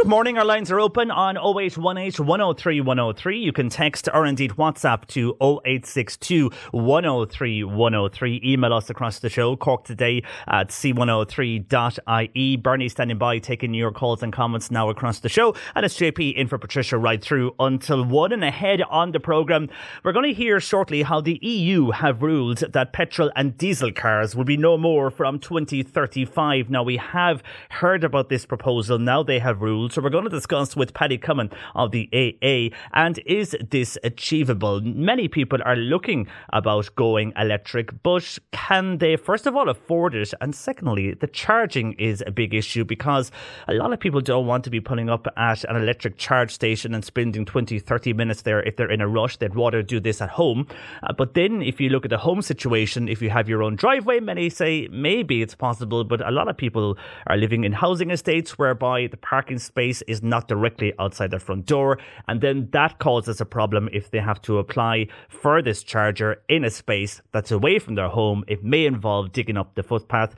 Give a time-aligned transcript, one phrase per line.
[0.00, 0.38] Good morning.
[0.38, 3.38] Our lines are open on 0818 103 103.
[3.38, 8.40] You can text or indeed WhatsApp to 0862 103 103.
[8.42, 12.56] Email us across the show, Cork today at c103.ie.
[12.56, 15.54] Bernie standing by taking your calls and comments now across the show.
[15.74, 19.68] And it's JP in for Patricia right through until one and ahead on the programme.
[20.02, 24.34] We're going to hear shortly how the EU have ruled that petrol and diesel cars
[24.34, 26.70] will be no more from 2035.
[26.70, 28.98] Now, we have heard about this proposal.
[28.98, 29.89] Now they have ruled.
[29.90, 32.76] So we're going to discuss with Paddy Comyn of the AA.
[32.92, 34.80] And is this achievable?
[34.80, 40.32] Many people are looking about going electric, but can they, first of all, afford it?
[40.40, 43.32] And secondly, the charging is a big issue because
[43.66, 46.94] a lot of people don't want to be pulling up at an electric charge station
[46.94, 49.38] and spending 20, 30 minutes there if they're in a rush.
[49.38, 50.68] They'd rather do this at home.
[51.02, 53.74] Uh, but then if you look at the home situation, if you have your own
[53.74, 56.96] driveway, many say maybe it's possible, but a lot of people
[57.26, 61.66] are living in housing estates whereby the parking space is not directly outside their front
[61.66, 61.98] door.
[62.28, 66.64] And then that causes a problem if they have to apply for this charger in
[66.64, 68.44] a space that's away from their home.
[68.46, 70.34] It may involve digging up the footpath.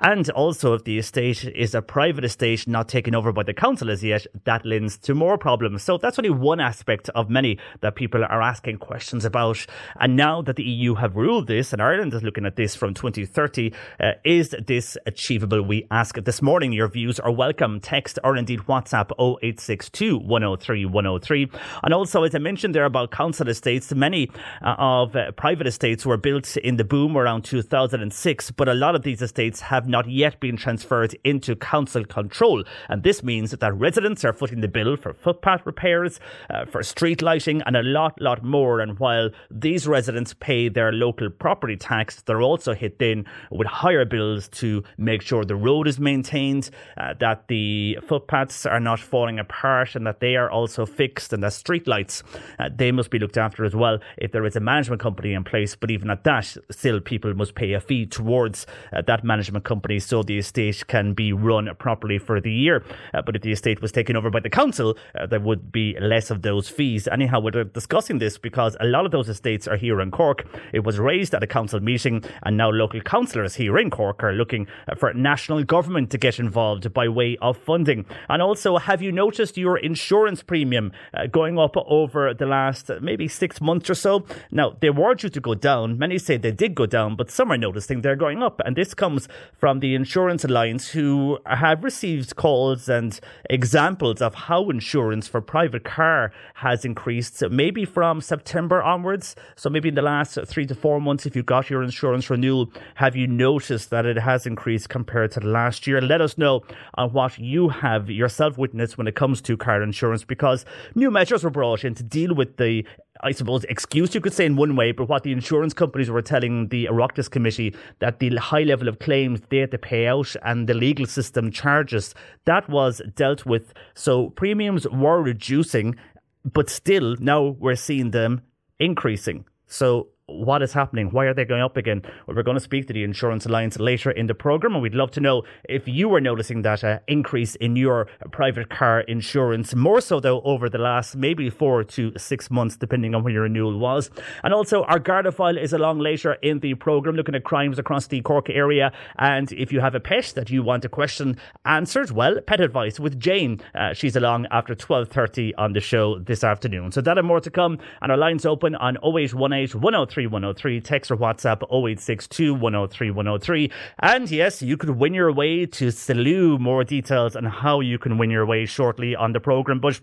[0.00, 3.90] And also, if the estate is a private estate not taken over by the council
[3.90, 5.82] as yet, that lends to more problems.
[5.82, 9.66] So that's only one aspect of many that people are asking questions about.
[10.00, 12.94] And now that the EU have ruled this, and Ireland is looking at this from
[12.94, 15.60] 2030, uh, is this achievable?
[15.60, 16.72] We ask this morning.
[16.72, 17.78] Your views are welcome.
[17.78, 21.50] Text or indeed WhatsApp 0862 103 103.
[21.82, 24.30] And also, as I mentioned there about council estates, many
[24.62, 28.94] uh, of uh, private estates were built in the boom around 2006, but a lot
[28.94, 32.64] of these estates have not yet been transferred into council control.
[32.88, 37.22] And this means that residents are footing the bill for footpath repairs, uh, for street
[37.22, 38.80] lighting, and a lot, lot more.
[38.80, 44.04] And while these residents pay their local property tax, they're also hit then with higher
[44.04, 49.38] bills to make sure the road is maintained, uh, that the footpaths are not falling
[49.38, 52.22] apart, and that they are also fixed, and that street lights,
[52.58, 55.42] uh, they must be looked after as well if there is a management company in
[55.44, 55.74] place.
[55.74, 59.79] But even at that, still people must pay a fee towards uh, that management company
[59.98, 62.84] so the estate can be run properly for the year.
[63.14, 65.96] Uh, but if the estate was taken over by the council, uh, there would be
[66.00, 67.08] less of those fees.
[67.08, 70.46] Anyhow, we're discussing this because a lot of those estates are here in Cork.
[70.72, 74.32] It was raised at a council meeting, and now local councillors here in Cork are
[74.32, 78.04] looking uh, for national government to get involved by way of funding.
[78.28, 82.98] And also, have you noticed your insurance premium uh, going up over the last uh,
[83.00, 84.24] maybe six months or so?
[84.50, 85.98] Now, they were due to go down.
[85.98, 88.60] Many say they did go down, but some are noticing they're going up.
[88.64, 94.68] And this comes from the Insurance Alliance, who have received calls and examples of how
[94.70, 99.36] insurance for private car has increased, maybe from September onwards.
[99.54, 102.72] So maybe in the last three to four months, if you got your insurance renewal,
[102.96, 106.00] have you noticed that it has increased compared to last year?
[106.00, 106.62] Let us know
[106.94, 110.64] on what you have yourself witnessed when it comes to car insurance, because
[110.96, 112.84] new measures were brought in to deal with the
[113.22, 116.22] I suppose, excuse you could say in one way, but what the insurance companies were
[116.22, 120.34] telling the Oireachtas Committee that the high level of claims they had to pay out
[120.42, 122.14] and the legal system charges,
[122.46, 123.74] that was dealt with.
[123.94, 125.96] So premiums were reducing,
[126.44, 128.42] but still now we're seeing them
[128.78, 129.44] increasing.
[129.66, 131.10] So what is happening?
[131.10, 132.02] Why are they going up again?
[132.26, 134.94] Well, we're going to speak to the Insurance Alliance later in the programme, and we'd
[134.94, 139.74] love to know if you were noticing that uh, increase in your private car insurance,
[139.74, 143.42] more so though over the last maybe four to six months, depending on when your
[143.42, 144.10] renewal was.
[144.44, 148.06] And also, our Garda file is along later in the programme, looking at crimes across
[148.06, 148.92] the Cork area.
[149.18, 153.00] And if you have a pet that you want a question answered, well, pet advice
[153.00, 153.60] with Jane.
[153.74, 156.92] Uh, she's along after 12.30 on the show this afternoon.
[156.92, 157.78] So that and more to come.
[158.02, 160.80] And our lines open on 0818 103 103.
[160.80, 163.70] Text or WhatsApp 0862 103 103.
[164.00, 166.58] And yes, you could win your way to Salou.
[166.58, 169.80] More details on how you can win your way shortly on the programme.
[169.80, 170.00] But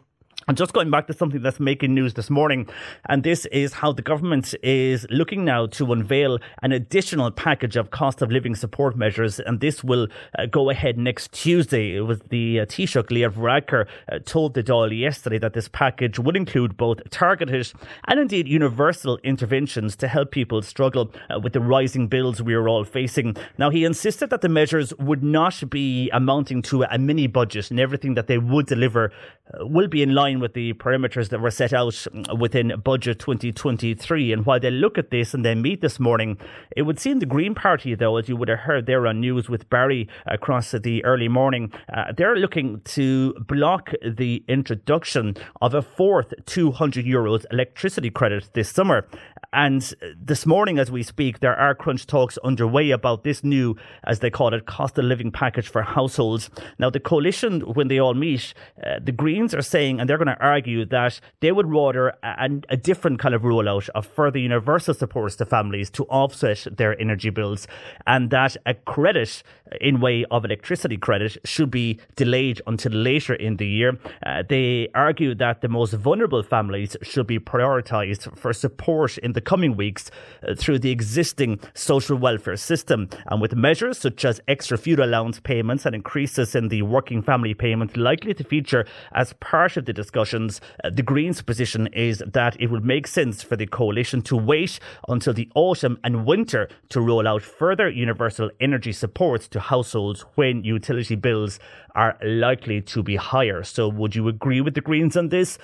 [0.48, 2.70] and just going back to something that's making news this morning,
[3.10, 7.92] and this is how the government is looking now to unveil an additional package of
[7.92, 10.08] cost of living support measures, and this will
[10.40, 11.98] uh, go ahead next Tuesday.
[11.98, 16.18] It was the uh, Taoiseach Leo Varadkar uh, told the Dáil yesterday that this package
[16.18, 17.74] would include both targeted
[18.08, 22.70] and indeed universal interventions to help people struggle uh, with the rising bills we are
[22.70, 23.36] all facing.
[23.58, 27.80] Now, he insisted that the measures would not be amounting to a mini budget, and
[27.80, 29.12] everything that they would deliver
[29.54, 32.06] uh, will be in line with the parameters that were set out
[32.38, 34.32] within Budget 2023.
[34.32, 36.38] And while they look at this and they meet this morning,
[36.76, 39.50] it would seem the Green Party, though, as you would have heard there on news
[39.50, 45.82] with Barry across the early morning, uh, they're looking to block the introduction of a
[45.82, 49.08] fourth 200 euros electricity credit this summer.
[49.54, 54.20] And this morning, as we speak, there are crunch talks underway about this new, as
[54.20, 56.50] they call it, cost of living package for households.
[56.80, 58.54] Now, the coalition, when they all meet,
[58.86, 62.50] uh, the Greens are saying, and they're going to argue that they would rather a,
[62.70, 67.30] a different kind of rollout of further universal supports to families to offset their energy
[67.30, 67.68] bills,
[68.06, 69.44] and that a credit
[69.82, 73.98] in way of electricity credit should be delayed until later in the year.
[74.26, 79.42] Uh, they argue that the most vulnerable families should be prioritised for support in the
[79.42, 80.10] coming weeks
[80.48, 85.40] uh, through the existing social welfare system, and with measures such as extra fuel allowance
[85.40, 89.94] payments and increases in the working family payment likely to feature as part of the
[89.94, 90.62] discussions.
[90.84, 94.80] Uh, the Greens' position is that it would make sense for the coalition to wait
[95.08, 100.64] until the autumn and winter to roll out further universal energy supports to households when
[100.64, 101.60] utility bills
[101.96, 103.64] are likely to be higher.
[103.64, 105.58] So, would you agree with the Greens on this?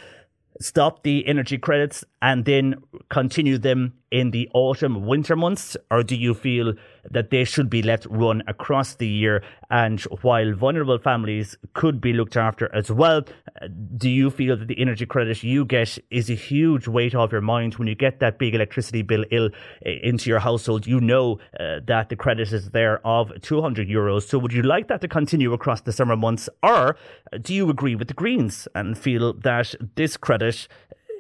[0.62, 2.76] Stop the energy credits and then
[3.10, 6.74] continue them in the autumn winter months or do you feel
[7.12, 9.44] that they should be let run across the year.
[9.70, 13.24] And while vulnerable families could be looked after as well
[13.62, 13.68] uh,
[13.98, 17.42] do you feel that the energy credit you get is a huge weight off your
[17.42, 19.50] mind when you get that big electricity bill ill
[19.86, 20.88] uh, into your household?
[20.88, 24.28] You know uh, that the credit is there of 200 euros.
[24.28, 26.50] So would you like that to continue across the summer months?
[26.62, 26.96] Or
[27.32, 30.68] uh, do you agree with the greens and feel that this credit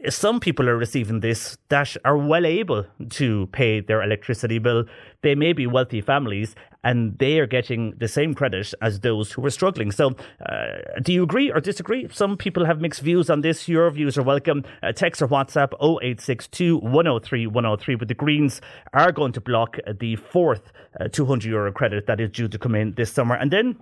[0.09, 4.85] some people are receiving this that are well able to pay their electricity bill.
[5.21, 9.45] They may be wealthy families and they are getting the same credit as those who
[9.45, 9.91] are struggling.
[9.91, 10.15] So,
[10.45, 12.07] uh, do you agree or disagree?
[12.11, 13.69] Some people have mixed views on this.
[13.69, 14.65] Your views are welcome.
[14.81, 17.95] Uh, text or WhatsApp 0862 103 103.
[17.95, 18.61] But the Greens
[18.93, 22.75] are going to block the fourth uh, 200 euro credit that is due to come
[22.75, 23.35] in this summer.
[23.35, 23.77] And then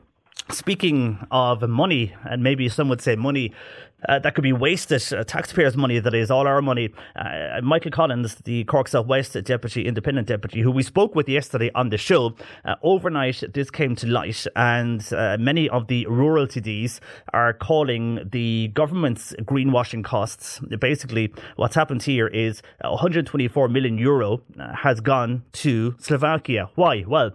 [0.50, 3.54] Speaking of money, and maybe some would say money
[4.08, 6.90] uh, that could be wasted, uh, taxpayers' money, that is, all our money.
[7.16, 11.72] Uh, Michael Collins, the Cork South West Deputy, Independent Deputy, who we spoke with yesterday
[11.76, 16.48] on the show, uh, overnight this came to light, and uh, many of the rural
[16.48, 17.00] TDs
[17.34, 20.60] are calling the government's greenwashing costs.
[20.80, 26.70] Basically, what's happened here is 124 million euro uh, has gone to Slovakia.
[26.76, 27.04] Why?
[27.08, 27.32] Well,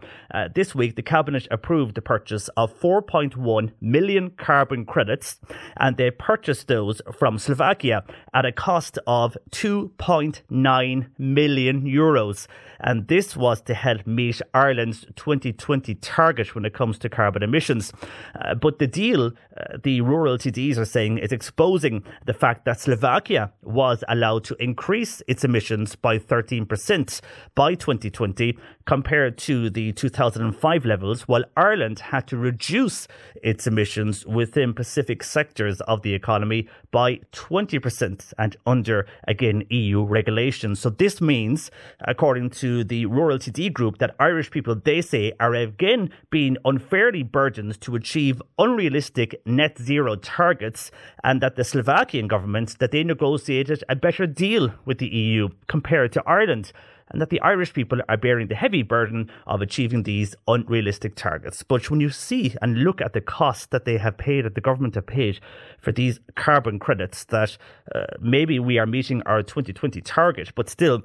[0.54, 5.38] this week the Cabinet approved the purchase of 4.1 million carbon credits,
[5.76, 12.46] and they purchased those from Slovakia at a cost of 2.9 million euros.
[12.80, 17.92] And this was to help meet Ireland's 2020 target when it comes to carbon emissions.
[18.40, 22.80] Uh, but the deal, uh, the rural TDs are saying, is exposing the fact that
[22.80, 27.20] Slovakia was allowed to increase its emissions by 13%
[27.54, 33.08] by 2020 compared to the 2005 levels, while Ireland had to reduce
[33.42, 40.80] its emissions within Pacific sectors of the economy by 20% and under, again, EU regulations.
[40.80, 45.54] So this means, according to the Rural TD group, that Irish people, they say, are
[45.54, 50.90] again being unfairly burdened to achieve unrealistic net zero targets
[51.24, 56.12] and that the Slovakian government, that they negotiated a better deal with the EU compared
[56.12, 56.72] to Ireland
[57.10, 61.62] and that the Irish people are bearing the heavy burden of achieving these unrealistic targets.
[61.62, 64.60] But when you see and look at the cost that they have paid, that the
[64.60, 65.40] government have paid
[65.80, 67.56] for these carbon credits, that
[67.94, 71.02] uh, maybe we are meeting our 2020 target, but still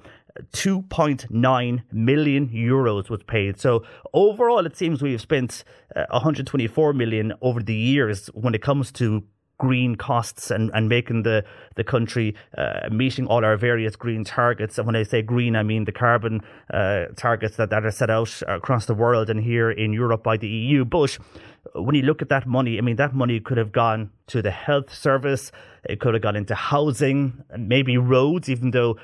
[0.53, 3.59] 2.9 million euros was paid.
[3.59, 3.83] So
[4.13, 5.63] overall, it seems we've spent
[5.95, 9.23] uh, 124 million over the years when it comes to
[9.61, 11.45] green costs and, and making the,
[11.75, 14.79] the country uh, meeting all our various green targets.
[14.79, 16.41] And when I say green, I mean the carbon
[16.73, 20.37] uh, targets that, that are set out across the world and here in Europe by
[20.37, 20.83] the EU.
[20.83, 21.19] But
[21.75, 24.49] when you look at that money, I mean, that money could have gone to the
[24.49, 25.51] health service,
[25.83, 28.97] it could have gone into housing, maybe roads, even though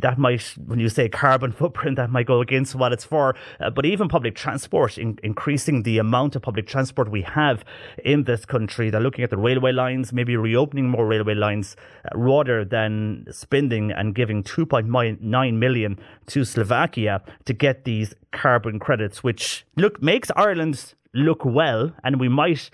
[0.00, 3.34] that might, when you say carbon footprint, that might go against what it's for.
[3.60, 7.64] Uh, but even public transport, in, increasing the amount of public transport we have
[8.04, 12.16] in this country, they're looking at the railway lines, maybe reopening more railway lines uh,
[12.16, 19.64] rather than spending and giving 2.9 million to Slovakia to get these carbon credits, which
[19.76, 22.70] look makes Ireland look well, and we might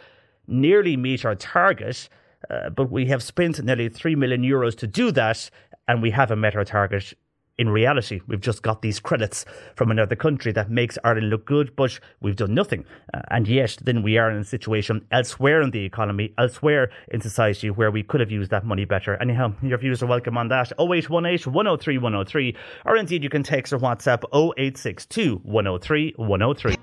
[0.47, 2.09] nearly meet our target.
[2.49, 5.51] Uh, but we have spent nearly 3 million euros to do that,
[5.91, 7.13] and we have a met our target
[7.61, 9.45] in reality, we've just got these credits
[9.77, 12.87] from another country that makes Ireland look good, but we've done nothing.
[13.13, 17.21] Uh, and yet, then we are in a situation elsewhere in the economy, elsewhere in
[17.21, 19.21] society, where we could have used that money better.
[19.21, 20.73] Anyhow, your views are welcome on that.
[20.81, 26.77] 0818 103 103, or indeed you can text or WhatsApp 0862 103 103.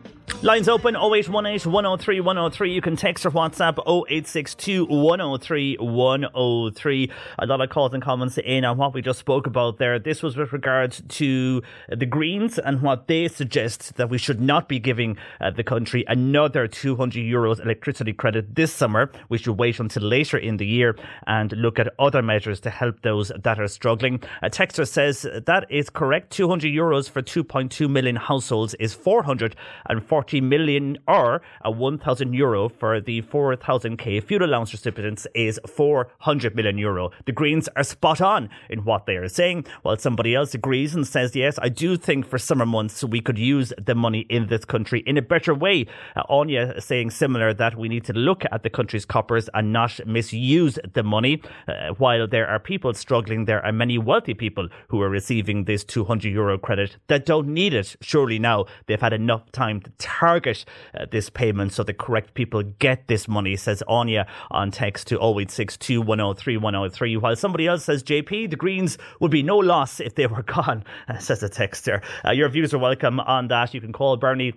[0.44, 2.72] Lines open 0818 103 103.
[2.72, 7.12] You can text or WhatsApp 0862 103 103.
[7.40, 9.98] A lot of calls and comments in on what we just spoke about there.
[9.98, 10.67] This was with regard
[11.10, 15.64] to the Greens and what they suggest that we should not be giving uh, the
[15.64, 19.12] country another 200 euros electricity credit this summer.
[19.30, 20.96] We should wait until later in the year
[21.26, 24.22] and look at other measures to help those that are struggling.
[24.42, 26.32] A texter says that is correct.
[26.32, 33.00] 200 euros for 2.2 million households is 440 40 million or a 1,000 euro for
[33.00, 37.12] the 4,000k fuel allowance recipients is 400 million euro.
[37.26, 41.06] The Greens are spot on in what they are saying, while somebody else agrees and
[41.08, 44.66] says, yes, I do think for summer months we could use the money in this
[44.66, 45.86] country in a better way.
[46.16, 49.94] Uh, Anya saying similar that we need to look at the country's coppers and not
[50.06, 51.42] misuse the money.
[51.68, 55.84] Uh, while there are people struggling, there are many wealthy people who are receiving this
[55.84, 57.96] 200 euro credit that don't need it.
[58.02, 62.64] Surely now they've had enough time to target uh, this payment so the correct people
[62.80, 67.18] get this money, says Anya on text to 0862 103 103.
[67.18, 70.84] While somebody else says, JP, the Greens would be no loss if they were gone,
[71.08, 72.02] uh, says the texter.
[72.26, 73.74] Uh, your views are welcome on that.
[73.74, 74.54] You can call Bernie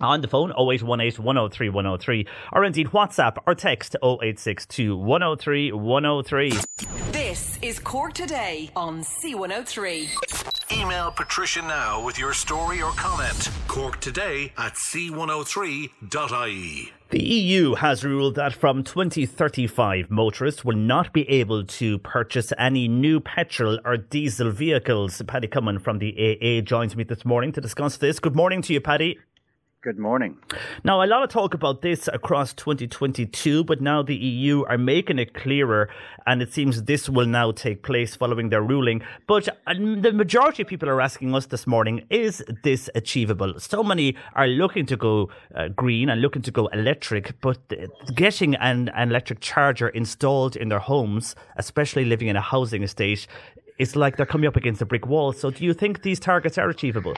[0.00, 6.52] on the phone 0818 103 103 or indeed WhatsApp or text 0862 103 103.
[7.12, 10.72] This is Cork Today on C103.
[10.72, 13.50] Email Patricia now with your story or comment.
[13.68, 15.92] Cork today at c103.ie.
[17.14, 22.88] The EU has ruled that from 2035, motorists will not be able to purchase any
[22.88, 25.22] new petrol or diesel vehicles.
[25.24, 28.18] Paddy Comyn from the AA joins me this morning to discuss this.
[28.18, 29.20] Good morning to you, Paddy.
[29.84, 30.38] Good morning.
[30.82, 35.18] Now, a lot of talk about this across 2022, but now the EU are making
[35.18, 35.90] it clearer,
[36.26, 39.02] and it seems this will now take place following their ruling.
[39.26, 43.60] But the majority of people are asking us this morning, is this achievable?
[43.60, 47.58] So many are looking to go uh, green and looking to go electric, but
[48.14, 53.26] getting an, an electric charger installed in their homes, especially living in a housing estate,
[53.76, 55.34] it's like they're coming up against a brick wall.
[55.34, 57.16] So, do you think these targets are achievable?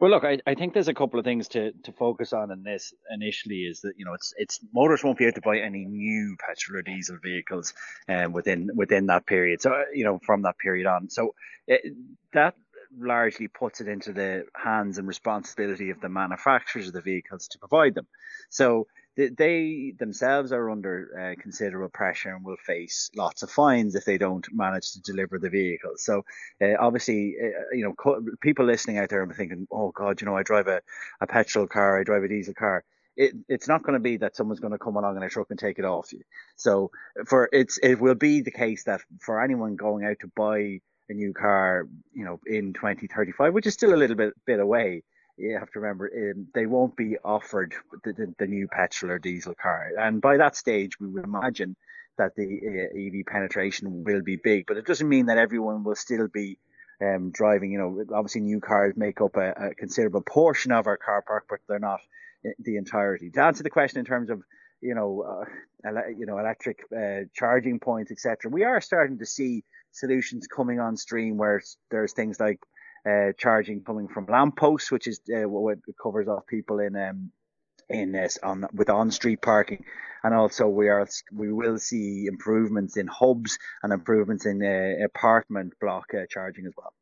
[0.00, 2.62] Well, look, I, I think there's a couple of things to, to focus on in
[2.62, 5.84] this initially is that you know it's it's motors won't be able to buy any
[5.84, 7.74] new petrol or diesel vehicles
[8.08, 9.60] um, within within that period.
[9.60, 11.34] So you know from that period on, so
[11.66, 11.94] it,
[12.32, 12.54] that
[12.98, 17.58] largely puts it into the hands and responsibility of the manufacturers of the vehicles to
[17.58, 18.06] provide them.
[18.48, 18.86] So
[19.28, 24.18] they themselves are under uh, considerable pressure and will face lots of fines if they
[24.18, 26.02] don't manage to deliver the vehicles.
[26.04, 26.24] So
[26.62, 30.26] uh, obviously, uh, you know, co- people listening out there are thinking, "Oh God, you
[30.26, 30.80] know, I drive a,
[31.20, 32.84] a petrol car, I drive a diesel car."
[33.16, 35.48] It, it's not going to be that someone's going to come along in a truck
[35.50, 36.22] and take it off you.
[36.56, 36.90] So
[37.26, 41.12] for it's it will be the case that for anyone going out to buy a
[41.12, 45.02] new car, you know, in 2035, which is still a little bit bit away,
[45.40, 49.18] you have to remember um, they won't be offered the, the, the, new petrol or
[49.18, 49.90] diesel car.
[49.98, 51.76] And by that stage, we would imagine
[52.18, 55.96] that the uh, EV penetration will be big, but it doesn't mean that everyone will
[55.96, 56.58] still be
[57.02, 57.72] um, driving.
[57.72, 61.46] You know, obviously new cars make up a, a, considerable portion of our car park,
[61.48, 62.00] but they're not
[62.46, 63.30] uh, the entirety.
[63.30, 64.42] To answer the question in terms of
[64.80, 68.50] you know, uh, ele- you know, electric uh, charging points, etc.
[68.50, 72.60] We are starting to see solutions coming on stream where there's things like
[73.08, 77.32] uh, charging coming from lampposts, which is uh, what covers off people in um,
[77.88, 79.84] in uh, on with on street parking,
[80.22, 85.72] and also we are we will see improvements in hubs and improvements in uh, apartment
[85.80, 86.92] block uh, charging as well.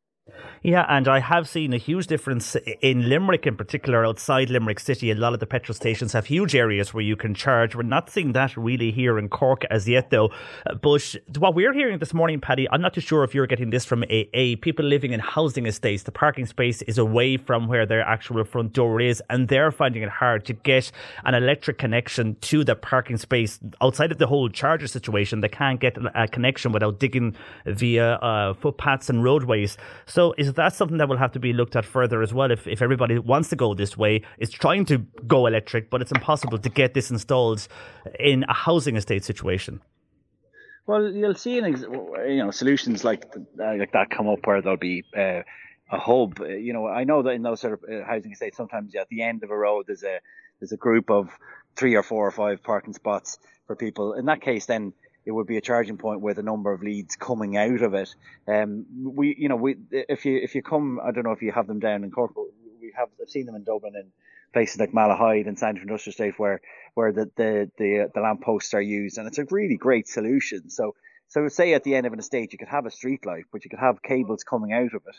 [0.61, 5.09] Yeah, and I have seen a huge difference in Limerick in particular, outside Limerick City.
[5.09, 7.75] A lot of the petrol stations have huge areas where you can charge.
[7.75, 10.31] We're not seeing that really here in Cork as yet, though.
[10.81, 13.85] But what we're hearing this morning, Paddy, I'm not too sure if you're getting this
[13.85, 14.55] from AA.
[14.61, 18.73] People living in housing estates, the parking space is away from where their actual front
[18.73, 20.91] door is, and they're finding it hard to get
[21.23, 25.39] an electric connection to the parking space outside of the whole charger situation.
[25.39, 29.77] They can't get a connection without digging via uh, footpaths and roadways.
[30.05, 32.51] So is that something that will have to be looked at further as well?
[32.51, 36.11] If, if everybody wants to go this way, is trying to go electric, but it's
[36.11, 37.67] impossible to get this installed
[38.19, 39.81] in a housing estate situation.
[40.87, 41.65] Well, you'll see, an
[42.27, 45.43] you know, solutions like uh, like that come up where there'll be uh,
[45.91, 46.39] a hub.
[46.39, 49.21] You know, I know that in those sort of uh, housing estates, sometimes at the
[49.21, 50.19] end of a road there's a
[50.59, 51.29] there's a group of
[51.75, 54.13] three or four or five parking spots for people.
[54.13, 54.93] In that case, then
[55.29, 58.15] it would be a charging point with a number of leads coming out of it.
[58.47, 61.51] Um, we, you know, we if you if you come, I don't know if you
[61.51, 62.31] have them down in Cork,
[62.81, 64.11] we have I've seen them in Dublin and
[64.53, 66.61] places like Malahide and Central Industrial Estate where
[66.95, 70.71] where the the the, the lamp posts are used, and it's a really great solution.
[70.71, 70.95] So
[71.27, 73.63] so say at the end of an estate, you could have a street light, but
[73.63, 75.15] you could have cables coming out of it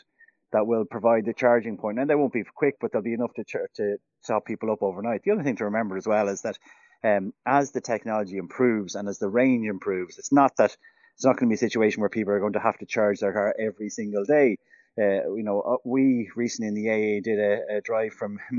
[0.51, 3.33] that will provide the charging point, and they won't be quick, but they'll be enough
[3.35, 5.23] to to stop people up overnight.
[5.23, 6.59] The other thing to remember as well is that
[7.03, 10.75] um, as the technology improves and as the range improves, it's not that
[11.15, 13.19] it's not going to be a situation where people are going to have to charge
[13.19, 14.57] their car every single day.
[14.97, 18.39] Uh, you know, uh, we recently in the AA did a, a drive from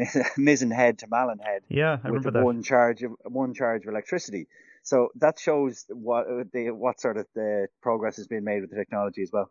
[0.71, 1.63] Head to Malin Head.
[1.69, 2.45] Yeah, I remember that.
[2.45, 4.47] One charge of one charge of electricity.
[4.83, 8.77] So that shows what the what sort of the progress has been made with the
[8.77, 9.51] technology as well.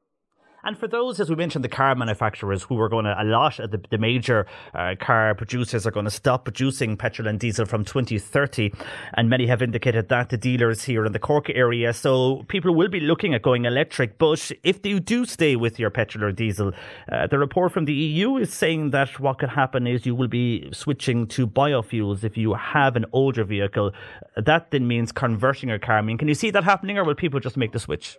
[0.64, 3.60] And for those, as we mentioned, the car manufacturers who are going to, a lot
[3.60, 7.66] of the, the major uh, car producers are going to stop producing petrol and diesel
[7.66, 8.72] from 2030.
[9.16, 11.94] And many have indicated that the dealers here in the Cork area.
[11.94, 14.18] So people will be looking at going electric.
[14.18, 16.74] But if you do stay with your petrol or diesel,
[17.12, 20.28] uh, the report from the EU is saying that what could happen is you will
[20.28, 23.92] be switching to biofuels if you have an older vehicle.
[24.38, 25.98] That then means converting your car.
[25.98, 28.18] I mean, can you see that happening or will people just make the switch?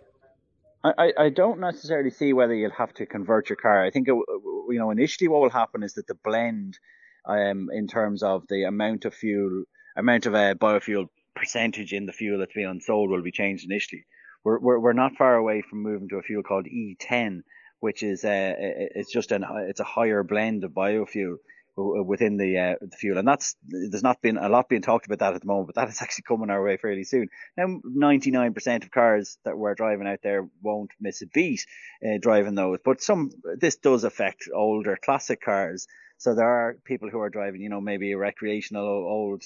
[0.83, 3.83] I, I don't necessarily see whether you'll have to convert your car.
[3.85, 6.77] I think it, you know initially what will happen is that the blend,
[7.25, 9.63] um, in terms of the amount of fuel,
[9.95, 14.05] amount of uh, biofuel percentage in the fuel that's being sold will be changed initially.
[14.43, 17.43] We're, we're we're not far away from moving to a fuel called E10,
[17.79, 21.37] which is uh, it's just an it's a higher blend of biofuel
[21.75, 25.19] within the, uh, the fuel, and that's there's not been a lot being talked about
[25.19, 27.29] that at the moment, but that is actually coming our way fairly soon.
[27.57, 31.65] Now, 99% of cars that we're driving out there won't miss a beat
[32.05, 35.87] uh, driving those, but some this does affect older classic cars.
[36.17, 39.43] So there are people who are driving, you know, maybe a recreational old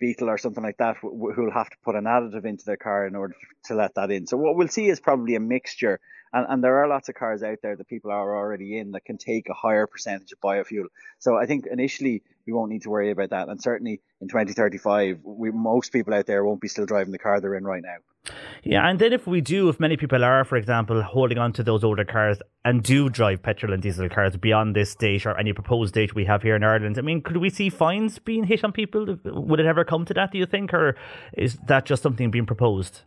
[0.00, 3.14] Beetle or something like that who'll have to put an additive into their car in
[3.14, 3.34] order
[3.66, 4.26] to let that in.
[4.26, 6.00] So what we'll see is probably a mixture,
[6.34, 9.04] and, and there are lots of cars out there that people are already in that
[9.04, 10.86] can take a higher percentage of biofuel.
[11.18, 15.20] So I think initially we won't need to worry about that, and certainly in 2035,
[15.22, 17.96] we most people out there won't be still driving the car they're in right now.
[18.62, 21.62] Yeah, and then if we do, if many people are, for example, holding on to
[21.62, 25.52] those older cars and do drive petrol and diesel cars beyond this date or any
[25.52, 28.64] proposed date we have here in Ireland, I mean, could we see fines being hit
[28.64, 29.18] on people?
[29.24, 30.96] Would it ever come to that, do you think, or
[31.34, 33.02] is that just something being proposed?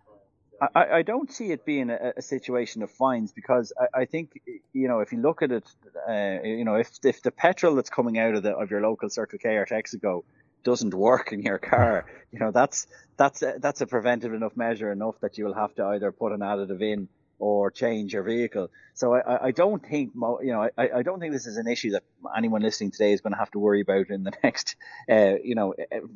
[0.59, 4.41] I, I don't see it being a, a situation of fines because I, I, think
[4.73, 5.63] you know if you look at it,
[6.07, 9.09] uh, you know if if the petrol that's coming out of the of your local
[9.09, 10.23] Circle K or Texaco
[10.63, 14.91] doesn't work in your car, you know that's that's a, that's a preventive enough measure
[14.91, 17.07] enough that you will have to either put an additive in
[17.39, 18.69] or change your vehicle.
[18.93, 21.91] So I, I don't think you know I, I don't think this is an issue
[21.91, 22.03] that
[22.35, 24.75] anyone listening today is going to have to worry about in the next
[25.09, 25.73] uh, you know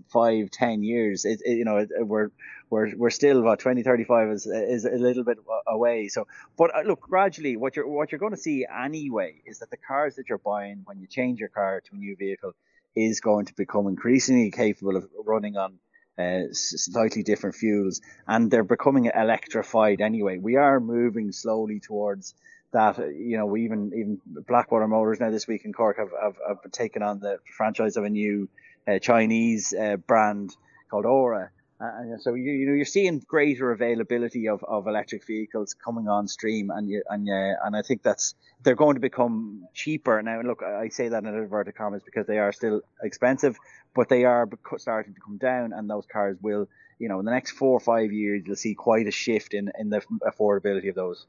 [0.08, 1.26] five ten years.
[1.26, 2.32] It, it, you know we're
[2.70, 6.08] we're we're still about 2035 is is a little bit away.
[6.08, 9.70] So but uh, look gradually what you're what you're going to see anyway is that
[9.70, 12.54] the cars that you're buying when you change your car to a new vehicle
[12.96, 15.80] is going to become increasingly capable of running on
[16.18, 20.38] uh, slightly different fuels, and they're becoming electrified anyway.
[20.38, 22.36] We are moving slowly towards
[22.74, 22.98] that.
[22.98, 26.72] You know, we even even Blackwater Motors now this week in Cork have have, have
[26.72, 28.50] taken on the franchise of a new
[28.88, 30.56] uh, Chinese uh, brand
[30.90, 31.52] called Ora.
[31.82, 36.28] Uh, so you, you know you're seeing greater availability of, of electric vehicles coming on
[36.28, 40.42] stream, and you, and uh, and I think that's they're going to become cheaper now.
[40.42, 43.58] Look, I say that in inverted commas because they are still expensive,
[43.96, 46.68] but they are starting to come down, and those cars will,
[47.00, 49.72] you know, in the next four or five years, you'll see quite a shift in
[49.80, 51.26] in the affordability of those.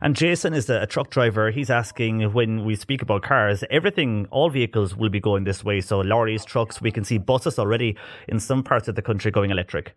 [0.00, 1.50] And Jason is a truck driver.
[1.50, 5.80] He's asking when we speak about cars, everything, all vehicles will be going this way.
[5.80, 7.96] So lorries, trucks, we can see buses already
[8.28, 9.94] in some parts of the country going electric.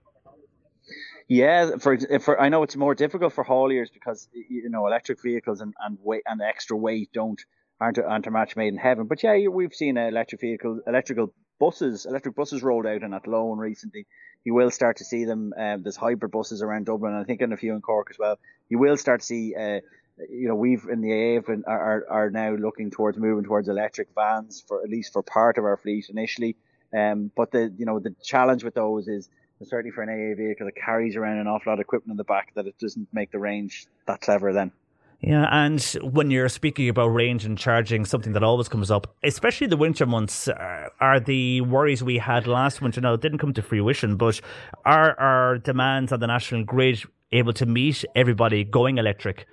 [1.27, 5.59] Yeah, for for I know it's more difficult for hauliers because you know electric vehicles
[5.59, 7.43] and and weight and extra weight don't
[7.81, 9.07] aren't a, aren't a match made in heaven.
[9.07, 14.05] But yeah, we've seen electric vehicles, electrical buses, electric buses rolled out in Athlone recently.
[14.45, 15.53] You will start to see them.
[15.57, 18.17] Um, there's hybrid buses around Dublin, and I think in a few in Cork as
[18.17, 18.39] well.
[18.69, 19.55] You will start to see.
[19.55, 19.81] Uh,
[20.29, 23.67] you know, we've in the AA been- are, are are now looking towards moving towards
[23.67, 26.55] electric vans for at least for part of our fleet initially.
[26.95, 29.29] Um, but the you know the challenge with those is
[29.63, 32.23] certainly for an AA vehicle, it carries around an awful lot of equipment in the
[32.23, 34.71] back that it doesn't make the range that clever then.
[35.21, 39.67] Yeah, and when you're speaking about range and charging, something that always comes up, especially
[39.67, 43.01] the winter months, uh, are the worries we had last winter.
[43.01, 44.39] Now, it didn't come to fruition, but
[44.83, 47.01] are our demands on the national grid
[47.31, 49.47] able to meet everybody going electric?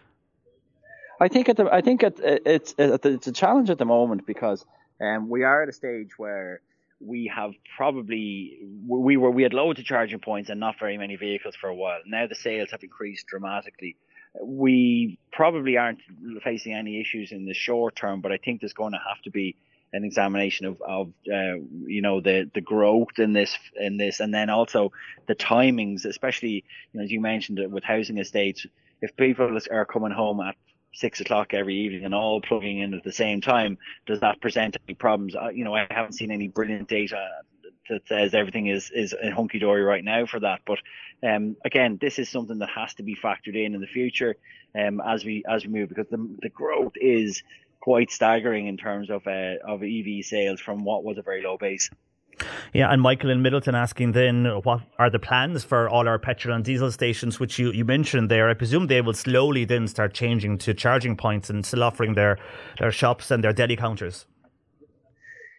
[1.20, 4.66] I think at the, I think at, it's it's a challenge at the moment because
[5.01, 6.61] um, we are at a stage where
[7.01, 11.16] we have probably we were we had loads of charging points and not very many
[11.16, 12.01] vehicles for a while.
[12.07, 13.96] Now the sales have increased dramatically.
[14.40, 16.01] We probably aren't
[16.42, 19.31] facing any issues in the short term, but I think there's going to have to
[19.31, 19.57] be
[19.92, 24.33] an examination of, of uh, you know the the growth in this in this and
[24.33, 24.90] then also
[25.27, 28.66] the timings especially you know as you mentioned it with housing estates
[29.03, 30.57] if people are coming home at
[30.95, 34.77] six o'clock every evening and all plugging in at the same time does that present
[34.87, 35.35] any problems?
[35.35, 37.29] Uh, you know I haven't seen any brilliant data
[37.88, 40.79] that says everything is is hunky dory right now for that but
[41.27, 44.37] um again this is something that has to be factored in in the future
[44.79, 47.42] um as we as we move because the the growth is
[47.83, 51.59] quite staggering in terms of uh, of EV sales from what was a very low
[51.59, 51.90] base.
[52.73, 56.55] Yeah, and Michael in Midleton asking then what are the plans for all our petrol
[56.55, 58.49] and diesel stations, which you, you mentioned there.
[58.49, 62.38] I presume they will slowly then start changing to charging points and still offering their,
[62.79, 64.27] their shops and their deli counters.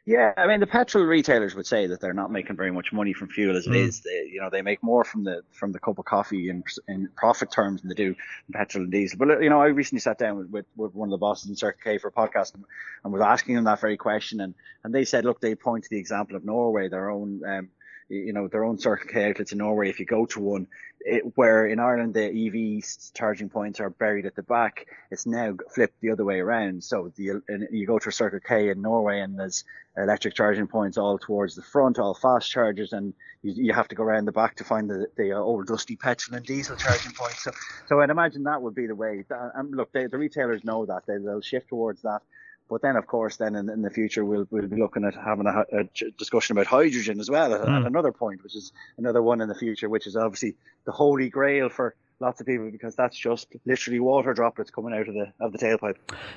[0.05, 3.13] Yeah, I mean the petrol retailers would say that they're not making very much money
[3.13, 3.87] from fuel as it Mm.
[3.87, 4.01] is.
[4.01, 7.07] They, you know, they make more from the from the cup of coffee in in
[7.15, 8.15] profit terms than they do
[8.51, 9.17] petrol and diesel.
[9.17, 11.55] But you know, I recently sat down with, with, with one of the bosses in
[11.55, 12.65] Circle K for a podcast and,
[13.05, 15.89] and was asking them that very question, and and they said, look, they point to
[15.89, 17.41] the example of Norway, their own.
[17.45, 17.69] Um,
[18.09, 19.89] you know their own Circle K outlets in Norway.
[19.89, 20.67] If you go to one,
[21.05, 25.55] it, where in Ireland the EV charging points are buried at the back, it's now
[25.73, 26.83] flipped the other way around.
[26.83, 29.63] So the you go to Circle K in Norway and there's
[29.97, 33.95] electric charging points all towards the front, all fast chargers, and you, you have to
[33.95, 37.11] go around the back to find the, the uh, old dusty petrol and diesel charging
[37.11, 37.43] points.
[37.43, 37.51] So,
[37.87, 39.23] so I'd imagine that would be the way.
[39.29, 42.21] And look, they, the retailers know that they, they'll shift towards that.
[42.69, 45.45] But then, of course, then in, in the future, we'll, we'll be looking at having
[45.47, 45.83] a, a
[46.17, 47.81] discussion about hydrogen as well at, Mm.
[47.81, 51.29] at another point, which is another one in the future, which is obviously the holy
[51.29, 55.33] grail for lots of people because that's just literally water droplets coming out of the
[55.41, 55.95] of the tailpipe.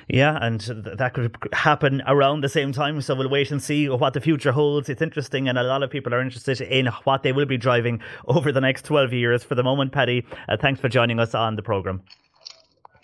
[0.09, 0.59] Yeah, and
[0.97, 2.99] that could happen around the same time.
[3.01, 4.89] So we'll wait and see what the future holds.
[4.89, 8.01] It's interesting, and a lot of people are interested in what they will be driving
[8.27, 9.43] over the next 12 years.
[9.43, 12.01] For the moment, Paddy, uh, thanks for joining us on the programme.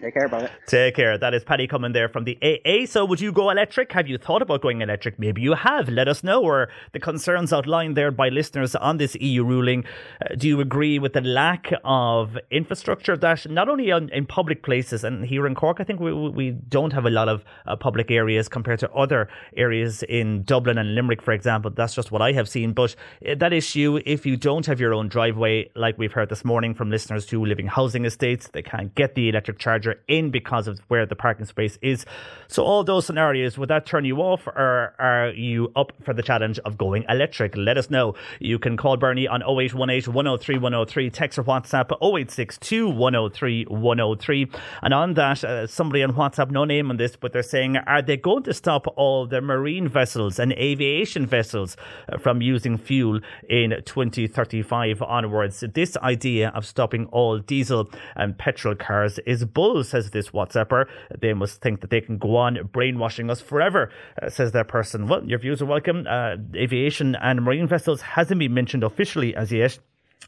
[0.03, 0.51] Take care it.
[0.67, 1.17] Take care.
[1.17, 2.85] That is Paddy Comyn there from the AA.
[2.85, 3.93] So, would you go electric?
[3.93, 5.17] Have you thought about going electric?
[5.17, 5.87] Maybe you have.
[5.87, 6.43] Let us know.
[6.43, 9.85] Or the concerns outlined there by listeners on this EU ruling.
[10.21, 14.61] Uh, do you agree with the lack of infrastructure that not only on, in public
[14.61, 17.77] places and here in Cork, I think we we don't have a lot of uh,
[17.77, 21.71] public areas compared to other areas in Dublin and Limerick, for example.
[21.71, 22.73] That's just what I have seen.
[22.73, 22.93] But
[23.25, 26.73] uh, that issue, if you don't have your own driveway, like we've heard this morning
[26.73, 30.67] from listeners who live in housing estates, they can't get the electric charger in because
[30.67, 32.05] of where the parking space is.
[32.47, 36.23] So all those scenarios, would that turn you off or are you up for the
[36.23, 37.55] challenge of going electric?
[37.55, 38.15] Let us know.
[38.39, 44.51] You can call Bernie on 0818 103 103, text or WhatsApp 0862 103 103.
[44.81, 48.01] And on that, uh, somebody on WhatsApp, no name on this, but they're saying, are
[48.01, 51.75] they going to stop all the marine vessels and aviation vessels
[52.11, 55.63] uh, from using fuel in 2035 onwards?
[55.73, 60.85] This idea of stopping all diesel and petrol cars is bull, says this WhatsApper.
[61.19, 63.89] They must think that they can go on brainwashing us forever,
[64.21, 65.07] uh, says that person.
[65.07, 66.05] Well, your views are welcome.
[66.07, 69.79] Uh, aviation and marine vessels hasn't been mentioned officially as yet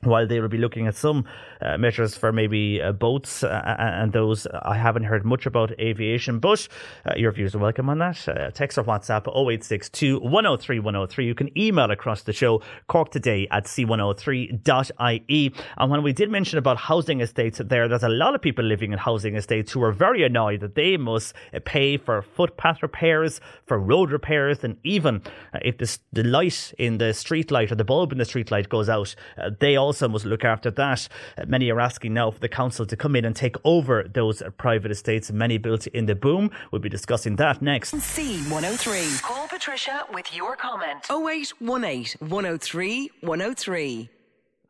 [0.03, 1.25] while they will be looking at some
[1.61, 6.39] uh, measures for maybe uh, boats uh, and those, I haven't heard much about aviation,
[6.39, 6.67] but
[7.05, 8.27] uh, your views are welcome on that.
[8.27, 11.25] Uh, text or WhatsApp 0862 103 103.
[11.25, 15.53] You can email across the show, cork today at c103.ie.
[15.77, 18.91] And when we did mention about housing estates there, there's a lot of people living
[18.91, 23.41] in housing estates who are very annoyed that they must uh, pay for footpath repairs,
[23.65, 25.21] for road repairs, and even
[25.53, 28.51] uh, if the, the light in the street light or the bulb in the street
[28.51, 31.07] light goes out, uh, they also must look after that.
[31.37, 34.41] Uh, many are asking now for the council to come in and take over those
[34.41, 36.49] uh, private estates, many built in the boom.
[36.71, 37.93] We'll be discussing that next.
[37.93, 39.21] C103.
[39.21, 41.05] Call Patricia with your comment.
[41.09, 44.09] 0818 103 103.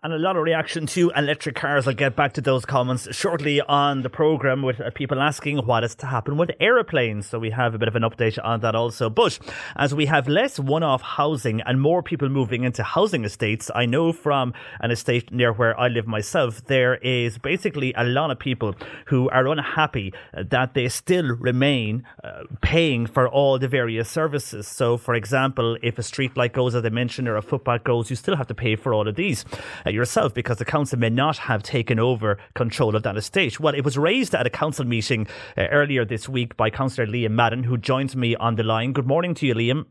[0.06, 1.88] And a lot of reaction to electric cars.
[1.88, 5.84] I'll get back to those comments shortly on the programme with uh, people asking what
[5.84, 7.26] is to happen with aeroplanes.
[7.26, 9.10] So we have a bit of an update on that also.
[9.10, 9.39] But
[9.76, 13.88] as we have less one off housing and more people moving into housing estates, I
[13.88, 18.38] know from an estate near where I live myself, there is basically a lot of
[18.38, 18.76] people
[19.08, 24.68] who are unhappy that they still remain uh, paying for all the various services.
[24.68, 28.12] So, for example, if a street light goes, as I mentioned, or a footpath goes,
[28.12, 29.46] you still have to pay for all of these.
[29.84, 33.60] Uh, yourself because the council may not have taken over control of that estate.
[33.60, 35.28] Well, it was raised at a council meeting
[35.58, 38.94] uh, earlier this week by Councillor Liam Madden, who joins me on the line.
[38.94, 39.86] Good morning to you, Liam.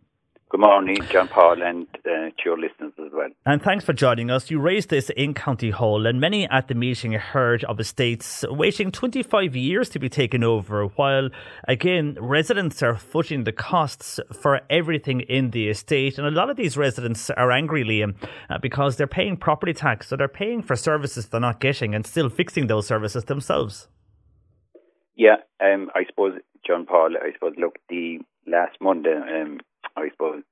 [0.50, 3.30] Good morning, John Paul, and uh, to your listeners as well.
[3.44, 4.50] And thanks for joining us.
[4.50, 8.92] You raised this in County Hall, and many at the meeting heard of estates waiting
[8.92, 11.30] 25 years to be taken over, while
[11.66, 16.18] again, residents are footing the costs for everything in the estate.
[16.18, 18.14] And a lot of these residents are angry, Liam,
[18.48, 22.06] uh, because they're paying property tax, so they're paying for services they're not getting and
[22.06, 23.88] still fixing those services themselves.
[25.16, 26.34] Yeah, um, I suppose,
[26.66, 29.60] John Paul, I suppose, look, the last Monday, um,
[29.96, 30.42] I suppose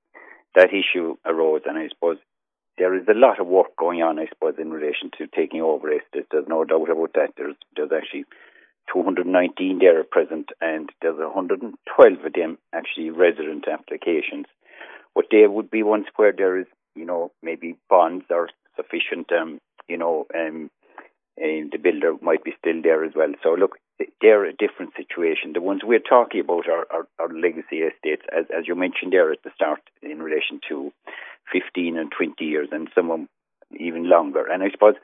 [0.54, 2.18] that issue arose, and I suppose
[2.78, 5.90] there is a lot of work going on, I suppose, in relation to taking over
[5.92, 6.28] estates.
[6.30, 7.34] There's no doubt about that.
[7.36, 8.24] There's there's actually
[8.92, 14.46] 219 there at present, and there's 112 of them actually resident applications.
[15.14, 19.60] But there would be ones where there is, you know, maybe bonds are sufficient, um,
[19.88, 20.70] you know, um,
[21.36, 23.32] and the builder might be still there as well.
[23.42, 23.78] So look,
[24.20, 25.52] they're a different situation.
[25.52, 29.32] The ones we're talking about are, are, are legacy estates, as, as you mentioned there
[29.32, 30.92] at the start, in relation to
[31.52, 33.28] 15 and 20 years, and some of them
[33.78, 34.44] even longer.
[34.50, 34.94] And I suppose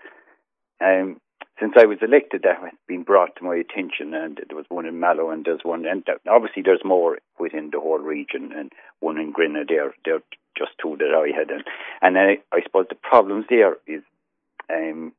[0.80, 1.20] um,
[1.60, 4.86] since I was elected, that has been brought to my attention, and there was one
[4.86, 9.18] in Mallow, and there's one, and obviously there's more within the whole region, and one
[9.18, 9.92] in Grenagh there.
[10.04, 10.22] They're
[10.56, 11.64] just two that I had, and
[12.00, 14.02] and I, I suppose the problems there is.
[14.70, 15.12] Um,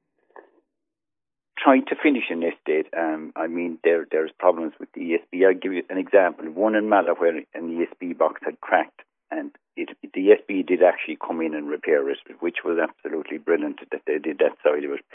[1.62, 5.46] trying to finish an estate, um, I mean, there there's problems with the ESB.
[5.46, 6.46] I'll give you an example.
[6.46, 11.18] One in Mallow where an ESB box had cracked, and it, the ESB did actually
[11.18, 14.92] come in and repair it, which was absolutely brilliant that they did that side of
[14.92, 15.06] it.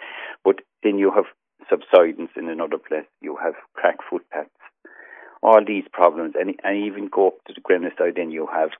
[0.44, 1.24] But then you have
[1.68, 3.06] subsidence in another place.
[3.20, 4.50] You have cracked footpaths.
[5.42, 8.70] All these problems, and, and even go up to the Grenagh side, then you have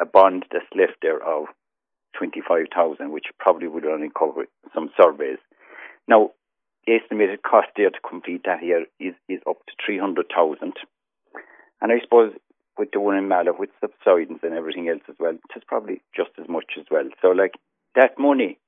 [0.00, 1.46] a bond that's left there of
[2.18, 5.38] 25,000, which probably would only cover some surveys.
[6.08, 6.30] Now,
[6.88, 10.72] estimated cost there to complete that here is, is up to 300,000.
[11.80, 12.32] And I suppose
[12.78, 16.30] with the one in Mallow, with subsidence and everything else as well, it's probably just
[16.40, 17.08] as much as well.
[17.22, 17.54] So, like,
[17.94, 18.58] that money,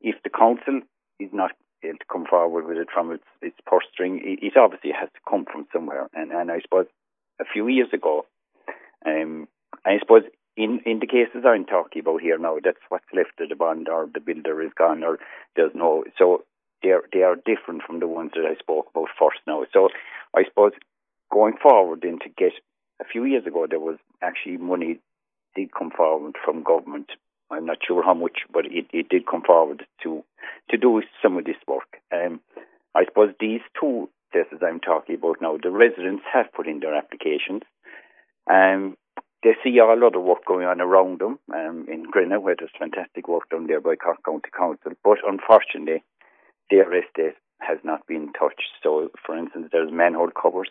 [0.00, 0.80] if the council
[1.20, 1.52] is not
[1.84, 5.08] able to come forward with it from its, its purse string, it, it obviously has
[5.14, 6.08] to come from somewhere.
[6.14, 6.86] And, and I suppose
[7.40, 8.26] a few years ago,
[9.06, 9.46] um,
[9.84, 10.22] I suppose
[10.56, 13.88] in, in the cases I'm talking about here now, that's what's left of the bond
[13.88, 15.18] or the builder is gone or
[15.54, 16.04] there's no.
[16.18, 16.44] So
[16.82, 19.64] they are, they are different from the ones that I spoke about first now.
[19.72, 19.88] So
[20.34, 20.72] I suppose
[21.32, 22.52] going forward then to get
[23.00, 25.00] a few years ago there was actually money
[25.56, 27.10] did come forward from government.
[27.50, 30.22] I'm not sure how much, but it, it did come forward to
[30.70, 31.98] to do some of this work.
[32.12, 32.40] Um,
[32.94, 36.94] I suppose these two places I'm talking about now, the residents have put in their
[36.94, 37.62] applications.
[38.50, 38.96] Um,
[39.42, 42.70] they see a lot of work going on around them um, in Grenagh, where there's
[42.78, 44.92] fantastic work done there by Cork County Council.
[45.04, 46.02] But unfortunately,
[46.70, 48.70] their estate has not been touched.
[48.82, 50.70] So, for instance, there's manhole covers.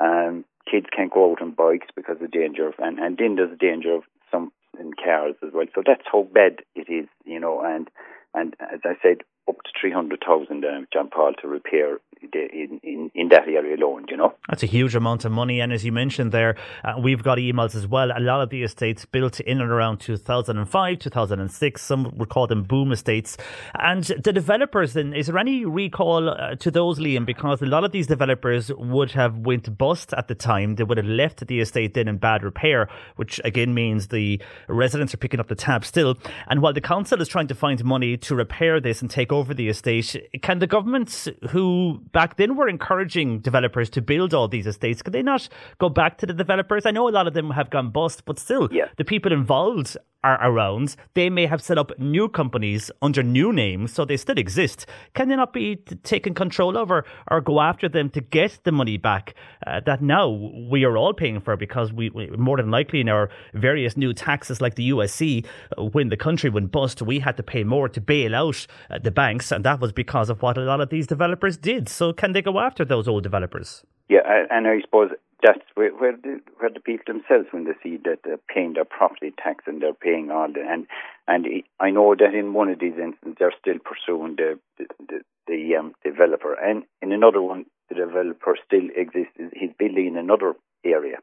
[0.00, 3.34] Um, kids can't go out on bikes because of the danger of, and, and then
[3.36, 5.66] there's danger of some in cars as well.
[5.74, 7.62] So that's how bad it is, you know.
[7.64, 7.90] And
[8.34, 9.18] and as I said,
[9.48, 11.98] up to three hundred thousand, um, John Paul, to repair
[12.32, 14.34] in, in, in that area alone, you know.
[14.48, 15.60] That's a huge amount of money.
[15.60, 18.10] And as you mentioned there, uh, we've got emails as well.
[18.16, 22.64] A lot of the estates built in and around 2005, 2006, some would call them
[22.64, 23.36] boom estates.
[23.74, 27.24] And the developers, then, is there any recall uh, to those, Liam?
[27.24, 30.74] Because a lot of these developers would have went bust at the time.
[30.74, 35.14] They would have left the estate then in bad repair, which again means the residents
[35.14, 36.18] are picking up the tab still.
[36.48, 39.37] And while the council is trying to find money to repair this and take over
[39.44, 44.66] the estate, can the governments who back then were encouraging developers to build all these
[44.66, 45.02] estates.
[45.02, 45.48] Could they not
[45.78, 46.86] go back to the developers?
[46.86, 48.88] I know a lot of them have gone bust, but still, yeah.
[48.96, 50.96] the people involved are around.
[51.14, 54.86] They may have set up new companies under new names, so they still exist.
[55.14, 58.96] Can they not be taken control over or go after them to get the money
[58.96, 59.34] back
[59.66, 60.28] uh, that now
[60.70, 64.12] we are all paying for because we, we, more than likely in our various new
[64.12, 67.88] taxes like the USC, uh, when the country went bust, we had to pay more
[67.88, 70.90] to bail out uh, the banks, and that was because of what a lot of
[70.90, 71.88] these developers did.
[71.88, 73.84] So can they go after those old developers?
[74.08, 75.10] Yeah, and I suppose
[75.42, 78.84] that's where, where the where the people themselves when they see that they're paying their
[78.84, 80.86] property tax and they're paying all the and
[81.28, 81.46] And
[81.78, 85.76] I know that in one of these instances, they're still pursuing the the, the, the
[85.76, 89.34] um, developer, and in another one, the developer still exists.
[89.54, 91.18] He's building in another area.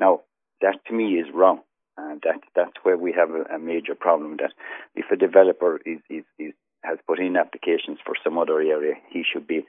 [0.00, 0.22] Now,
[0.62, 1.60] that to me is wrong.
[1.98, 4.38] And that that's where we have a, a major problem.
[4.38, 4.52] That
[4.94, 9.22] if a developer is, is, is has put in applications for some other area, he
[9.30, 9.66] should be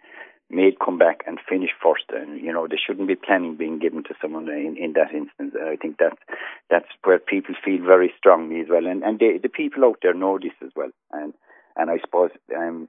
[0.54, 2.06] made come back and finish first.
[2.10, 5.56] And you know, there shouldn't be planning being given to someone in, in that instance.
[5.60, 6.22] And I think that's
[6.70, 8.86] that's where people feel very strongly as well.
[8.86, 10.92] And and they, the people out there know this as well.
[11.12, 11.34] And
[11.76, 12.88] and I suppose um,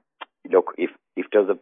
[0.49, 1.57] look if if there's a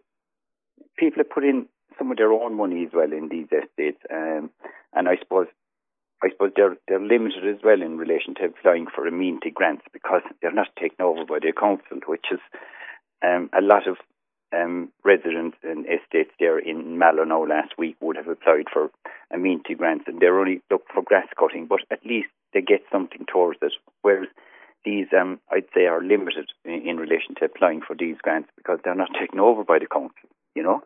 [0.97, 4.49] people have put in some of their own money as well in these estates, um,
[4.93, 5.47] and I suppose
[6.23, 10.21] I suppose they're they're limited as well in relation to applying for amenity grants because
[10.41, 12.39] they're not taken over by the council, which is
[13.23, 13.97] um, a lot of
[14.53, 18.89] um, residents and estates there in Mallow now last week would have applied for
[19.31, 23.25] amenity grants and they're only look for grass cutting, but at least they get something
[23.31, 23.73] towards it.
[24.01, 24.27] Whereas
[24.85, 28.79] these, um, I'd say, are limited in, in relation to applying for these grants because
[28.83, 30.29] they're not taken over by the council.
[30.55, 30.83] You know.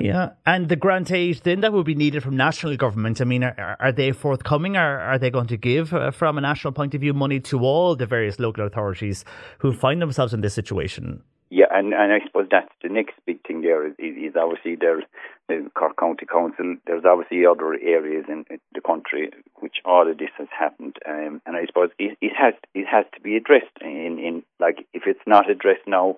[0.00, 3.20] Yeah, and the grant aid then that would be needed from national government.
[3.20, 4.76] I mean, are, are they forthcoming?
[4.76, 7.58] Or are they going to give, uh, from a national point of view, money to
[7.60, 9.24] all the various local authorities
[9.58, 11.24] who find themselves in this situation?
[11.54, 15.04] Yeah, and, and I suppose that's the next big thing there is, is obviously there's
[15.50, 16.76] the Cork County Council.
[16.86, 19.28] There's obviously other areas in the country
[19.60, 23.04] which all of this has happened, um, and I suppose it, it has it has
[23.14, 23.76] to be addressed.
[23.82, 26.16] In, in like if it's not addressed now,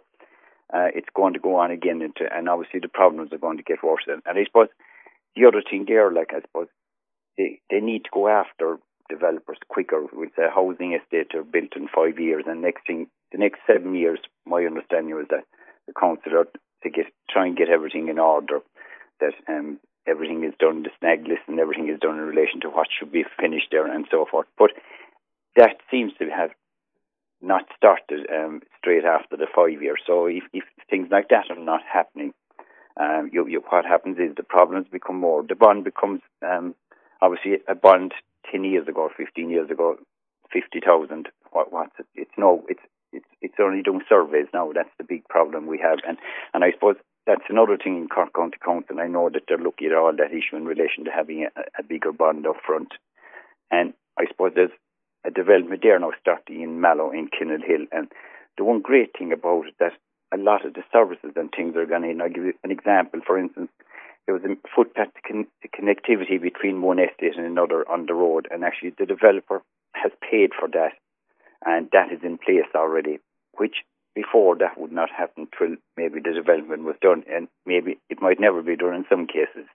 [0.72, 3.64] uh, it's going to go on again, into, and obviously the problems are going to
[3.64, 4.04] get worse.
[4.06, 4.68] And, and I suppose
[5.34, 6.68] the other thing there, like I suppose
[7.36, 8.78] they they need to go after
[9.10, 10.06] developers quicker.
[10.12, 13.96] With a housing estate are built in five years, and next thing the next seven
[13.96, 15.42] years, my understanding was that
[15.88, 16.46] the council are
[16.84, 18.60] to get try and get everything in order,
[19.18, 22.68] that um, everything is done, the snag list and everything is done in relation to
[22.68, 24.46] what should be finished there and so forth.
[24.56, 24.70] But
[25.56, 26.50] that seems to have
[27.42, 29.98] not started um, straight after the five years.
[30.06, 32.32] So if, if things like that are not happening,
[33.00, 35.42] um, you, you, what happens is the problems become more.
[35.42, 36.76] The bond becomes um,
[37.20, 38.14] obviously a bond
[38.48, 39.96] ten years ago, fifteen years ago,
[40.52, 41.30] fifty thousand.
[41.50, 42.06] What what's it?
[42.14, 42.80] It's no, it's
[43.14, 44.70] it's it's only doing surveys now.
[44.74, 46.18] That's the big problem we have, and
[46.52, 46.96] and I suppose
[47.26, 48.90] that's another thing in Cork County Council.
[48.90, 51.60] And I know that they're looking at all that issue in relation to having a,
[51.78, 52.92] a bigger bond up front,
[53.70, 54.76] and I suppose there's
[55.24, 58.08] a development there now starting in Mallow in Kinnell Hill, and
[58.58, 59.92] the one great thing about it that
[60.32, 62.20] a lot of the services and things are going in.
[62.20, 63.20] I'll give you an example.
[63.26, 63.70] For instance,
[64.26, 68.64] there was a footpath con- connectivity between one estate and another on the road, and
[68.64, 70.92] actually the developer has paid for that,
[71.64, 73.18] and that is in place already,
[73.56, 73.76] which
[74.14, 78.40] before that would not happen till maybe the development was done, and maybe it might
[78.40, 79.66] never be done in some cases.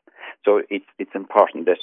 [0.46, 1.80] So it's it's important that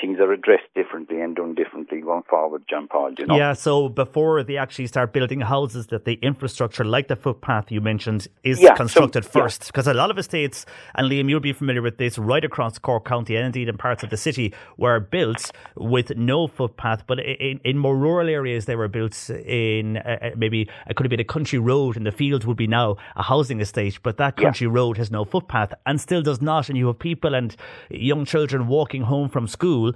[0.00, 3.12] things are addressed differently and done differently going forward, John Paul.
[3.18, 3.36] You know?
[3.36, 7.80] Yeah, so before they actually start building houses, that the infrastructure, like the footpath you
[7.80, 9.66] mentioned, is Yeah, constructed so- first.
[9.66, 13.04] Because a lot of estates, and Liam, you'll be familiar with this, right across Cork
[13.04, 17.06] County and indeed in parts of the city, were built with no footpath.
[17.06, 21.04] But in, in more rural areas, they were built in uh, uh, maybe it could
[21.06, 23.98] have been a country road, and the field would be now a housing estate.
[24.02, 26.68] But that country road has no footpath and still does not.
[26.68, 27.54] And you have people and
[27.90, 29.87] young children walking home from school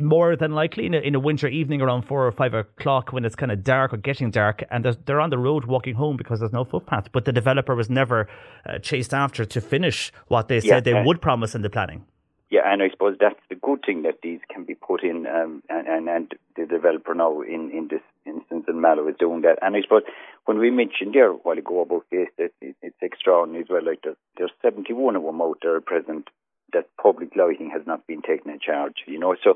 [0.00, 3.24] more than likely in a, in a winter evening around four or five o'clock when
[3.24, 6.16] it's kind of dark or getting dark and they're, they're on the road walking home
[6.16, 7.12] because there's no footpath.
[7.12, 8.28] But the developer was never
[8.64, 11.70] uh, chased after to finish what they Yeah, said they uh, would promise in the
[11.70, 12.06] planning.
[12.50, 15.62] Yeah, and I suppose that's the good thing that these can be put in, um,
[15.70, 19.58] and, and and the developer now in in this instance in Mallow is doing that.
[19.62, 20.02] And I suppose
[20.44, 23.82] when we mentioned there a while ago about this, that it, it's extraordinary as well.
[23.82, 26.28] Like there's, there's 71 of them out there at present
[26.72, 28.96] that public lighting has not been taken in charge.
[29.06, 29.54] You know, so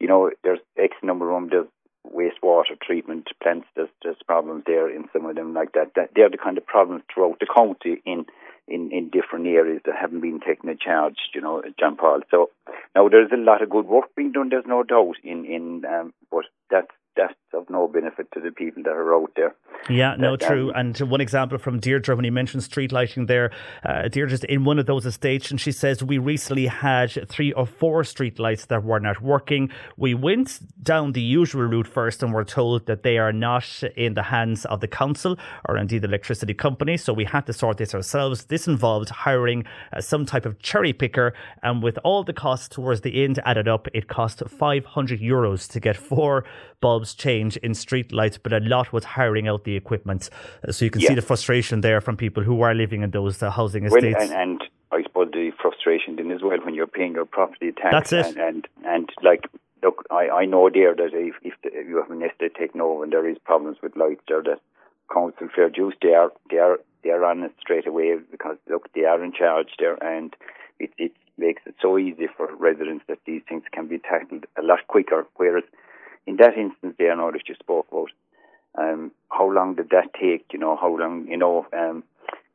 [0.00, 1.50] you know there's X number of them.
[1.50, 1.68] There's
[2.06, 3.66] wastewater treatment plants.
[3.74, 5.92] There's there's problems there in some of them like that.
[5.96, 8.26] That they're the kind of problems throughout the county in
[8.68, 12.20] in, in different areas that haven't been taken in charge, you know, John Paul.
[12.30, 12.50] So
[12.94, 16.12] now there's a lot of good work being done, there's no doubt in, in um,
[16.30, 19.54] but that's that's of no benefit to the people that are out there.
[19.88, 20.68] Yeah, no, That, true.
[20.70, 23.50] um, And one example from Deirdre when he mentioned street lighting there,
[23.84, 27.66] uh, Deirdre's in one of those estates and she says, We recently had three or
[27.66, 29.70] four street lights that were not working.
[29.96, 34.14] We went down the usual route first and were told that they are not in
[34.14, 36.96] the hands of the council or indeed the electricity company.
[36.96, 38.44] So we had to sort this ourselves.
[38.44, 41.32] This involved hiring uh, some type of cherry picker.
[41.62, 45.80] And with all the costs towards the end added up, it cost 500 euros to
[45.80, 46.44] get four
[46.80, 50.30] bulbs changed in street lights, but a lot was hiring out the equipment.
[50.66, 53.42] Uh, So you can see the frustration there from people who are living in those
[53.42, 54.30] uh, housing Well, estates.
[54.30, 57.92] and, and I suppose the frustration then as well when you're paying your property tax.
[57.92, 58.26] That's it.
[58.26, 59.48] And, and, and like
[59.82, 62.80] look, I, I know there that if, if, the, if you have an estate taken
[62.80, 64.60] over and there is problems with lights there, that
[65.12, 68.92] council fair dues they are they are they are on it straight away because look
[68.94, 70.34] they are in charge there and
[70.78, 74.62] it it makes it so easy for residents that these things can be tackled a
[74.62, 75.26] lot quicker.
[75.36, 75.64] Whereas
[76.28, 78.10] in that instance there now that you spoke about,
[78.78, 80.44] um, how long did that take?
[80.52, 82.04] You know, how long you know, um,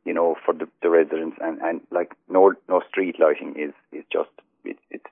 [0.04, 4.04] you know, for the, the residents and, and like no no street lighting is is
[4.12, 4.30] just
[4.64, 5.04] it, it's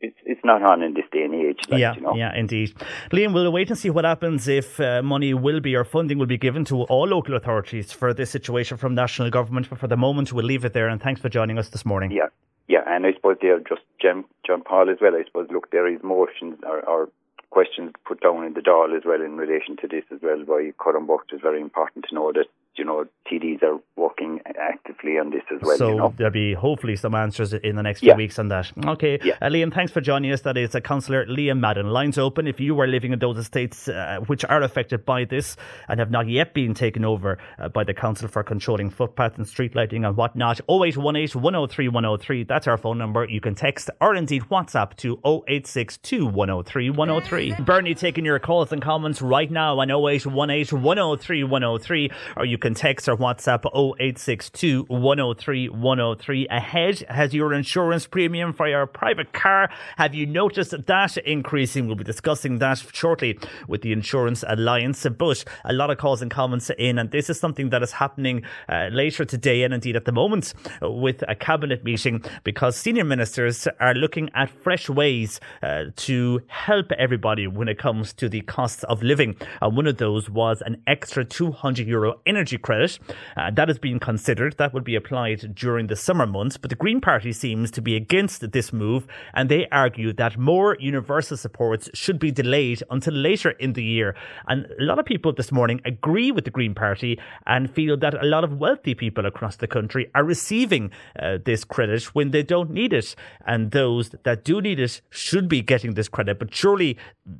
[0.00, 1.60] it's it's not on in this day and age.
[1.68, 2.16] Like, yeah, you know.
[2.16, 2.74] yeah, indeed.
[3.12, 6.26] Liam, we'll wait and see what happens if uh, money will be or funding will
[6.26, 9.70] be given to all local authorities for this situation from national government.
[9.70, 10.88] But for the moment, we'll leave it there.
[10.88, 12.10] And thanks for joining us this morning.
[12.10, 12.30] Yeah,
[12.66, 15.14] yeah, and I suppose there are just John, John Paul as well.
[15.14, 17.08] I suppose look, there is motions or, or
[17.50, 20.72] questions put down in the Dáil as well in relation to this as well by
[20.78, 21.08] Curran.
[21.32, 22.46] It's very important to know that
[22.78, 25.76] you know TDs are working actively on this as well.
[25.76, 26.14] so you know?
[26.16, 28.70] there'll be hopefully some answers in the next few weeks on that.
[28.86, 29.34] Okay, Yeah.
[29.42, 30.42] uh, Liam, thanks for joining us.
[30.42, 31.88] That is a councillor Liam Madden.
[31.90, 35.56] Lines open if you are living in those estates uh, which are affected by this
[35.88, 39.46] and have not yet been taken over uh, by the council for controlling footpath and
[39.46, 40.60] street lighting and whatnot.
[40.70, 42.44] 0818 103 103.
[42.44, 43.24] That's our phone number.
[43.28, 47.54] You can text or indeed WhatsApp to 0862 103 103.
[47.64, 52.67] Bernie taking your calls and comments right now on 0818 103 103 or you can
[52.74, 56.48] text or WhatsApp 0862 103 103.
[56.48, 59.70] Ahead has your insurance premium for your private car.
[59.96, 61.86] Have you noticed that increasing?
[61.86, 65.06] We'll be discussing that shortly with the Insurance Alliance.
[65.18, 68.42] But a lot of calls and comments in, and this is something that is happening
[68.68, 73.66] uh, later today and indeed at the moment with a cabinet meeting because senior ministers
[73.80, 78.84] are looking at fresh ways uh, to help everybody when it comes to the costs
[78.84, 79.36] of living.
[79.62, 82.98] And one of those was an extra 200 euro energy credit.
[83.36, 84.56] Uh, that is being considered.
[84.58, 86.56] That would be applied during the summer months.
[86.56, 90.76] But the Green Party seems to be against this move and they argue that more
[90.80, 94.14] universal supports should be delayed until later in the year.
[94.46, 98.14] And a lot of people this morning agree with the Green Party and feel that
[98.14, 100.90] a lot of wealthy people across the country are receiving
[101.20, 103.14] uh, this credit when they don't need it.
[103.46, 106.38] And those that do need it should be getting this credit.
[106.38, 106.96] But surely,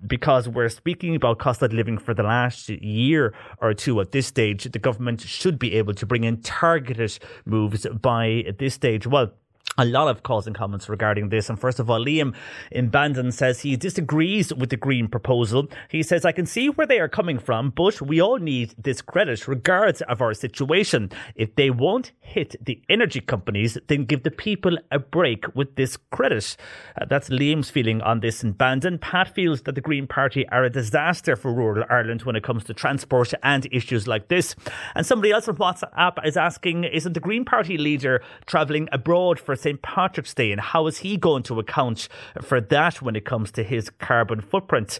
[0.07, 4.27] because we're speaking about cost of living for the last year or two at this
[4.27, 9.07] stage, the government should be able to bring in targeted moves by this stage.
[9.07, 9.33] Well,
[9.79, 11.49] a lot of calls and comments regarding this.
[11.49, 12.35] And first of all, Liam
[12.73, 15.69] in Bandon says he disagrees with the Green proposal.
[15.89, 19.01] He says, I can see where they are coming from, but we all need this
[19.01, 21.11] credit regardless of our situation.
[21.37, 25.97] If they won't hit the energy companies, then give the people a break with this
[26.11, 26.57] credit.
[27.01, 28.99] Uh, that's Liam's feeling on this in Bandon.
[28.99, 32.65] Pat feels that the Green Party are a disaster for rural Ireland when it comes
[32.65, 34.57] to transport and issues like this.
[34.97, 39.55] And somebody else on WhatsApp is asking, isn't the Green Party leader travelling abroad for
[39.69, 39.83] St.
[39.83, 42.09] Patrick's Day and how is he going to account
[42.41, 44.99] for that when it comes to his carbon footprint?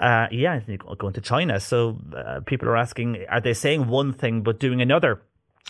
[0.00, 0.60] Uh, yeah,
[0.96, 1.60] going to China.
[1.60, 5.20] So uh, people are asking, are they saying one thing but doing another?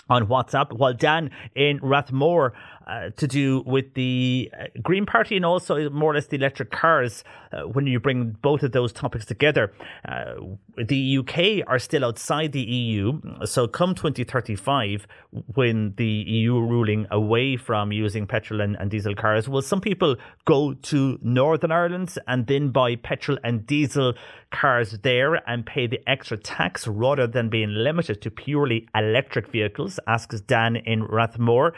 [0.08, 2.52] on WhatsApp, while Dan in Rathmore
[2.86, 6.70] uh, to do with the uh, Green Party and also more or less the electric
[6.70, 7.24] cars.
[7.52, 9.72] Uh, when you bring both of those topics together,
[10.08, 10.34] uh,
[10.76, 13.20] the UK are still outside the EU.
[13.44, 15.06] So come 2035,
[15.54, 20.16] when the EU ruling away from using petrol and, and diesel cars, will some people
[20.44, 24.14] go to Northern Ireland and then buy petrol and diesel
[24.52, 29.98] cars there and pay the extra tax rather than being limited to purely electric vehicles?
[30.06, 31.72] Asks Dan in Rathmore.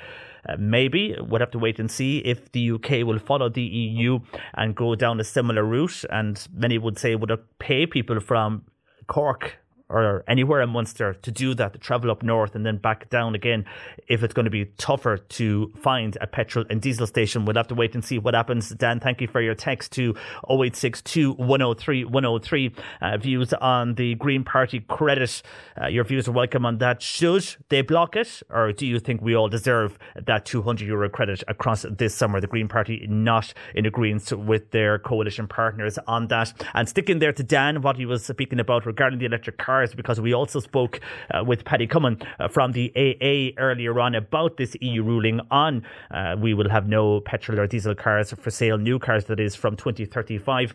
[0.47, 4.19] Uh, maybe we'll have to wait and see if the UK will follow the EU
[4.55, 6.05] and go down a similar route.
[6.11, 8.65] And many would say would pay people from
[9.07, 9.59] Cork
[9.91, 13.35] or anywhere in Munster to do that, to travel up north and then back down
[13.35, 13.65] again.
[14.09, 17.69] If it's going to be tougher to find a petrol and diesel station, we'll have
[17.69, 18.71] to wait and see what happens.
[18.71, 20.15] Dan, thank you for your text to
[20.49, 22.75] 0862 103 103.
[23.01, 25.43] Uh, views on the Green Party credit.
[25.81, 27.03] Uh, your views are welcome on that.
[27.03, 31.43] Should they block it, or do you think we all deserve that 200 euro credit
[31.49, 32.41] across this summer?
[32.41, 36.53] The Green Party not in agreement with their coalition partners on that.
[36.75, 39.59] And sticking there to Dan, what he was speaking about regarding the electric
[39.95, 41.01] because we also spoke
[41.31, 45.83] uh, with Paddy Comyn uh, from the AA earlier on about this EU ruling on
[46.11, 49.55] uh, we will have no petrol or diesel cars for sale, new cars that is
[49.55, 50.75] from 2035.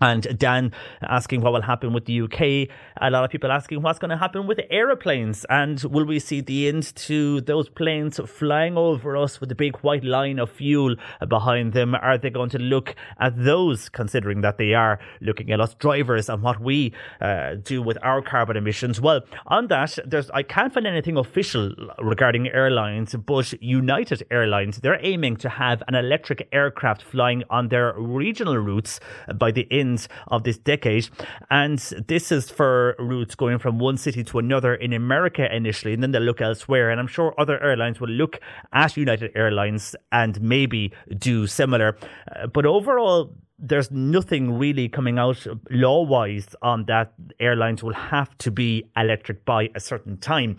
[0.00, 2.68] And Dan asking what will happen with the UK.
[3.00, 6.42] A lot of people asking what's going to happen with aeroplanes and will we see
[6.42, 10.96] the end to those planes flying over us with a big white line of fuel
[11.26, 11.94] behind them?
[11.94, 16.28] Are they going to look at those, considering that they are looking at us drivers
[16.28, 19.00] and what we uh, do with our carbon emissions?
[19.00, 25.00] Well, on that, there's I can't find anything official regarding airlines, but United Airlines they're
[25.00, 29.00] aiming to have an electric aircraft flying on their regional routes
[29.34, 31.08] by the end of this decade.
[31.50, 36.02] And this is for routes going from one city to another in America initially, and
[36.02, 36.90] then they'll look elsewhere.
[36.90, 38.40] And I'm sure other airlines will look
[38.72, 41.96] at United Airlines and maybe do similar.
[42.34, 48.36] Uh, but overall, there's nothing really coming out law wise on that airlines will have
[48.38, 50.58] to be electric by a certain time.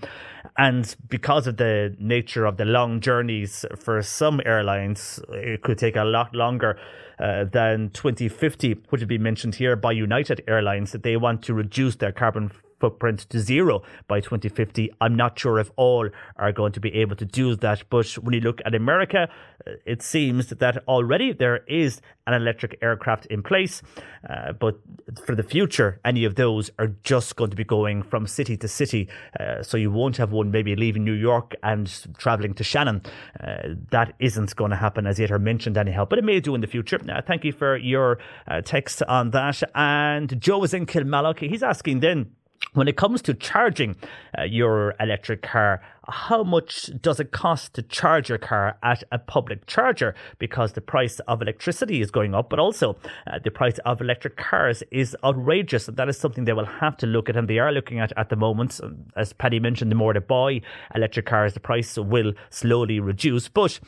[0.57, 5.95] And because of the nature of the long journeys for some airlines, it could take
[5.95, 6.79] a lot longer.
[7.19, 11.51] Uh, than 2050, which has been mentioned here by United Airlines, that they want to
[11.51, 14.91] reduce their carbon footprint to zero by 2050.
[15.01, 17.83] I'm not sure if all are going to be able to do that.
[17.89, 19.27] But when you look at America,
[19.65, 23.81] uh, it seems that already there is an electric aircraft in place.
[24.29, 24.77] Uh, but
[25.25, 28.67] for the future, any of those are just going to be going from city to
[28.67, 29.07] city.
[29.39, 33.01] Uh, so you won't have one maybe leaving New York and traveling to Shannon.
[33.41, 36.53] Uh, that isn't going to happen as yet or mentioned anyhow, but it may do
[36.53, 36.99] in the future.
[37.09, 39.63] Uh, thank you for your uh, text on that.
[39.73, 41.39] And Joe is in Kilmallock.
[41.39, 42.31] He's asking then,
[42.73, 43.95] when it comes to charging
[44.37, 49.19] uh, your electric car, how much does it cost to charge your car at a
[49.19, 50.15] public charger?
[50.39, 52.95] Because the price of electricity is going up, but also
[53.25, 55.87] uh, the price of electric cars is outrageous.
[55.87, 58.13] And that is something they will have to look at, and they are looking at
[58.15, 58.79] at the moment.
[59.15, 60.61] As Paddy mentioned, the more they buy
[60.95, 63.49] electric cars, the price will slowly reduce.
[63.49, 63.79] But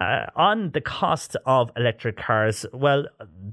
[0.00, 3.06] uh, on the cost of electric cars, well,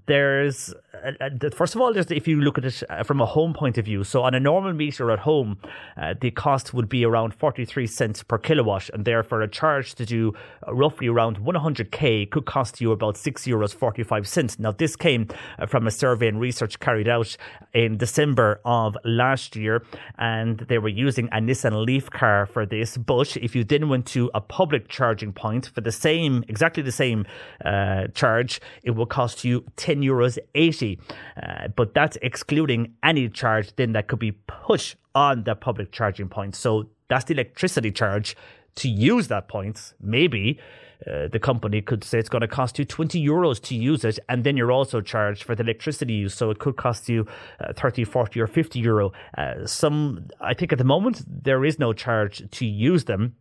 [0.08, 3.26] there's uh, uh first of all, there's if you look at it uh, from a
[3.26, 4.04] home point of view.
[4.04, 5.58] So on a normal meter at home,
[5.98, 10.06] uh, the cost would be around 43 cents per kilowatt, and therefore a charge to
[10.06, 10.34] do
[10.68, 14.60] roughly around 100k could cost you about six euros 45 cents.
[14.60, 15.28] Now this came
[15.68, 17.36] from a survey and research carried out
[17.74, 19.84] in December of last year,
[20.18, 22.98] and they were using a Nissan Leaf car for this.
[22.98, 26.84] But if you then went to a public charging point for the same same, exactly
[26.84, 27.26] the same
[27.64, 31.00] uh, charge, it will cost you 10 euros 80.
[31.42, 36.30] Uh, but that's excluding any charge then that could be put on the public charging
[36.30, 36.56] point.
[36.56, 38.36] So that's the electricity charge
[38.76, 39.94] to use that point.
[40.02, 40.60] Maybe
[41.06, 44.20] uh, the company could say it's going to cost you 20 euros to use it,
[44.30, 46.34] and then you're also charged for the electricity use.
[46.34, 47.28] So it could cost you
[47.60, 49.12] uh, 30, 40, or 50 euro.
[49.38, 53.36] Uh, some, I think at the moment, there is no charge to use them.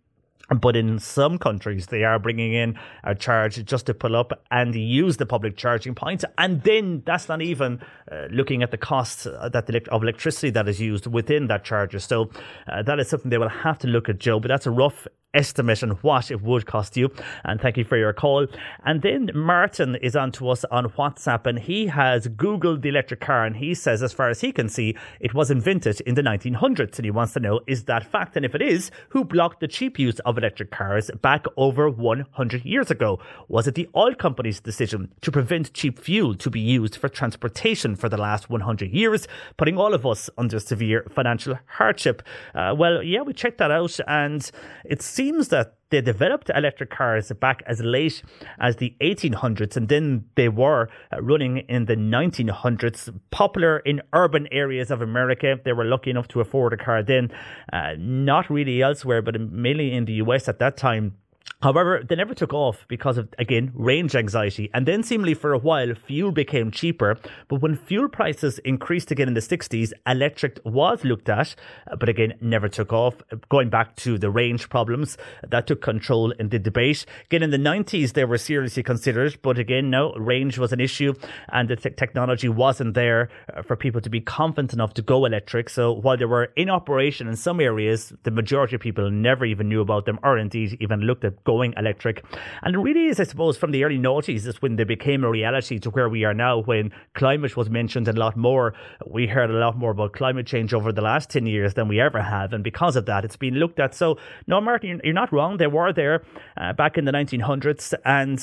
[0.49, 4.75] But in some countries, they are bringing in a charge just to pull up and
[4.75, 6.25] use the public charging points.
[6.37, 7.81] And then that's not even
[8.11, 11.65] uh, looking at the costs uh, that the, of electricity that is used within that
[11.65, 11.99] charger.
[11.99, 12.31] So
[12.67, 14.41] uh, that is something they will have to look at, Joe.
[14.41, 17.11] But that's a rough estimate on what it would cost you.
[17.45, 18.47] And thank you for your call.
[18.85, 23.21] And then Martin is on to us on WhatsApp and he has Googled the electric
[23.21, 26.23] car and he says, as far as he can see, it was invented in the
[26.23, 26.97] 1900s.
[26.97, 28.37] And he wants to know, is that fact?
[28.37, 32.65] And if it is, who blocked the cheap use of electric cars back over 100
[32.65, 33.19] years ago?
[33.49, 37.97] Was it the oil company's decision to prevent cheap fuel to be used for transportation
[37.97, 39.27] for the last 100 years,
[39.57, 42.23] putting all of us under severe financial hardship?
[42.55, 44.51] Uh, well, yeah, we checked that out and
[44.85, 48.23] it seems that they developed electric cars back as late
[48.59, 54.49] as the 1800s and then they were uh, running in the 1900s popular in urban
[54.51, 55.59] areas of america.
[55.65, 57.31] They were lucky enough to afford a car then
[57.73, 61.17] uh, not really elsewhere but mainly in the us at that time
[61.63, 64.71] However, they never took off because of, again, range anxiety.
[64.75, 67.19] And then, seemingly for a while, fuel became cheaper.
[67.49, 71.55] But when fuel prices increased again in the 60s, electric was looked at,
[71.99, 73.23] but again, never took off.
[73.49, 75.17] Going back to the range problems,
[75.49, 77.07] that took control in the debate.
[77.27, 81.15] Again, in the 90s, they were seriously considered, but again, no, range was an issue
[81.53, 85.25] and the te- technology wasn't there uh, for people to be confident enough to go
[85.25, 85.69] electric.
[85.71, 89.69] So while they were in operation in some areas, the majority of people never even
[89.69, 92.25] knew about them or indeed even looked at going electric.
[92.63, 95.31] And it really is, I suppose, from the early noughties is when they became a
[95.31, 98.75] reality to where we are now, when climate was mentioned a lot more.
[99.07, 102.01] We heard a lot more about climate change over the last 10 years than we
[102.01, 102.53] ever have.
[102.53, 103.95] And because of that, it's been looked at.
[103.95, 105.57] So, no, Martin, you're not wrong.
[105.57, 106.25] They were there
[106.57, 107.95] uh, back in the 1900s.
[108.05, 108.41] And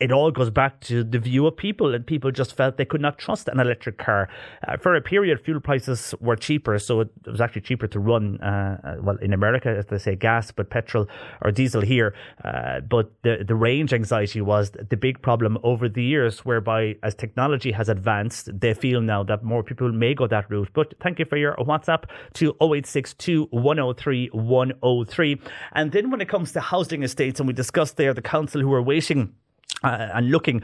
[0.00, 3.00] it all goes back to the view of people, and people just felt they could
[3.00, 4.28] not trust an electric car.
[4.66, 8.40] Uh, for a period, fuel prices were cheaper, so it, was actually cheaper to run,
[8.40, 11.06] uh, uh, well, in America, as they say, gas, but petrol
[11.42, 12.12] or diesel here.
[12.44, 17.14] Uh, but the, the range anxiety was the big problem over the years, whereby as
[17.14, 20.68] technology has advanced, they feel now that more people may go that route.
[20.72, 25.40] But thank you for your WhatsApp to 0862 103 103.
[25.72, 28.72] And then when it comes to housing estates, and we discussed there the council who
[28.72, 29.34] are waiting
[29.82, 30.62] uh, and looking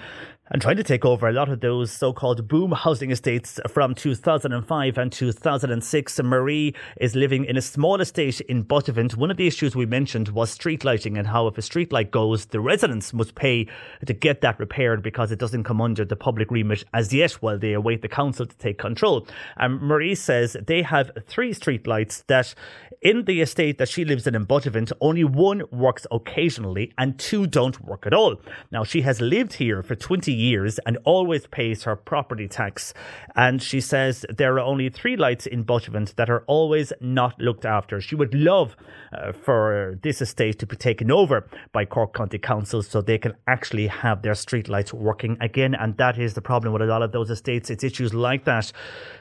[0.53, 4.99] and trying to take over a lot of those so-called boom housing estates from 2005
[4.99, 6.21] and 2006.
[6.25, 9.17] Marie is living in a small estate in Buttevant.
[9.17, 12.11] One of the issues we mentioned was street lighting and how if a street light
[12.11, 13.69] goes, the residents must pay
[14.05, 17.59] to get that repaired because it doesn't come under the public remit as yet while
[17.59, 19.29] they await the council to take control.
[19.57, 22.57] And Marie says they have three street lights that
[23.03, 27.47] in the estate that she lives in in Buttevant, only one works occasionally and two
[27.47, 28.41] don't work at all.
[28.73, 30.40] Now she has lived here for 20 years
[30.87, 32.95] and always pays her property tax.
[33.37, 37.65] And she says there are only three lights in Buttevant that are always not looked
[37.65, 38.01] after.
[38.01, 38.77] She would love
[39.13, 43.35] uh, for this estate to be taken over by Cork County Council so they can
[43.47, 45.75] actually have their street lights working again.
[45.75, 47.71] And that is the problem with a lot of those estates.
[47.71, 48.73] It's issues like that,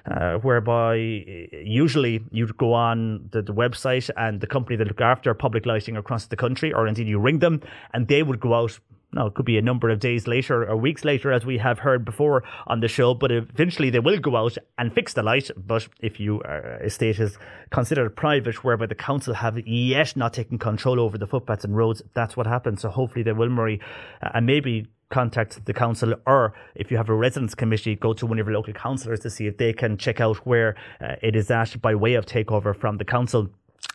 [0.10, 5.34] uh, whereby usually you'd go on the, the website and the company that look after
[5.34, 7.62] public lighting across the country, or indeed you ring them
[7.94, 8.80] and they would go out
[9.12, 11.80] no, it could be a number of days later or weeks later, as we have
[11.80, 13.14] heard before on the show.
[13.14, 15.50] But eventually, they will go out and fix the light.
[15.58, 17.38] But if you uh, estate is
[17.72, 22.04] considered private, whereby the council have yet not taken control over the footpaths and roads,
[22.14, 22.82] that's what happens.
[22.82, 23.80] So hopefully, they will, Marie,
[24.22, 28.28] uh, and maybe contact the council or if you have a residents committee go to
[28.28, 31.36] one of your local councillors to see if they can check out where uh, it
[31.36, 33.50] is at by way of takeover from the council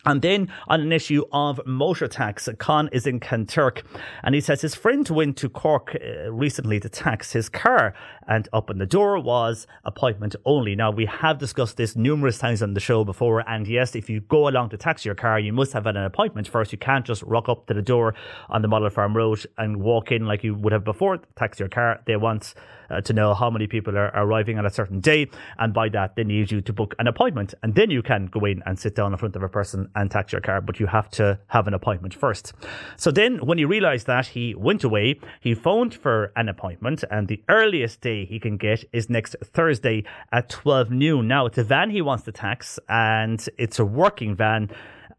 [0.05, 3.81] and then on an issue of motor tax, Con is in Kanturk
[4.23, 7.93] and he says his friend went to Cork uh, recently to tax his car
[8.27, 10.75] and up in the door was appointment only.
[10.75, 14.21] Now we have discussed this numerous times on the show before and yes, if you
[14.21, 16.71] go along to tax your car, you must have had an appointment first.
[16.71, 18.13] You can't just rock up to the door
[18.49, 21.69] on the Model Farm Road and walk in like you would have before, tax your
[21.69, 22.01] car.
[22.05, 22.53] They want
[22.89, 25.29] uh, to know how many people are arriving on a certain day
[25.59, 28.45] and by that they need you to book an appointment and then you can go
[28.45, 30.87] in and sit down in front of a person and tax your car, but you
[30.87, 32.53] have to have an appointment first.
[32.97, 37.27] So then, when he realized that, he went away, he phoned for an appointment, and
[37.27, 41.27] the earliest day he can get is next Thursday at 12 noon.
[41.27, 44.69] Now, it's a van he wants to tax, and it's a working van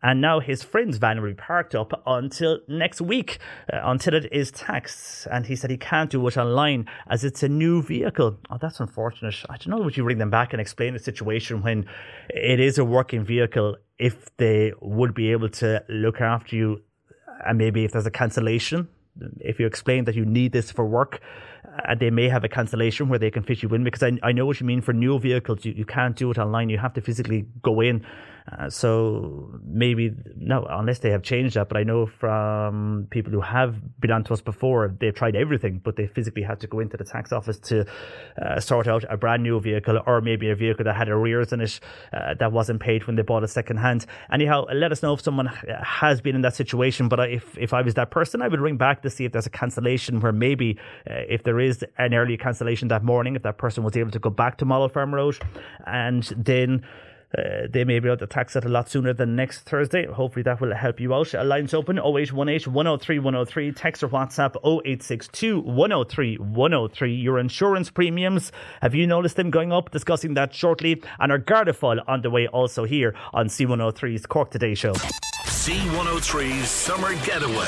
[0.06, 3.40] and now his friend's van will be parked up until next week,
[3.72, 5.26] uh, until it is taxed.
[5.32, 8.38] And he said he can't do it online as it's a new vehicle.
[8.48, 9.34] Oh, that's unfortunate.
[9.50, 9.78] I don't know.
[9.78, 11.86] Would you bring them back and explain the situation when
[12.30, 13.78] it is a working vehicle?
[13.98, 16.82] If they would be able to look after you,
[17.44, 18.86] and maybe if there's a cancellation,
[19.40, 21.20] if you explain that you need this for work,
[21.84, 24.30] and they may have a cancellation where they can fit you in because I, I
[24.30, 26.94] know what you mean for new vehicles you, you can't do it online you have
[26.94, 28.06] to physically go in
[28.52, 33.40] uh, so maybe no unless they have changed that but I know from people who
[33.40, 36.80] have been on to us before they've tried everything but they physically had to go
[36.80, 37.86] into the tax office to
[38.40, 41.60] uh, sort out a brand new vehicle or maybe a vehicle that had arrears in
[41.60, 41.80] it
[42.12, 45.20] uh, that wasn't paid when they bought it second hand anyhow let us know if
[45.20, 45.46] someone
[45.82, 48.76] has been in that situation but if, if I was that person I would ring
[48.76, 50.78] back to see if there's a cancellation where maybe
[51.10, 54.18] uh, if there is an early cancellation that morning, if that person was able to
[54.18, 55.38] go back to Model Farm Road,
[55.86, 56.84] and then
[57.36, 60.06] uh, they may be able to tax it a lot sooner than next Thursday.
[60.06, 61.32] Hopefully that will help you out.
[61.34, 63.72] Lines open 0818 103 103.
[63.72, 67.14] Text or WhatsApp 0862 103 103.
[67.14, 69.90] Your insurance premiums, have you noticed them going up?
[69.90, 71.02] Discussing that shortly.
[71.18, 74.92] And our Garda File on the way also here on C103's Cork Today show.
[75.46, 77.66] C103's Summer Getaway.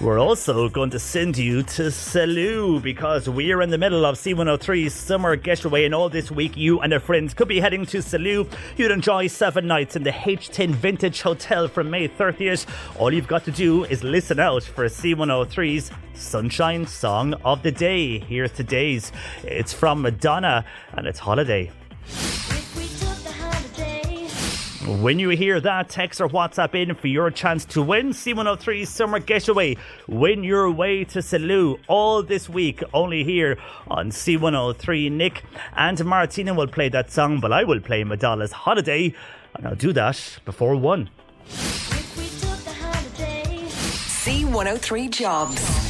[0.00, 4.16] We're also going to send you to Salou because we are in the middle of
[4.16, 7.98] C103's summer getaway, and all this week you and your friends could be heading to
[7.98, 8.50] Salou.
[8.78, 12.66] You'd enjoy seven nights in the H10 Vintage Hotel from May 30th.
[12.98, 18.20] All you've got to do is listen out for C103's Sunshine Song of the Day.
[18.20, 19.12] Here's today's.
[19.44, 21.70] It's from Madonna, and it's Holiday.
[24.90, 29.20] When you hear that, text or WhatsApp in for your chance to win C103 Summer
[29.20, 29.76] Getaway.
[30.08, 35.12] Win your way to Salou all this week, only here on C103.
[35.12, 35.44] Nick
[35.76, 39.14] and Martina will play that song, but I will play Madonna's Holiday,
[39.54, 41.08] and I'll do that before one.
[44.26, 45.89] C103 Jobs.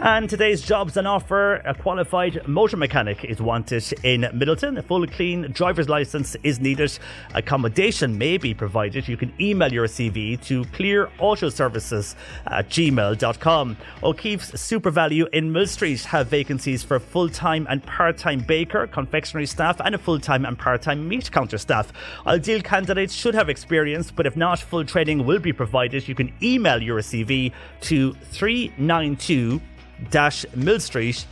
[0.00, 4.78] And today's jobs on offer a qualified motor mechanic is wanted in Midleton.
[4.78, 6.96] A full clean driver's license is needed.
[7.34, 9.08] Accommodation may be provided.
[9.08, 12.14] You can email your CV to clearautoservices
[12.46, 13.76] at gmail.com.
[14.04, 19.46] O'Keefe's SuperValu in Mill Street have vacancies for full time and part time baker, confectionery
[19.46, 21.92] staff, and a full time and part time meat counter staff.
[22.24, 26.06] Ideal candidates should have experience, but if not, full training will be provided.
[26.06, 29.77] You can email your CV to 392 dash
[30.54, 31.26] Mill Street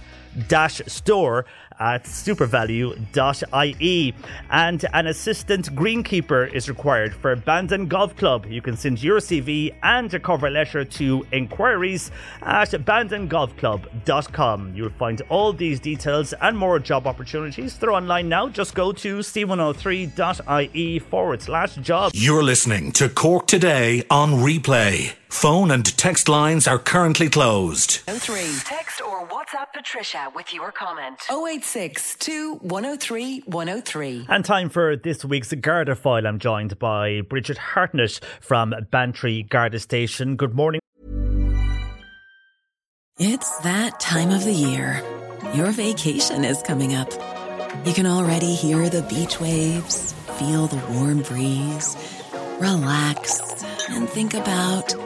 [0.49, 1.47] dash store
[1.79, 4.14] at supervalu.ie.
[4.51, 8.47] And an assistant greenkeeper is required for Bandon Golf Club.
[8.47, 12.11] You can send your CV and a cover letter to inquiries
[12.43, 14.75] at bandongolfclub.com.
[14.75, 17.79] You'll find all these details and more job opportunities.
[17.79, 18.49] They're online now.
[18.49, 22.12] Just go to c103.ie forward slash job.
[22.14, 25.14] You're listening to Cork Today on replay.
[25.37, 28.01] Phone and text lines are currently closed.
[28.09, 28.37] 03.
[28.64, 31.20] Text or WhatsApp Patricia with your comment.
[31.30, 32.16] 086
[32.62, 34.26] 103 103.
[34.30, 36.26] And time for this week's Garda file.
[36.26, 40.37] I'm joined by Bridget Hartnett from Bantry Garda Station.
[40.37, 40.80] Good morning.
[43.18, 45.03] It's that time of the year.
[45.53, 47.12] Your vacation is coming up.
[47.84, 51.95] You can already hear the beach waves, feel the warm breeze,
[52.59, 55.06] relax, and think about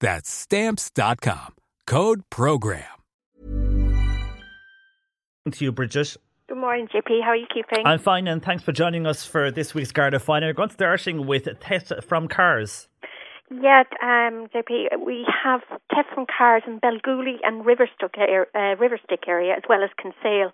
[0.00, 1.54] That's stamps.com.
[1.86, 2.84] Code program.
[5.50, 6.16] To you, Bridget.
[6.48, 7.22] Good morning, JP.
[7.22, 7.86] How are you keeping?
[7.86, 10.42] I'm fine, and thanks for joining us for this week's Garda file.
[10.42, 12.88] We're going starting with tests from cars.
[13.50, 15.60] Yeah, um, JP, we have
[15.92, 20.52] tests from cars in Belgooly and Riverstick area, uh, Riverstick area, as well as Kinsale.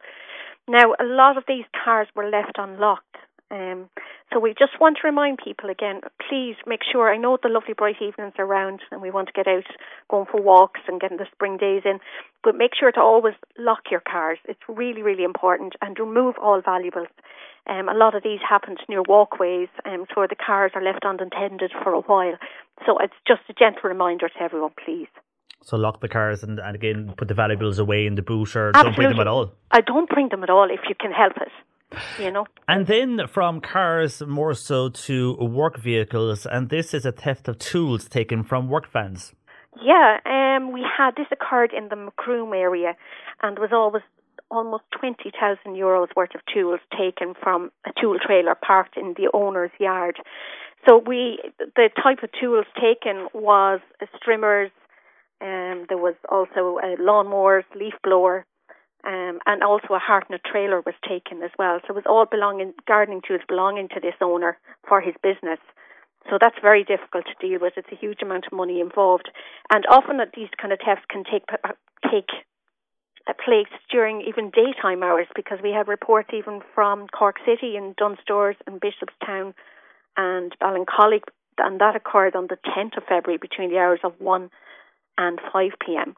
[0.68, 3.16] Now, a lot of these cars were left unlocked.
[3.50, 3.88] Um,
[4.32, 7.74] so we just want to remind people again, please make sure, I know the lovely
[7.74, 9.66] bright evenings are around and we want to get out
[10.10, 12.00] going for walks and getting the spring days in,
[12.42, 14.38] but make sure to always lock your cars.
[14.46, 17.08] It's really, really important and remove all valuables.
[17.68, 21.72] Um, a lot of these happen near walkways um, so the cars are left unattended
[21.82, 22.36] for a while.
[22.84, 25.08] So it's just a gentle reminder to everyone, please.
[25.62, 28.68] So lock the cars and, and again put the valuables away in the boot or
[28.68, 28.82] Absolutely.
[28.82, 29.52] don't bring them at all.
[29.70, 31.52] I don't bring them at all if you can help it.
[32.18, 32.46] You know.
[32.66, 37.58] And then from cars more so to work vehicles, and this is a theft of
[37.58, 39.32] tools taken from work vans.
[39.82, 42.96] Yeah, um, we had this occurred in the Macroom area,
[43.42, 44.02] and was always
[44.50, 49.30] almost twenty thousand euros worth of tools taken from a tool trailer parked in the
[49.32, 50.16] owner's yard.
[50.86, 53.80] So we, the type of tools taken was
[54.14, 54.70] strimmers,
[55.40, 58.46] um, there was also uh, lawnmowers, leaf blower,
[59.06, 61.78] um, and also a Hartnett trailer was taken as well.
[61.82, 65.60] So it was all belonging gardening tools belonging to this owner for his business.
[66.28, 67.74] So that's very difficult to deal with.
[67.76, 69.30] It's a huge amount of money involved,
[69.72, 71.72] and often these kind of thefts can take uh,
[72.10, 72.28] take
[73.44, 78.18] place during even daytime hours because we have reports even from Cork City and Dunnes
[78.22, 79.54] Stores and Bishopstown
[80.16, 81.22] and Ballincollig,
[81.58, 84.50] and that occurred on the 10th of February between the hours of 1
[85.18, 86.16] and 5 p.m.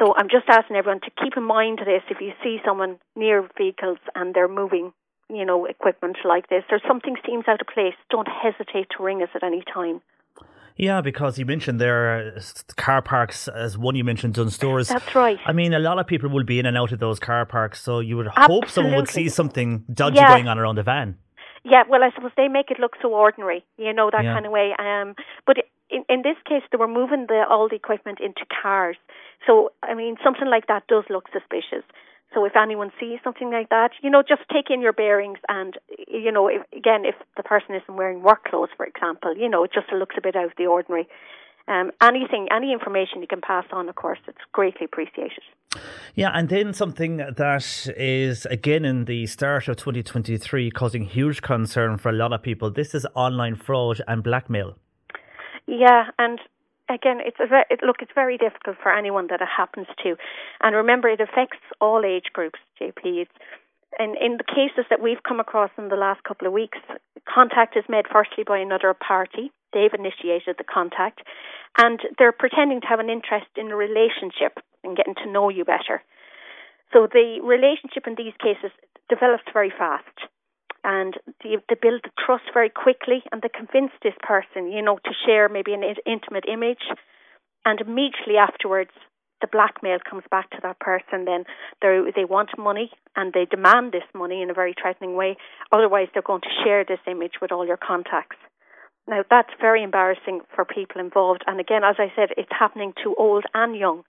[0.00, 3.46] So I'm just asking everyone to keep in mind this if you see someone near
[3.58, 4.94] vehicles and they're moving,
[5.28, 9.22] you know, equipment like this, or something seems out of place, don't hesitate to ring
[9.22, 10.00] us at any time.
[10.76, 12.40] Yeah, because you mentioned there
[12.76, 14.88] car parks as one you mentioned Dunnes Stores.
[14.88, 15.38] That's right.
[15.44, 17.82] I mean, a lot of people will be in and out of those car parks,
[17.82, 20.30] so you would hope someone would see something dodgy Yeah.
[20.30, 21.18] going on around the van.
[21.64, 24.34] Yeah, well, I suppose they make it look so ordinary, you know, that Yeah.
[24.34, 24.74] kind of way.
[24.78, 25.14] Um,
[25.46, 25.56] but
[25.90, 28.96] in, in this case, they were moving the all the equipment into cars.
[29.46, 31.84] So, I mean, something like that does look suspicious.
[32.32, 35.76] So if anyone sees something like that, you know, just take in your bearings and,
[36.06, 39.64] you know, if, again, if the person isn't wearing work clothes, for example, you know,
[39.64, 41.08] it just looks a bit out of the ordinary.
[41.70, 45.44] Um, anything, any information you can pass on, of course, it's greatly appreciated.
[46.16, 51.96] Yeah, and then something that is again in the start of 2023 causing huge concern
[51.96, 52.72] for a lot of people.
[52.72, 54.74] This is online fraud and blackmail.
[55.68, 56.40] Yeah, and
[56.88, 60.16] again, it's a it, look, it's very difficult for anyone that it happens to,
[60.60, 62.58] and remember, it affects all age groups.
[62.82, 63.30] JP, it's,
[63.96, 66.78] and in the cases that we've come across in the last couple of weeks,
[67.32, 69.52] contact is made firstly by another party.
[69.72, 71.20] They've initiated the contact,
[71.78, 75.64] and they're pretending to have an interest in a relationship and getting to know you
[75.64, 76.02] better.
[76.92, 78.72] So the relationship in these cases
[79.08, 80.26] develops very fast
[80.82, 84.98] and they, they build the trust very quickly and they convince this person, you know,
[85.04, 86.82] to share maybe an intimate image.
[87.64, 88.90] And immediately afterwards,
[89.40, 91.24] the blackmail comes back to that person.
[91.24, 91.44] Then
[91.82, 95.36] they they want money and they demand this money in a very threatening way.
[95.72, 98.36] Otherwise, they're going to share this image with all your contacts.
[99.10, 101.42] Now, that's very embarrassing for people involved.
[101.46, 104.04] And again, as I said, it's happening to old and young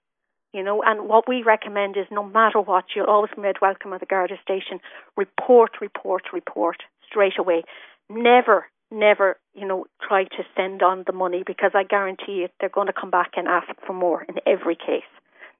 [0.52, 0.82] you know.
[0.84, 4.06] And what we recommend is no matter what, you'll always be made welcome at the
[4.06, 4.80] Garda station.
[5.16, 7.64] Report, report, report straight away.
[8.10, 12.68] Never, never, you know, try to send on the money because I guarantee you they're
[12.68, 15.08] going to come back and ask for more in every case.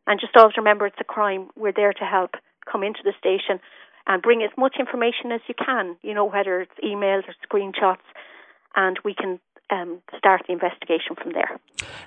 [0.07, 1.49] And just always remember it's a crime.
[1.57, 2.33] We're there to help.
[2.71, 3.61] Come into the station
[4.07, 8.03] and bring as much information as you can, you know, whether it's emails or screenshots,
[8.75, 9.41] and we can
[9.73, 11.59] um, start the investigation from there.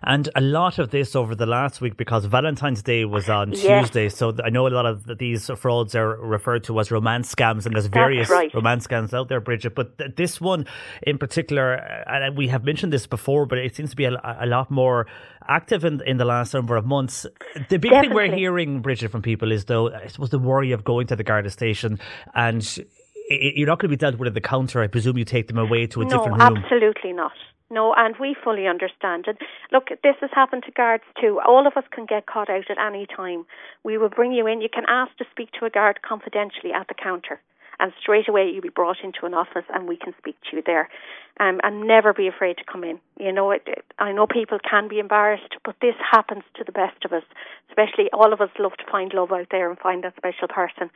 [0.04, 3.86] And a lot of this over the last week because Valentine's Day was on Yes.
[3.88, 4.10] Tuesday.
[4.10, 7.74] So I know a lot of these frauds are referred to as romance scams, and
[7.74, 8.54] there's various right.
[8.54, 9.74] romance scams out there, Bridget.
[9.74, 10.68] But th- this one
[11.02, 14.38] in particular, uh, and we have mentioned this before, but it seems to be a,
[14.40, 15.08] a lot more
[15.48, 17.26] active in, in the last number of months.
[17.70, 20.84] The big thing we're hearing, Bridget, from people is though, I suppose the worry of
[20.84, 22.00] going to the Garda station
[22.36, 22.86] and.
[23.30, 24.82] You're not going to be dealt with at the counter.
[24.82, 26.58] I presume you take them away to a no, different room.
[26.58, 27.34] absolutely not.
[27.72, 29.38] No, and we fully understand it.
[29.72, 31.42] Look, this has happened to guards too.
[31.46, 33.46] All of us can get caught out at any time.
[33.84, 34.62] We will bring you in.
[34.62, 37.42] You can ask to speak to a guard confidentially at the counter,
[37.80, 40.64] and straight away you'll be brought into an office, and we can speak to you
[40.66, 40.90] there.
[41.38, 42.98] Um, and never be afraid to come in.
[43.20, 46.72] You know, it, it, I know people can be embarrassed, but this happens to the
[46.72, 47.24] best of us.
[47.68, 50.90] Especially, all of us love to find love out there and find that special person,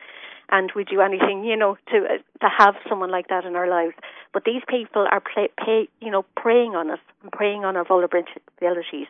[0.50, 3.68] and we do anything, you know, to uh, to have someone like that in our
[3.68, 3.92] lives.
[4.32, 7.84] But these people are play, pay, you know, preying on us and preying on our
[7.84, 9.08] vulnerabilities.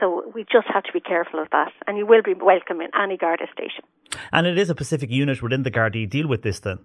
[0.00, 1.72] So we just have to be careful of that.
[1.86, 3.84] And you will be welcome in any Garda station.
[4.32, 6.78] And it is a specific unit within the Gardaí deal with this then.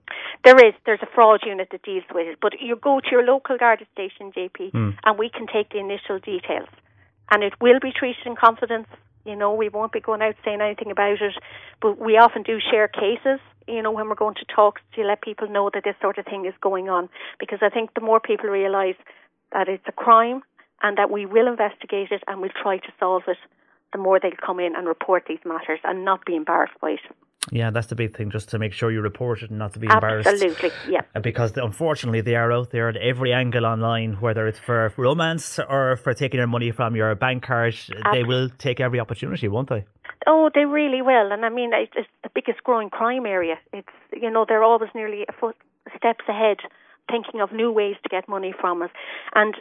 [0.43, 0.73] There is.
[0.85, 2.37] There's a fraud unit that deals with it.
[2.41, 4.89] But you go to your local Garda station, JP, Hmm.
[5.05, 6.69] and we can take the initial details.
[7.31, 8.87] And it will be treated in confidence.
[9.25, 11.35] You know, we won't be going out saying anything about it.
[11.81, 15.21] But we often do share cases, you know, when we're going to talks to let
[15.21, 17.09] people know that this sort of thing is going on.
[17.39, 18.97] Because I think the more people realise
[19.53, 20.41] that it's a crime
[20.83, 23.37] and that we will investigate it and we'll try to solve it,
[23.93, 26.99] the more they'll come in and report these matters and not be embarrassed by it.
[27.51, 29.79] Yeah, that's the big thing, just to make sure you report it and not to
[29.79, 30.29] be embarrassed.
[30.29, 31.01] Absolutely, yeah.
[31.13, 35.59] Uh, Because unfortunately, they are out there at every angle online, whether it's for romance
[35.59, 37.75] or for taking your money from your bank card.
[38.13, 39.83] They will take every opportunity, won't they?
[40.25, 43.55] Oh, they really will, and I mean, it's it's the biggest growing crime area.
[43.73, 45.57] It's you know they're always nearly a foot
[45.97, 46.59] steps ahead,
[47.11, 48.91] thinking of new ways to get money from us,
[49.35, 49.53] and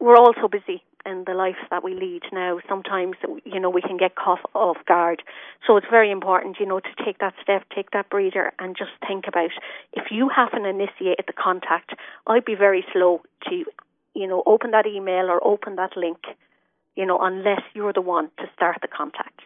[0.00, 2.58] we're all so busy in the lives that we lead now.
[2.68, 5.22] Sometimes you know we can get caught off guard,
[5.66, 8.92] so it's very important you know to take that step, take that breather, and just
[9.06, 9.50] think about
[9.92, 11.94] if you haven't initiated the contact.
[12.26, 13.64] I'd be very slow to
[14.14, 16.18] you know open that email or open that link.
[17.00, 19.40] You know, unless you're the one to start the contact.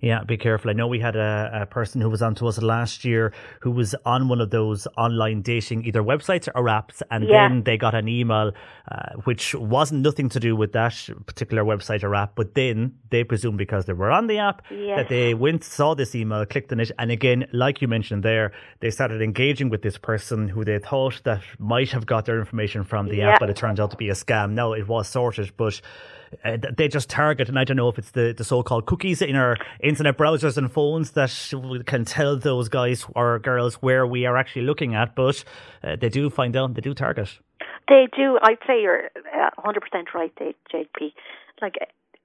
[0.00, 0.70] Yeah, be careful.
[0.70, 3.32] I know we had a, a person who was on to us last year
[3.62, 7.48] who was on one of those online dating either websites or apps, and Yeah.
[7.48, 8.52] then they got an email
[8.92, 10.94] uh, which wasn't nothing to do with that
[11.26, 14.96] particular website or app, but then they presumed because they were on the app Yes.
[14.98, 18.52] that they went, saw this email, clicked on it, and again, like you mentioned there,
[18.78, 22.84] they started engaging with this person who they thought that might have got their information
[22.84, 23.30] from the Yeah.
[23.30, 24.52] app, but it turned out to be a scam.
[24.52, 25.80] No, it was sorted, but
[26.44, 29.36] uh, they just target, and I don't know if it's the, the so-called cookies in
[29.36, 31.30] our internet browsers and phones that
[31.86, 35.44] can tell those guys or girls where we are actually looking at, but
[35.82, 37.38] uh, they do find out, they do target.
[37.88, 38.38] They do.
[38.42, 41.12] I'd say you're uh, 100% right, JP.
[41.60, 41.74] Like,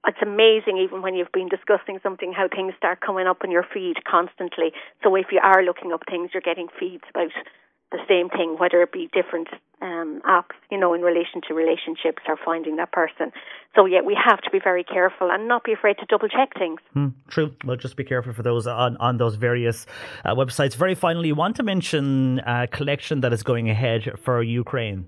[0.06, 3.64] it's amazing even when you've been discussing something how things start coming up in your
[3.74, 4.70] feed constantly.
[5.02, 7.32] So if you are looking up things, you're getting feeds about
[7.92, 9.48] the same thing, whether it be different
[9.80, 13.30] um, apps, you know, in relation to relationships or finding that person.
[13.74, 16.50] So yeah, we have to be very careful and not be afraid to double check
[16.58, 16.80] things.
[16.94, 17.54] Hmm, true.
[17.64, 19.86] Well, just be careful for those on, on those various
[20.24, 20.74] uh, websites.
[20.74, 25.06] Very finally, you want to mention a collection that is going ahead for Ukraine.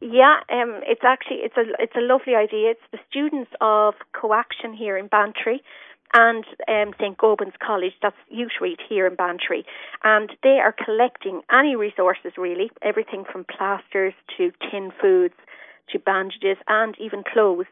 [0.00, 2.70] Yeah, um, it's actually it's a it's a lovely idea.
[2.70, 5.62] It's the students of Coaction here in Bantry
[6.12, 7.16] and um, St.
[7.16, 9.64] Goban's College, that's Utereat here in Bantry.
[10.02, 15.34] And they are collecting any resources really, everything from plasters to tin foods
[15.90, 17.66] to bandages and even clothes.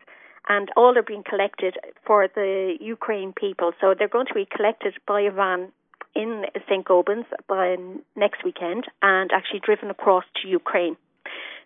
[0.49, 1.77] And all are being collected
[2.07, 3.73] for the Ukraine people.
[3.81, 5.73] So they're going to be collected by a van
[6.15, 6.87] in St.
[6.87, 7.77] Goban's by
[8.17, 10.97] next weekend and actually driven across to Ukraine.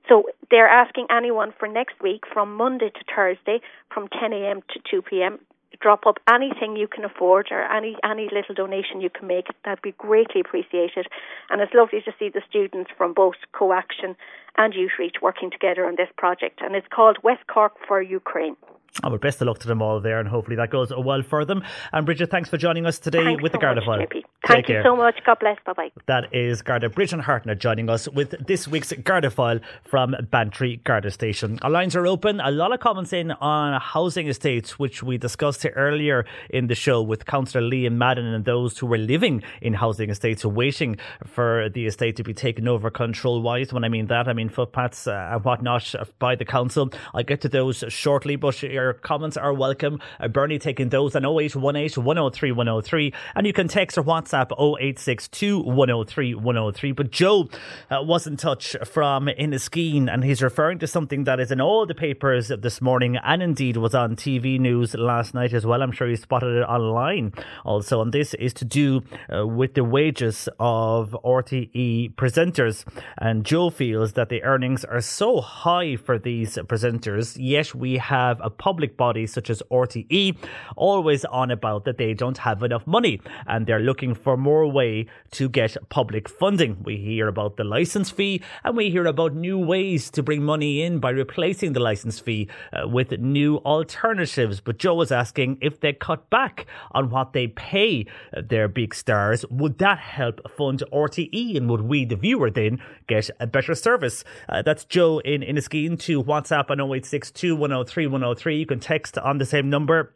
[0.09, 3.61] So they're asking anyone for next week from Monday to Thursday
[3.95, 4.62] from 10 a.m.
[4.70, 5.39] to 2 p.m
[5.81, 9.47] drop up anything you can afford or any any little donation you can make.
[9.64, 11.07] That'd be greatly appreciated.
[11.51, 14.16] And it's lovely to see the students from both CoAction
[14.57, 16.61] and Utereat working together on this project.
[16.62, 18.57] And it's called West Cork for Ukraine.
[19.03, 21.47] Oh, well, best of luck to them all there, and hopefully that goes well for
[21.47, 21.64] them.
[21.95, 24.05] And Bridget, thanks for joining us today Thanks with so the Garda File.
[24.47, 25.18] Thank you so much.
[25.24, 25.57] God bless.
[25.64, 25.90] Bye bye.
[26.07, 31.11] That is Garda Bridget Hartnett joining us with this week's Garda File from Bantry Garda
[31.11, 31.59] Station.
[31.62, 32.40] Our lines are open.
[32.40, 37.01] A lot of comments in on housing estates, which we discussed earlier in the show
[37.01, 41.86] with Councillor Liam Madden and those who were living in housing estates waiting for the
[41.86, 43.72] estate to be taken over control wise.
[43.72, 46.90] When I mean that, I mean footpaths uh, and whatnot by the council.
[47.14, 50.01] I'll get to those shortly, but your comments are welcome.
[50.18, 55.61] Uh, Bernie taking those on 0818 103 103, and you can text or WhatsApp 0862
[55.61, 56.93] 103 103.
[56.93, 57.49] But Joe
[57.91, 61.87] uh, was in touch from Enniskeane, and he's referring to something that is in all
[61.87, 65.83] the papers this morning and indeed was on TV news last night as well.
[65.83, 67.33] I'm sure you spotted it online
[67.64, 68.03] also.
[68.03, 69.03] And this is to do
[69.33, 72.85] uh, with the wages of RTE presenters.
[73.18, 78.41] And Joe feels that the earnings are so high for these presenters, yet we have
[78.43, 80.37] a public body such as RTE
[80.77, 85.07] always on about that they don't have enough money and they're looking for more way
[85.33, 86.83] to get public funding.
[86.83, 90.83] We hear about the license fee and we hear about new ways to bring money
[90.83, 94.61] in by replacing the license fee uh, with new alternatives.
[94.61, 99.45] But Joe was asking if they cut back on what they pay their big stars,
[99.51, 104.25] would that help fund RTE and would we, the viewer, then get a better service?
[104.49, 108.62] Uh, that's Joe in Enniskeane to WhatsApp on 0862 103 103.
[108.63, 110.15] You can text on the same number.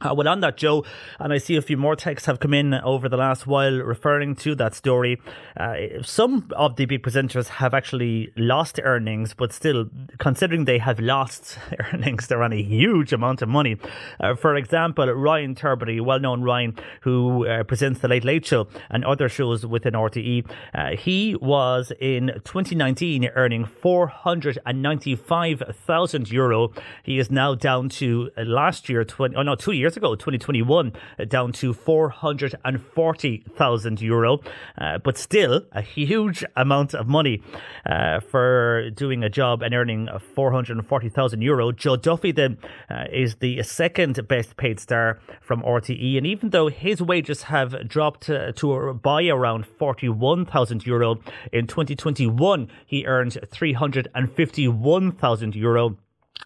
[0.00, 0.84] Uh, well, on that, Joe,
[1.18, 4.36] and I see a few more texts have come in over the last while referring
[4.36, 5.20] to that story.
[5.56, 9.86] Uh, some of the big presenters have actually lost earnings, but still,
[10.18, 11.58] considering they have lost
[11.92, 13.76] earnings, they're on a huge amount of money.
[14.20, 18.68] Uh, for example, Ryan Tubridy, well known Ryan, who uh, presents The Late Late Show
[18.90, 26.72] and other shows within RTE, uh, he was in 2019 earning 495,000 euro.
[27.02, 30.92] He is now down to uh, last year, 20, oh no, two years ago, 2021,
[31.18, 34.38] uh, down to 440,000 euro.
[34.76, 37.42] Uh, but still, a huge amount of money
[37.86, 41.72] uh, for doing a job and earning 440,000 euro.
[41.72, 42.58] Joe Duffy then
[42.90, 46.18] uh, is the second best paid star from RTE.
[46.18, 51.18] And even though his wages have dropped uh, to by around 41,000 euro
[51.52, 55.96] in 2021, he earned 351,000 euro.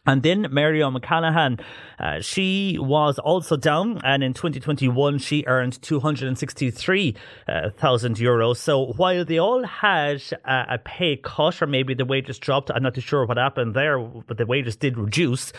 [0.05, 1.61] And then Miriam O'Callaghan,
[2.01, 8.57] uh, she was also down, and in 2021 she earned 263,000 euros.
[8.57, 12.83] So while they all had a, a pay cut, or maybe the wages dropped, I'm
[12.83, 15.53] not too sure what happened there, but the wages did reduce.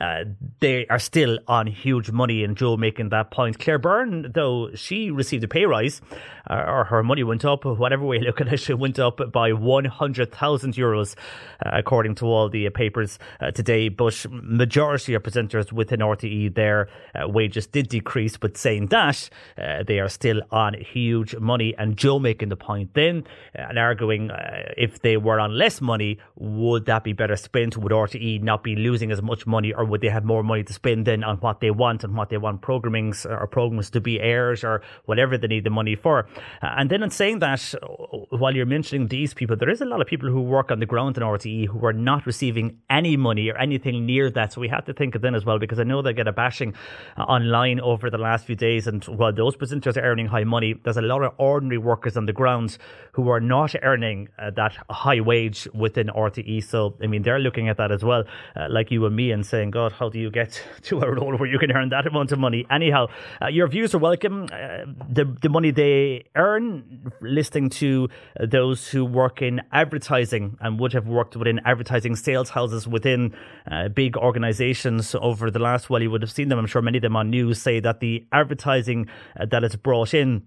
[0.00, 0.24] Uh,
[0.60, 3.58] they are still on huge money, and Joe making that point.
[3.58, 6.00] Claire Byrne, though, she received a pay rise,
[6.48, 9.20] uh, or her money went up, whatever way you look at it, she went up
[9.30, 11.16] by 100,000 euros,
[11.64, 13.88] uh, according to all the papers uh, today.
[13.88, 18.36] But majority of presenters within RTE, their uh, wages did decrease.
[18.36, 19.28] But saying that,
[19.58, 21.74] uh, they are still on huge money.
[21.78, 23.24] And Joe making the point then
[23.54, 24.30] and arguing
[24.76, 27.76] if they were on less money, would that be better spent?
[27.76, 30.72] Would RTE not be losing as much money, or would they have more money to
[30.72, 34.20] spend then on what they want and what they want programmings or programs to be
[34.20, 36.26] aired or whatever they need the money for?
[36.62, 37.60] and then in saying that,
[38.30, 40.86] while you're mentioning these people, there is a lot of people who work on the
[40.86, 44.52] ground in RTE who are not receiving any money or anything anything near that.
[44.52, 46.32] So we have to think of them as well because I know they get a
[46.32, 46.74] bashing
[47.16, 48.86] uh, online over the last few days.
[48.86, 52.26] And while those presenters are earning high money, there's a lot of ordinary workers on
[52.26, 52.78] the grounds
[53.12, 56.64] who are not earning uh, that high wage within RTE.
[56.64, 58.24] So, I mean, they're looking at that as well,
[58.56, 61.36] uh, like you and me, and saying, God, how do you get to a role
[61.36, 62.66] where you can earn that amount of money?
[62.70, 63.06] Anyhow,
[63.42, 64.44] uh, your views are welcome.
[64.44, 68.08] Uh, the, the money they earn, listening to
[68.38, 73.34] uh, those who work in advertising and would have worked within advertising sales houses within
[73.70, 76.98] uh, big organizations over the last, well, you would have seen them, I'm sure many
[76.98, 79.08] of them on news say that the advertising
[79.38, 80.42] uh, that is brought in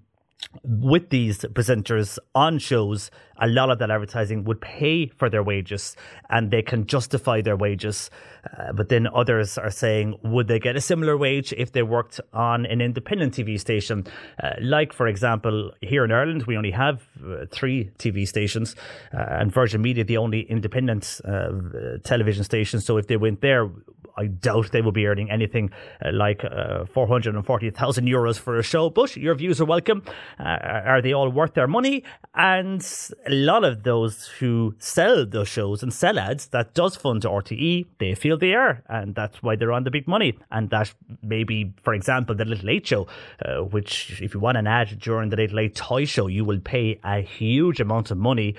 [0.64, 5.96] with these presenters on shows, a lot of that advertising would pay for their wages
[6.30, 8.10] and they can justify their wages.
[8.58, 12.20] Uh, but then others are saying, would they get a similar wage if they worked
[12.34, 14.06] on an independent TV station?
[14.42, 18.76] Uh, like, for example, here in Ireland, we only have uh, three TV stations,
[19.14, 21.50] uh, and Virgin Media, the only independent uh,
[22.04, 22.82] television station.
[22.82, 23.70] So if they went there,
[24.16, 25.72] I doubt they will be earning anything
[26.06, 28.90] uh, like uh, 440,000 euros for a show.
[28.90, 30.04] But your views are welcome.
[30.40, 32.04] Uh, are they all worth their money?
[32.36, 32.82] And
[33.26, 37.86] a lot of those who sell those shows and sell ads, that does fund RTE,
[38.00, 38.84] they feel they are.
[38.88, 40.38] And that's why they're on the big money.
[40.52, 43.08] And that maybe, for example, the Little Late Show,
[43.44, 46.60] uh, which if you want an ad during the Late Late Toy Show, you will
[46.60, 48.56] pay a huge amount of money.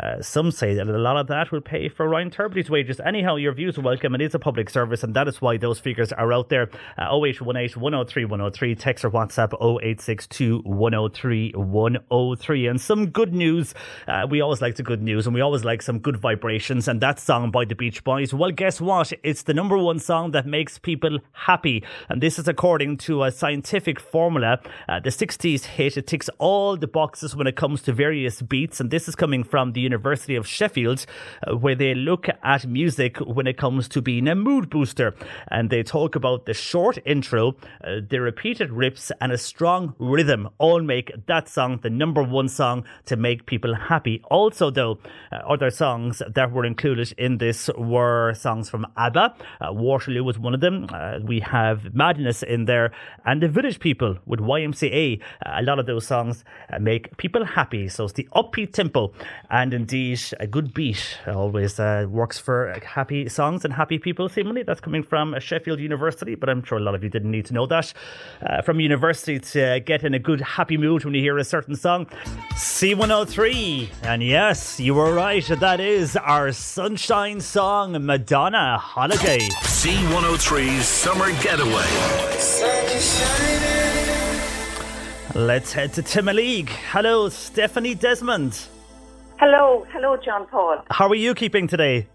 [0.00, 3.00] Uh, some say that a lot of that will pay for Ryan Tubridy's wages.
[3.00, 4.14] Anyhow, your views are welcome.
[4.14, 6.68] It is a public service, and that is why those figures are out there.
[6.98, 12.66] Uh, 0818 103 103, text or WhatsApp 0862 103 103.
[12.66, 13.74] And some good news.
[14.08, 16.88] Uh, we always like the good news, and we always like some good vibrations.
[16.88, 19.12] And that song by the Beach Boys, well, guess what?
[19.22, 21.84] It's the number one song that makes people happy.
[22.08, 24.60] And this is according to a scientific formula.
[24.88, 28.80] Uh, the 60s hit, it ticks all the boxes when it comes to various beats.
[28.80, 31.06] And this is coming from the University of Sheffield,
[31.46, 35.14] uh, where they look at music when it comes to being a mood booster.
[35.48, 40.48] And they talk about the short intro, uh, the repeated riffs, and a strong rhythm
[40.58, 44.20] all make that song the number one song to make people happy.
[44.30, 44.98] Also, though,
[45.30, 49.34] uh, other songs that were included in this were songs from ABBA.
[49.60, 50.86] Uh, Waterloo was one of them.
[50.92, 52.92] Uh, we have Madness in there,
[53.26, 55.20] and The Village People with YMCA.
[55.20, 56.44] Uh, a lot of those songs
[56.80, 57.88] make people happy.
[57.88, 59.12] So it's the upbeat tempo
[59.50, 64.62] and indeed a good beat always uh, works for happy songs and happy people seemingly.
[64.62, 67.54] That's coming from Sheffield University but I'm sure a lot of you didn't need to
[67.54, 67.92] know that.
[68.40, 71.76] Uh, from university to get in a good happy mood when you hear a certain
[71.76, 72.06] song.
[72.54, 79.40] C103 and yes you were right that is our sunshine song Madonna Holiday.
[79.40, 81.84] C103's Summer Getaway.
[85.34, 88.68] let's head to Timoleague hello Stephanie Desmond
[89.38, 90.78] Hello, hello, John Paul.
[90.90, 92.06] how are you keeping today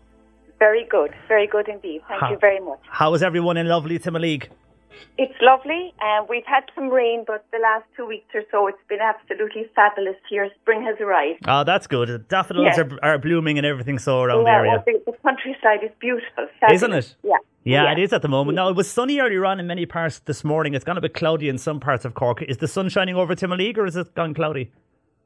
[0.58, 2.02] Very good, very good indeed.
[2.08, 2.80] Thank How- you very much.
[2.90, 4.48] how is everyone in lovely Timoleague
[5.18, 5.94] It's lovely.
[6.02, 9.66] Uh, we've had some rain, but the last two weeks or so, it's been absolutely
[9.76, 10.50] fabulous here.
[10.62, 11.40] Spring has arrived.
[11.48, 12.28] Oh, that's good.
[12.28, 12.80] Daffodils Yes.
[12.80, 14.72] are, are blooming and everything so around the Yeah, area.
[14.72, 16.48] well, the, the countryside is beautiful.
[16.60, 16.82] Fabulous.
[16.84, 17.16] Isn't it?
[17.24, 17.38] Yeah.
[17.64, 18.56] Yeah, it is at the moment.
[18.56, 20.74] Now, it was sunny earlier on in many parts this morning.
[20.74, 22.42] It's gone a bit cloudy in some parts of Cork.
[22.42, 24.72] Is the sun shining over Timoleague or is it gone cloudy?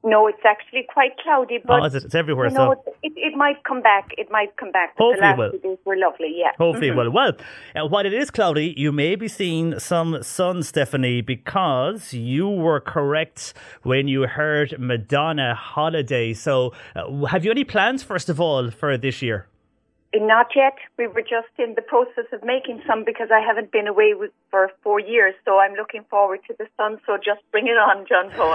[0.05, 1.95] No, it's actually quite cloudy, but oh, it?
[1.95, 2.49] It's everywhere.
[2.49, 4.09] you know, so it, it might come back.
[4.17, 4.95] It might come back.
[4.97, 5.51] Hopefully the it last will.
[5.51, 6.33] two days were lovely.
[6.35, 6.51] Yeah.
[6.57, 6.97] hopefully it Mhm.
[6.97, 7.11] will.
[7.11, 7.31] Well,
[7.75, 12.81] uh, while it is cloudy, you may be seeing some sun, Stephanie, because you were
[12.81, 16.33] correct when you heard Madonna Holiday.
[16.33, 19.47] So, uh, have you any plans, first of all, for this year?
[20.15, 20.75] Not yet.
[20.97, 24.29] We were just in the process of making some because I haven't been away with,
[24.51, 25.33] for four years.
[25.43, 26.99] So I'm looking forward to the sun.
[27.07, 28.53] So just bring it on, John Paul.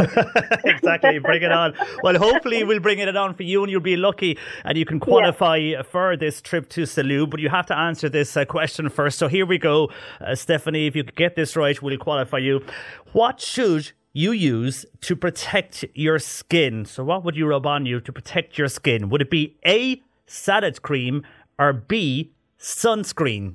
[0.65, 1.19] exactly.
[1.19, 1.75] Bring it on.
[2.05, 5.01] Well, hopefully we'll bring it on for you, and you'll be lucky, and you can
[5.01, 7.29] qualify for this trip to Salou.
[7.29, 9.19] But you have to answer this uh, question first.
[9.19, 9.91] So here we go,
[10.21, 10.87] uh, Stephanie.
[10.87, 12.65] If you could get this right, we'll qualify you.
[13.13, 16.85] What should you use to protect your skin?
[16.85, 19.09] So what would you rub on you to protect your skin?
[19.09, 20.03] Would it be A.
[20.31, 21.25] Salad cream
[21.59, 22.33] or B.
[22.61, 23.55] Sunscreen?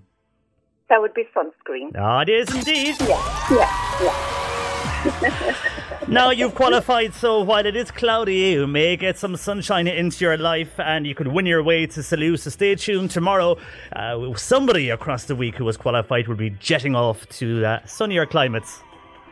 [0.90, 1.90] that would be sunscreen.
[1.98, 2.96] Oh, it is indeed.
[3.00, 5.56] Yeah, yeah, yeah.
[6.08, 10.38] Now you've qualified, so while it is cloudy, you may get some sunshine into your
[10.38, 12.38] life and you could win your way to Salou.
[12.38, 13.58] So stay tuned tomorrow.
[13.96, 18.26] Uh, somebody across the week who was qualified will be jetting off to uh, sunnier
[18.26, 18.84] climates.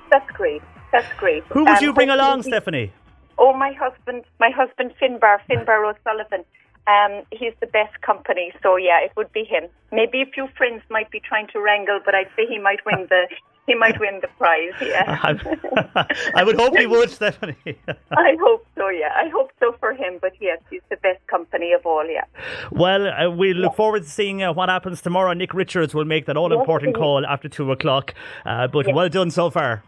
[0.10, 0.62] That's great.
[0.94, 1.44] That's great.
[1.50, 2.92] Who would Um, you bring along, Stephanie?
[3.38, 6.46] Oh, my husband, my husband Finbar, Finbar O'Sullivan.
[6.88, 9.70] Um, he's the best company, so yeah, it would be him.
[9.92, 13.08] Maybe a few friends might be trying to wrangle, but I'd say he might win
[13.10, 13.28] the
[13.68, 14.74] he might win the prize.
[14.82, 15.20] Yeah,
[16.36, 17.56] I would hope he would, Stephanie.
[18.12, 18.90] I hope so.
[18.90, 20.18] Yeah, I hope so for him.
[20.20, 22.06] But yes, he's the best company of all.
[22.10, 22.24] Yeah.
[22.72, 25.34] Well, uh, we look forward to seeing uh, what happens tomorrow.
[25.34, 28.16] Nick Richards will make that all important Yes, call after two o'clock.
[28.46, 28.96] Uh, but Yes.
[28.96, 29.84] well done so far.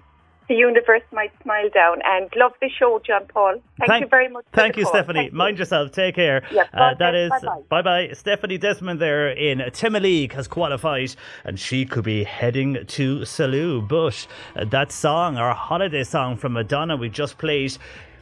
[0.47, 1.99] The universe might smile down.
[2.05, 3.61] And love the show, John Paul.
[3.87, 4.45] Thank, you very much.
[4.53, 4.93] Thank you, call.
[4.93, 5.19] Stephanie.
[5.19, 5.37] Thank you.
[5.37, 5.91] Mind yourself.
[5.91, 6.43] Take care.
[6.51, 7.31] Yeah, uh, that is
[7.69, 8.09] bye bye.
[8.13, 13.87] Stephanie Desmond there in Timoleague has qualified, and she could be heading to Salou.
[13.87, 17.77] But uh, that song, our holiday song from Madonna, we just played.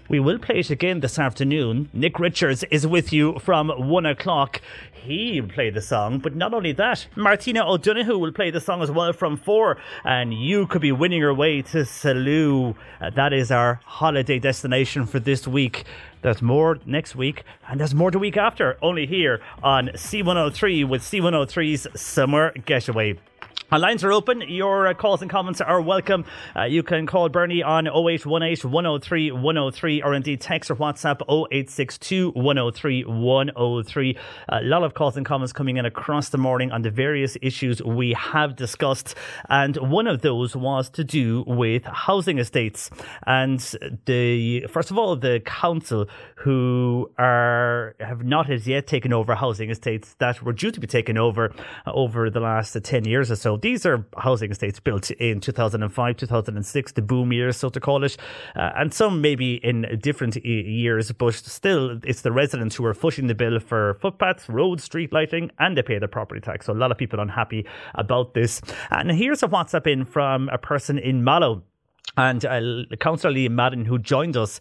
[0.09, 1.89] We will play it again this afternoon.
[1.93, 4.61] Nick Richards is with you from one o'clock.
[5.03, 8.83] He will play the song, but not only that, Martina O'Donoghue will play the song
[8.83, 12.75] as well from four, and you could be winning your way to Salou.
[12.99, 15.85] Uh, that is our holiday destination for this week.
[16.21, 21.01] There's more next week, and there's more the week after, only here on C103 with
[21.01, 23.17] C103's Summer Getaway.
[23.71, 24.43] Our lines are open.
[24.49, 26.25] Your uh, calls and comments are welcome.
[26.53, 32.31] Uh, you can call Bernie on 0818 103 103 or indeed text or WhatsApp 0862
[32.31, 34.17] 103 103.
[34.49, 37.81] A lot of calls and comments coming in across the morning on the various issues
[37.81, 39.15] we have discussed.
[39.47, 42.89] And one of those was to do with housing estates.
[43.25, 43.61] And
[44.05, 49.69] the, first of all, the council who are, have not as yet taken over housing
[49.69, 51.53] estates that were due to be taken over
[51.87, 53.60] uh, over the last uh, 10 years or so.
[53.61, 58.17] These are housing estates built in 2005, 2006, the boom years, so to call it,
[58.55, 62.93] uh, and some maybe in different e- years, but still it's the residents who are
[62.93, 66.65] footing the bill for footpaths, roads, street lighting, and they pay their property tax.
[66.65, 67.65] So a lot of people unhappy
[67.95, 68.61] about this.
[68.89, 71.63] And here's a WhatsApp in from a person in Mallow.
[72.17, 74.59] And uh, Councillor Liam Madden, who joined us,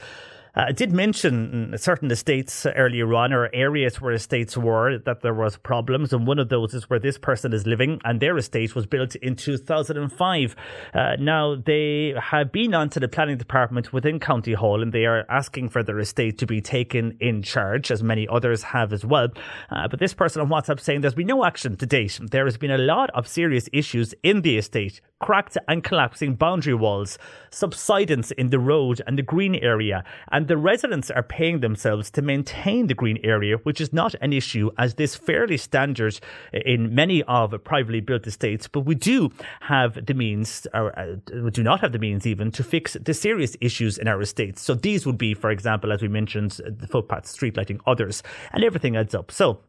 [0.54, 5.56] uh, did mention certain estates earlier on, or areas where estates were, that there was
[5.56, 8.86] problems, and one of those is where this person is living, and their estate was
[8.86, 10.56] built in 2005.
[10.92, 15.24] Uh, now they have been onto the planning department within County Hall, and they are
[15.28, 19.28] asking for their estate to be taken in charge, as many others have as well.
[19.70, 22.18] Uh, but this person on WhatsApp saying there's been no action to date.
[22.30, 26.74] There has been a lot of serious issues in the estate, cracked and collapsing boundary
[26.74, 27.18] walls,
[27.50, 30.02] subsidence in the road and the green area,
[30.32, 34.32] and the residents are paying themselves to maintain the green area, which is not an
[34.32, 36.18] issue as this fairly standard
[36.52, 38.66] in many of privately built estates.
[38.66, 39.30] But we do
[39.60, 43.14] have the means, or uh, we do not have the means even to fix the
[43.14, 44.62] serious issues in our estates.
[44.62, 48.22] So these would be, for example, as we mentioned, the footpaths, street lighting, others,
[48.52, 49.30] and everything adds up.
[49.30, 49.60] So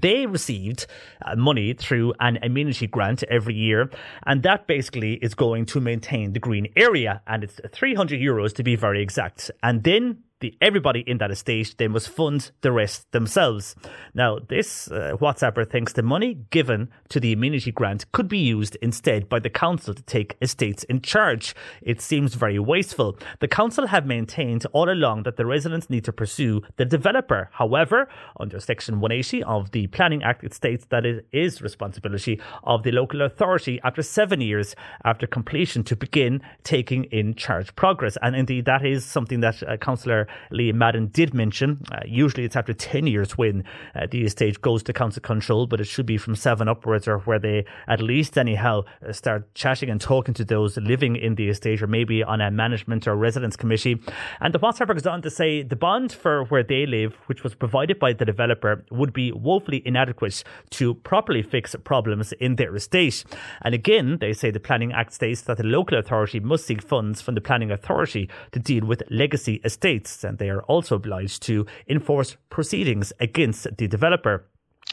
[0.00, 0.86] they received
[1.24, 3.90] uh, money through an amenity grant every year,
[4.26, 8.62] and that basically is going to maintain the green area, and it's 300 euros to
[8.62, 9.50] be very exact.
[9.62, 13.74] And then the everybody in that estate they must fund the rest themselves.
[14.14, 18.76] Now, this uh, WhatsApper thinks the money given to the amenity grant could be used
[18.82, 21.54] instead by the council to take estates in charge.
[21.82, 23.18] It seems very wasteful.
[23.40, 27.50] The council have maintained all along that the residents need to pursue the developer.
[27.52, 28.08] However,
[28.38, 32.92] under Section 180 of the Planning Act, it states that it is responsibility of the
[32.92, 38.16] local authority after seven years after completion to begin taking in charge progress.
[38.22, 41.82] And indeed, that is something that uh, Councillor Liam Madden did mention.
[41.92, 43.64] Uh, usually it's after 10 years when
[43.94, 47.18] uh, the estate goes to council control, but it should be from seven upwards or
[47.20, 51.48] where they at least anyhow uh, start chatting and talking to those living in the
[51.48, 54.00] estate or maybe on a management or residence committee.
[54.40, 57.54] And the WhatsApper goes on to say the bond for where they live, which was
[57.54, 63.24] provided by the developer, would be woefully inadequate to properly fix problems in their estate.
[63.62, 67.20] And again, they say the Planning Act states that the local authority must seek funds
[67.20, 71.66] from the Planning Authority to deal with legacy estates, and they are also obliged to
[71.88, 74.46] enforce proceedings against the developer.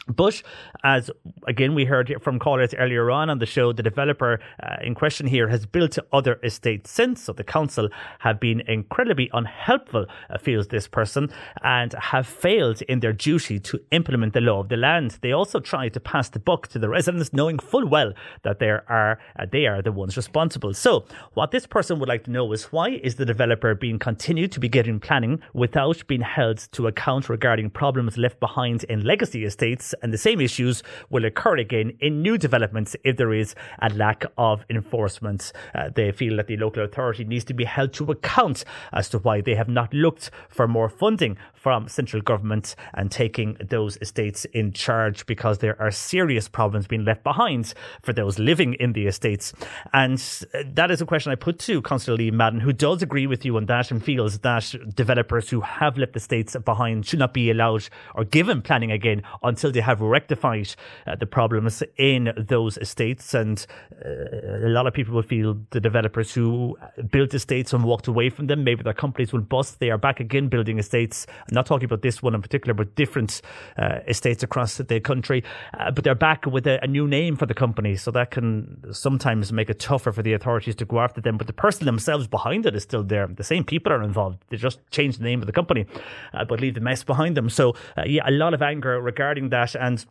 [0.08, 0.42] But
[0.84, 1.10] as
[1.48, 5.26] again we heard from callers earlier on on the show, the developer uh, in question
[5.26, 7.22] here has built other estates since.
[7.22, 7.88] So the council
[8.20, 11.30] have been incredibly unhelpful, uh, feels this person,
[11.62, 15.18] and have failed in their duty to implement the law of the land.
[15.22, 18.12] They also try to pass the buck to the residents, knowing full well
[18.42, 20.72] that there are uh, they are the ones responsible.
[20.72, 21.04] So
[21.34, 24.60] what this person would like to know is why is the developer being continued to
[24.60, 29.95] be getting planning without being held to account regarding problems left behind in legacy estates
[30.02, 34.24] and the same issues will occur again in new developments if there is a lack
[34.36, 35.52] of enforcement.
[35.74, 39.18] Uh, they feel that the local authority needs to be held to account as to
[39.18, 44.44] why they have not looked for more funding from central government and taking those estates
[44.46, 49.06] in charge because there are serious problems being left behind for those living in the
[49.06, 49.52] estates.
[49.92, 50.22] And
[50.54, 53.44] uh, that is a question I put to Councillor Liam Madden, who does agree with
[53.44, 57.32] you on that and feels that developers who have left the estates behind should not
[57.32, 60.74] be allowed or given planning again until they have rectified
[61.06, 63.34] uh, the problems in those estates.
[63.34, 63.64] And
[64.04, 66.76] uh, a lot of people will feel the developers who
[67.10, 69.78] built estates and walked away from them, maybe their companies will bust.
[69.78, 71.26] They are back again building estates.
[71.48, 73.40] I'm not talking about this one in particular, but different
[73.78, 75.44] uh, estates across the country.
[75.78, 77.96] Uh, but they're back with a, a new name for the company.
[77.96, 81.38] So that can sometimes make it tougher for the authorities to go after them.
[81.38, 83.26] But the person themselves behind it is still there.
[83.28, 84.38] The same people are involved.
[84.48, 85.86] They just changed the name of the company,
[86.34, 87.48] uh, but leave the mess behind them.
[87.48, 89.75] So, uh, yeah, a lot of anger regarding that.
[89.76, 90.04] And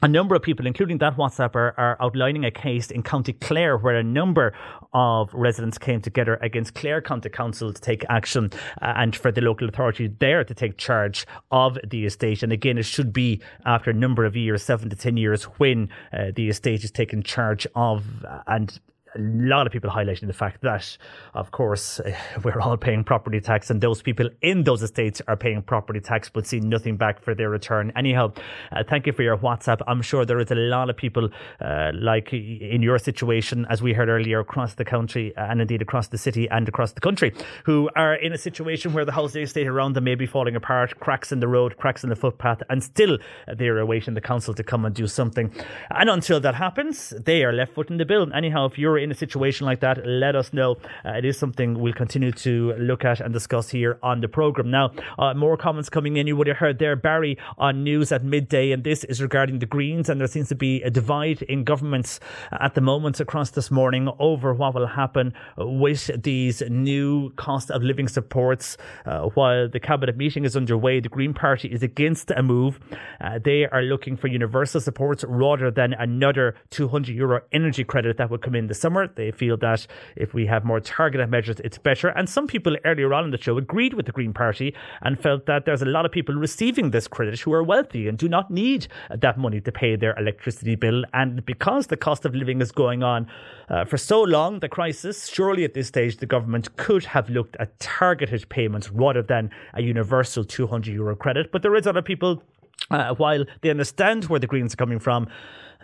[0.00, 3.76] a number of people, including that WhatsApp, are, are, outlining a case in County Clare
[3.76, 4.54] where a number
[4.92, 8.50] of residents came together against Clare County Council to take action
[8.80, 12.44] uh, and for the local authority there to take charge of the estate.
[12.44, 15.88] And again, it should be after a number of years, seven to ten years, when
[16.12, 18.78] uh, the estate is taken charge of uh, and
[19.14, 20.96] a lot of people highlighting the fact that,
[21.34, 22.00] of course,
[22.44, 26.28] we're all paying property tax, and those people in those estates are paying property tax
[26.28, 27.92] but see nothing back for their return.
[27.96, 28.32] Anyhow,
[28.72, 29.80] uh, thank you for your WhatsApp.
[29.86, 31.30] I'm sure there is a lot of people
[31.60, 36.08] uh, like in your situation, as we heard earlier, across the country and indeed across
[36.08, 37.32] the city and across the country,
[37.64, 40.98] who are in a situation where the housing estate around them may be falling apart,
[41.00, 43.18] cracks in the road, cracks in the footpath, and still
[43.56, 45.52] they're awaiting the council to come and do something.
[45.90, 48.32] And until that happens, they are left footing the bill.
[48.32, 50.76] Anyhow, if you're in a situation like that, let us know.
[51.04, 54.70] Uh, it is something we'll continue to look at and discuss here on the programme.
[54.70, 56.26] Now, uh, more comments coming in.
[56.26, 59.66] You would have heard there Barry on news at midday, and this is regarding the
[59.66, 60.08] Greens.
[60.08, 62.20] And there seems to be a divide in governments
[62.52, 67.82] at the moment across this morning over what will happen with these new cost of
[67.82, 68.76] living supports.
[69.06, 72.80] Uh, while the cabinet meeting is underway, the Green Party is against a move.
[73.20, 78.30] Uh, they are looking for universal supports rather than another 200 euro energy credit that
[78.30, 79.06] would come in the summer summer.
[79.06, 79.86] They feel that
[80.16, 82.08] if we have more targeted measures, it's better.
[82.08, 85.44] And some people earlier on in the show agreed with the Green Party and felt
[85.44, 88.50] that there's a lot of people receiving this credit who are wealthy and do not
[88.50, 91.04] need that money to pay their electricity bill.
[91.12, 93.26] And because the cost of living is going on
[93.68, 97.56] uh, for so long, the crisis, surely at this stage, the government could have looked
[97.60, 101.52] at targeted payments rather than a universal 200 euro credit.
[101.52, 102.42] But there is other people,
[102.90, 105.28] uh, while they understand where the Greens are coming from,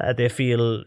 [0.00, 0.82] uh, they feel uh,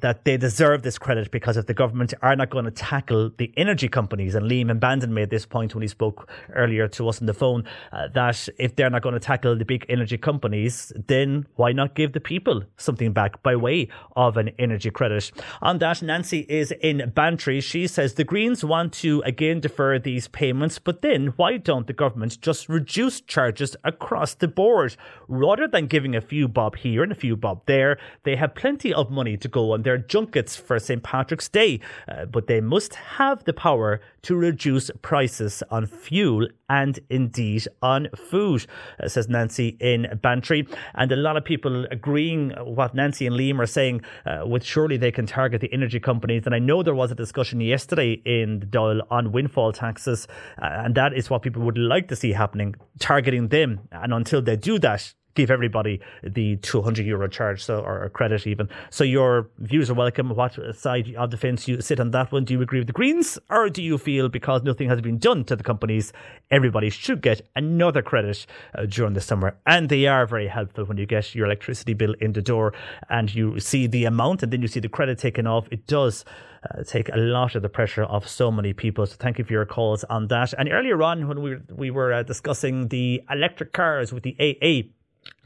[0.00, 3.52] that they deserve this credit because if the government are not going to tackle the
[3.56, 7.26] energy companies, and Liam Bandon made this point when he spoke earlier to us on
[7.26, 11.46] the phone, uh, that if they're not going to tackle the big energy companies, then
[11.56, 15.30] why not give the people something back by way of an energy credit?
[15.62, 17.60] On that, Nancy is in Bantry.
[17.60, 21.92] She says the Greens want to again defer these payments, but then why don't the
[21.92, 24.96] government just reduce charges across the board
[25.28, 27.98] rather than giving a few bob here and a few bob there?
[28.24, 31.02] They have have plenty of money to go on their junkets for St.
[31.02, 36.98] Patrick's Day, uh, but they must have the power to reduce prices on fuel and
[37.10, 38.66] indeed on food,
[39.02, 40.66] uh, says Nancy in Bantry.
[40.94, 44.96] And a lot of people agreeing what Nancy and Liam are saying, uh, with surely
[44.96, 46.44] they can target the energy companies.
[46.46, 50.28] And I know there was a discussion yesterday in the Dáil on windfall taxes,
[50.62, 53.80] uh, and that is what people would like to see happening, targeting them.
[53.90, 58.68] And until they do that, give everybody the 200 euro charge so or credit even.
[58.90, 60.30] So your views are welcome.
[60.30, 62.44] What side of the fence you sit on that one?
[62.44, 65.44] Do you agree with the greens or do you feel because nothing has been done
[65.44, 66.12] to the companies
[66.50, 69.56] everybody should get another credit uh, during the summer?
[69.66, 72.72] And they are very helpful when you get your electricity bill in the door
[73.10, 75.68] and you see the amount and then you see the credit taken off.
[75.70, 76.24] It does
[76.66, 79.06] uh, take a lot of the pressure off so many people.
[79.06, 80.52] So thank you for your calls on that.
[80.54, 84.88] And earlier on, when we we were uh, discussing the electric cars with the AA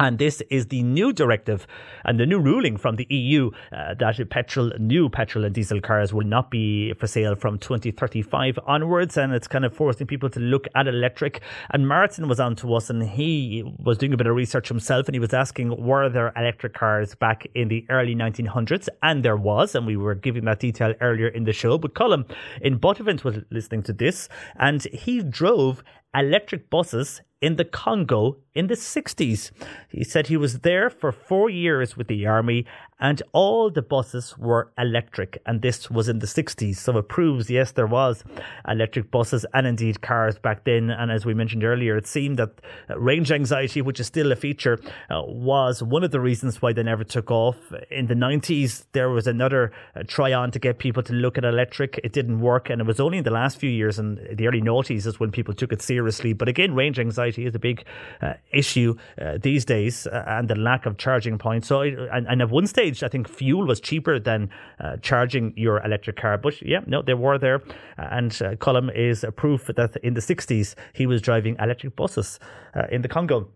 [0.01, 1.67] and this is the new directive
[2.07, 6.15] and the new ruling from the EU uh, that petrol, new petrol and diesel cars
[6.15, 9.19] will not be for sale from 2035 onwards.
[9.19, 11.43] And it's kind of forcing people to look at electric.
[11.71, 15.07] And Martin was on to us and he was doing a bit of research himself
[15.07, 18.89] and he was asking, were there electric cars back in the early 1900s?
[19.03, 19.75] And there was.
[19.75, 21.77] And we were giving that detail earlier in the show.
[21.77, 22.25] But Colin
[22.63, 25.85] in Buttevant was listening to this and he drove
[26.15, 29.51] electric buses in the Congo in the 60s.
[29.89, 32.67] He said he was there for four years with the army
[32.99, 35.41] and all the buses were electric.
[35.47, 36.77] And this was in the 60s.
[36.77, 38.25] So it proves, yes, there was
[38.69, 40.91] electric buses and indeed cars back then.
[40.91, 42.61] And as we mentioned earlier, it seemed that
[42.95, 46.83] range anxiety, which is still a feature, uh, was one of the reasons why they
[46.83, 47.57] never took off.
[47.91, 51.45] In the 90s, there was another uh, try on to get people to look at
[51.45, 51.99] electric.
[52.05, 52.69] It didn't work.
[52.69, 55.31] And it was only in the last few years and the early noughties is when
[55.31, 56.35] people took it seriously.
[56.35, 57.85] But again, range anxiety is a big
[58.21, 61.69] uh, issue uh, these days uh, and the lack of charging points.
[61.69, 65.85] So, and, and at one stage, I think fuel was cheaper than uh, charging your
[65.85, 66.39] electric car.
[66.39, 67.63] But yeah, no, they were there.
[67.97, 68.55] And uh,
[68.95, 72.39] is a proof that in the 60s he was driving electric buses
[72.75, 73.49] uh, in the Congo.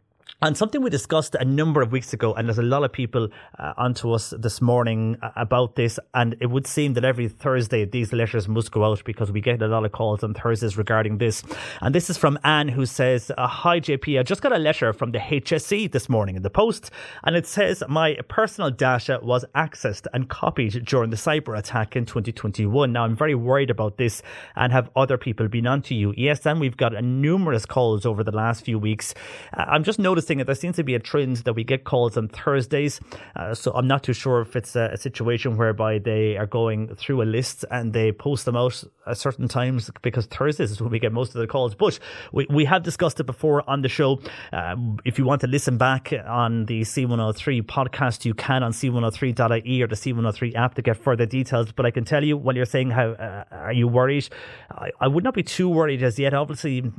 [0.45, 3.31] And something we discussed a number of weeks ago, and there's a lot of people
[3.59, 5.99] uh, onto us this morning uh, about this.
[6.13, 9.63] And it would seem that every Thursday these letters must go out because we get
[9.63, 11.43] a lot of calls on Thursdays regarding this.
[11.81, 14.93] And this is from Anne, who says, uh, "Hi JP, I just got a letter
[14.93, 16.91] from the HSE this morning in the post,
[17.23, 22.05] and it says my personal data was accessed and copied during the cyber attack in
[22.05, 22.93] 2021.
[22.93, 24.21] Now I'm very worried about this,
[24.57, 26.13] and have other people been onto you?
[26.19, 29.15] Yes, and we've got numerous calls over the last few weeks.
[29.57, 32.29] Uh, I'm just noticing." There seems to be a trend that we get calls on
[32.29, 33.01] Thursdays.
[33.37, 36.95] Uh, so I'm not too sure if it's a, a, situation whereby they are going
[36.97, 40.91] through a list and they post them out at certain times because Thursdays is when
[40.91, 41.75] we get most of the calls.
[41.75, 41.99] But
[42.33, 44.21] we, we have discussed it before on the show.
[44.53, 49.83] Um, if you want to listen back on the C103 podcast, you can on c103.ie
[49.83, 51.73] or the C103 app to get further details.
[51.73, 54.29] But I can tell you, when you're saying how uh, are you worried,
[54.71, 56.35] I, I would not be too worried as yet.
[56.35, 56.91] Obviously,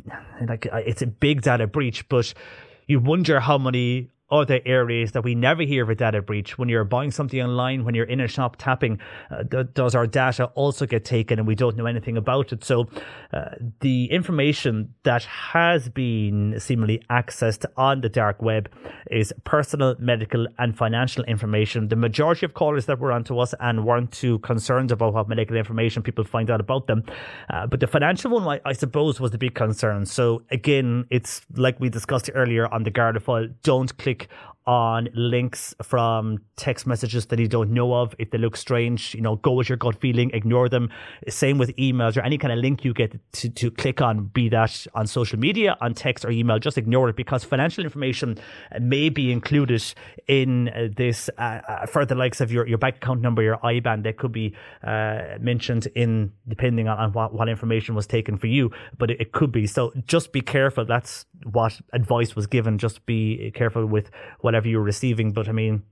[0.47, 2.33] like it's a big data breach, but
[2.87, 6.57] you wonder how many other areas that we never hear of a data breach.
[6.57, 8.99] When you're buying something online, when you're in a shop tapping,
[9.29, 12.63] uh, th- does our data also get taken and we don't know anything about it?
[12.63, 12.87] So
[13.33, 13.49] uh,
[13.81, 18.69] the information that has been seemingly accessed on the dark web
[19.11, 21.89] is personal, medical, and financial information.
[21.89, 25.55] The majority of callers that were onto us and weren't too concerned about what medical
[25.55, 27.03] information people find out about them.
[27.49, 30.05] Uh, but the financial one, I, I, suppose, was the big concern.
[30.05, 33.47] So again, it's like we discussed earlier on the Garda file.
[33.61, 34.29] Don't click like
[34.67, 38.15] on links from text messages that you don't know of.
[38.17, 40.89] If they look strange, you know, go with your gut feeling, ignore them.
[41.29, 44.49] Same with emails or any kind of link you get to, to click on, be
[44.49, 48.37] that on social media, on text or email, just ignore it because financial information
[48.79, 49.83] may be included
[50.27, 53.57] in uh, this uh, uh, for the likes of your, your bank account number, your
[53.57, 58.37] IBAN that could be uh, mentioned in depending on, on what, what information was taken
[58.37, 59.67] for you, but it, it could be.
[59.67, 60.85] So just be careful.
[60.85, 62.77] That's what advice was given.
[62.77, 64.09] Just be careful with
[64.55, 65.33] whatever you're receiving.
[65.33, 65.83] But I mean,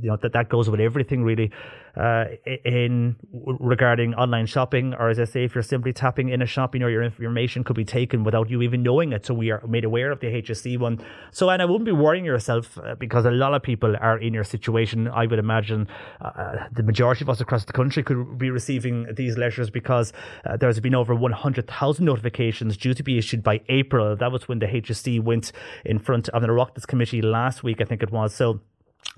[0.00, 1.50] you know that that goes with everything really.
[1.96, 2.26] Uh,
[2.64, 6.72] in regarding online shopping or as I say if you're simply tapping in a shop
[6.72, 9.26] you know your information could be taken without you even knowing it.
[9.26, 11.04] So we are made aware of the HSE one.
[11.32, 14.32] So and I wouldn't be worrying yourself uh, because a lot of people are in
[14.32, 15.08] your situation.
[15.08, 15.88] I would imagine
[16.20, 20.12] uh, uh the majority of us across the country could be receiving these letters because
[20.44, 24.14] uh, there's been over 100,000 notifications due to be issued by April.
[24.14, 25.50] That was when the HSE went
[25.84, 28.32] in front of the Oireachtas committee last week I think it was.
[28.32, 28.60] So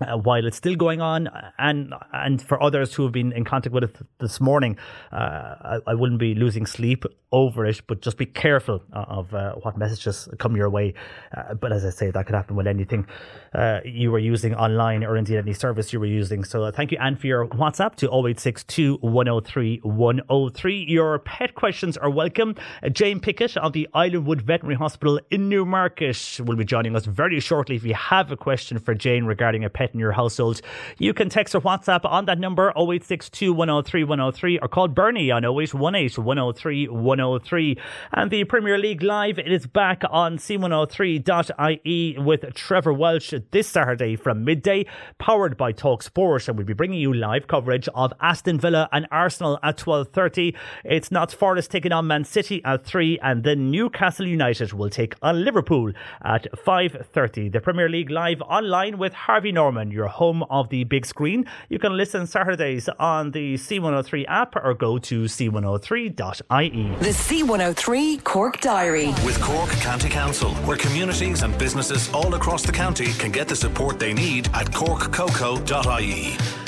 [0.00, 1.28] uh, while it's still going on,
[1.58, 4.76] and and for others who have been in contact with it this morning,
[5.12, 9.54] uh, I, I, wouldn't be losing sleep over it, but just be careful of uh,
[9.56, 10.94] what messages come your way.
[11.36, 13.06] Uh, but as I say, that could happen with anything
[13.54, 16.44] uh, you were using online or indeed any service you were using.
[16.44, 20.84] So uh, thank you, Anne, for your WhatsApp to 0862 103 103.
[20.88, 22.54] Your pet questions are welcome.
[22.92, 27.76] Jane Pickett of the Islandwood Veterinary Hospital in Newmarket will be joining us very shortly.
[27.76, 30.60] If you have a question for Jane regarding a pet in your household,
[30.98, 35.44] you can text or WhatsApp on that number 0862 103 103 or call Bernie on
[35.44, 37.78] 0818 103 103.
[38.12, 44.16] And the Premier League Live, it is back on c103.ie with Trevor Welsh this Saturday
[44.16, 44.86] from midday,
[45.18, 49.06] powered by Talk Sport, and we'll be bringing you live coverage of Aston Villa and
[49.10, 50.54] Arsenal at 12.30.
[50.84, 55.14] It's not Forest taking on Man City at 3, and then Newcastle United will take
[55.22, 55.92] on Liverpool
[56.24, 57.52] at 5.30.
[57.52, 59.52] The Premier League Live online with Harvey
[59.90, 61.46] your home of the big screen.
[61.68, 66.96] You can listen Saturdays on the C103 app or go to c103.ie.
[66.96, 69.08] The C103 Cork Diary.
[69.24, 73.56] With Cork County Council, where communities and businesses all across the county can get the
[73.56, 76.61] support they need at corkcoco.ie.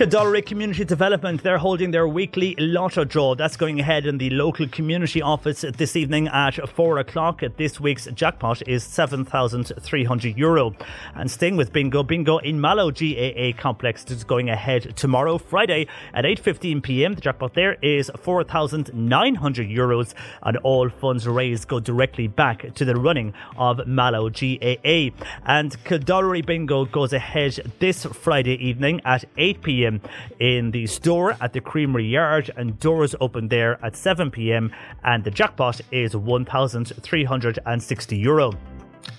[0.00, 3.34] Kildorrery Community Development, they're holding their weekly lotto draw.
[3.34, 7.42] That's going ahead in the local community office this evening at 4 o'clock.
[7.58, 10.74] This week's jackpot is 7,300 euro.
[11.14, 16.24] And staying with Bingo, Bingo in Mallow GAA Complex is going ahead tomorrow, Friday at
[16.24, 17.16] 8.15pm.
[17.16, 22.96] The jackpot there is 4,900 euros and all funds raised go directly back to the
[22.96, 25.10] running of Mallow GAA.
[25.44, 29.89] And Kildorrery Bingo goes ahead this Friday evening at 8pm
[30.38, 34.72] in the store at the Creamery Yard, and doors open there at 7 pm.
[35.02, 38.52] And the jackpot is 1,360 euro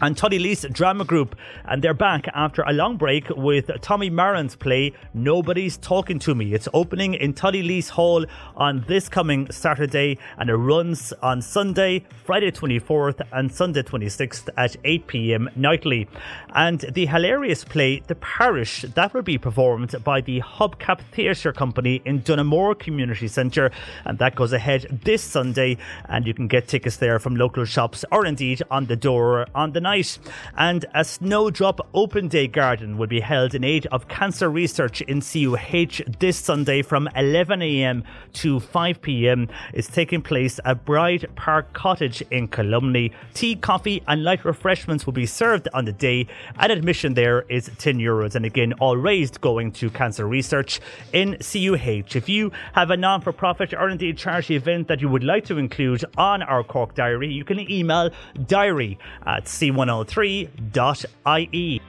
[0.02, 1.36] and Toddy Lee's Drama Group,
[1.66, 6.53] and they're back after a long break with Tommy Marin's play Nobody's Talking to Me.
[6.53, 8.26] It's opening in Toddy Lee's Hall
[8.56, 14.76] on this coming Saturday, and it runs on Sunday, Friday 24th, and Sunday 26th at
[14.84, 16.08] 8 pm nightly.
[16.56, 22.02] And the hilarious play The Parish that will be performed by the Hubcap Theatre Company
[22.06, 23.72] in Dunamore Community Centre,
[24.06, 25.78] and that goes ahead this Sunday,
[26.10, 29.70] and you can get tickets there from local shops or indeed on the door on
[29.73, 30.18] the night.
[30.57, 35.22] And a Snowdrop Open Day Garden will be held in aid of cancer research in
[35.22, 38.03] CUH this Sunday from 11am
[38.34, 39.49] to 5pm.
[39.73, 43.11] It's taking place at Bride Park Cottage in Columney.
[43.34, 46.27] Tea, coffee, and light refreshments will be served on the day,
[46.57, 48.35] and admission there is 10 euros.
[48.35, 50.80] And again, all raised going to cancer research
[51.14, 52.15] in CUH.
[52.15, 55.45] If you have a non for profit or indeed charity event that you would like
[55.45, 58.10] to include on our Cork Diary, you can email
[58.48, 61.82] diary at c103.ie.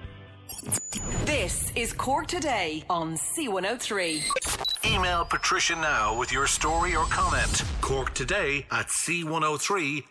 [1.25, 4.73] This is Cork Today on C103.
[4.85, 7.63] Email Patricia now with your story or comment.
[7.81, 10.03] Cork today at c103.ie.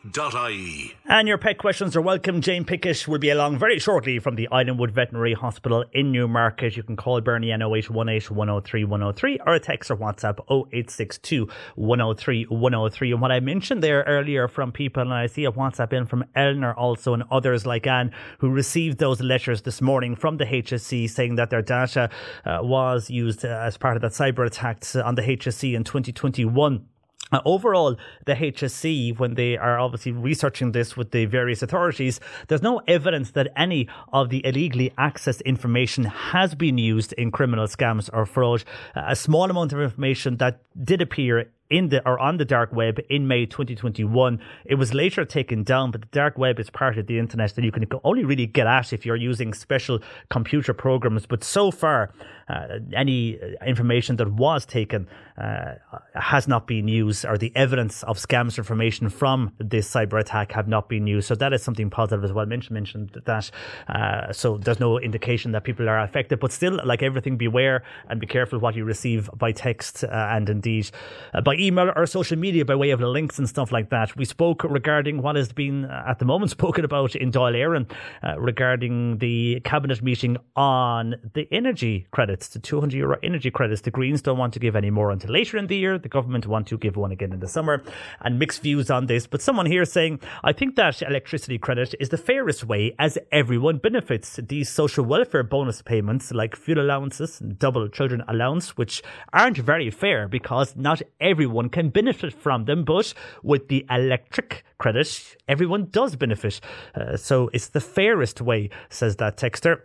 [1.06, 2.40] And your pet questions are welcome.
[2.40, 6.78] Jane Pickett will be along very shortly from the Islandwood Veterinary Hospital in Newmarket.
[6.78, 12.46] You can call Bernie on 0818 103 103 or a text or WhatsApp 0862 103
[12.46, 13.12] 103.
[13.12, 16.24] And what I mentioned there earlier from people, and I see a WhatsApp in from
[16.34, 21.10] Eleanor also and others like Anne who received those letters this morning from the HSE
[21.10, 22.10] saying that their data
[22.46, 26.86] uh, was used uh, as part of that cyber attack on the HSE in 2021.
[27.32, 27.96] Uh, overall,
[28.26, 33.32] the HSE, when they are obviously researching this with the various authorities, there's no evidence
[33.32, 38.64] that any of the illegally accessed information has been used in criminal scams or fraud.
[38.96, 42.72] Uh, a small amount of information that did appear in the or on the dark
[42.72, 44.40] web in May 2021.
[44.66, 47.64] It was later taken down, but the dark web is part of the internet that
[47.64, 50.00] you can only really get at if you're using special
[50.30, 51.26] computer programs.
[51.26, 52.12] But so far,
[52.50, 55.08] uh, any information that was taken
[55.38, 55.76] uh,
[56.14, 60.68] has not been used, or the evidence of scams information from this cyber attack have
[60.68, 61.28] not been used.
[61.28, 62.46] So that is something positive as well.
[62.46, 63.52] Mentioned mentioned that.
[63.88, 68.20] Uh, so there's no indication that people are affected, but still, like everything, beware and
[68.20, 70.90] be careful what you receive by text uh, and indeed
[71.34, 74.16] uh, by email or social media by way of links and stuff like that.
[74.18, 77.90] We spoke regarding what has been uh, at the moment spoken about in Dáil Éireann
[78.38, 83.82] regarding the cabinet meeting on the energy credits, the 200 euro energy credits.
[83.82, 85.98] The Greens don't want to give any more until later in the year.
[85.98, 87.84] The government want to give one again in the summer,
[88.22, 89.28] and mixed views on this.
[89.28, 93.78] But someone here saying, I think that electricity credit is the fairest way as everyone
[93.78, 94.40] benefits.
[94.42, 99.02] These social welfare bonus payments, like fuel allowances and double children allowance, which
[99.34, 102.84] aren't very fair because not everyone can benefit from them.
[102.84, 103.14] But
[103.44, 106.60] with the electric credit, everyone does benefit.
[106.96, 109.84] Uh, so it's the fairest way, says that texter.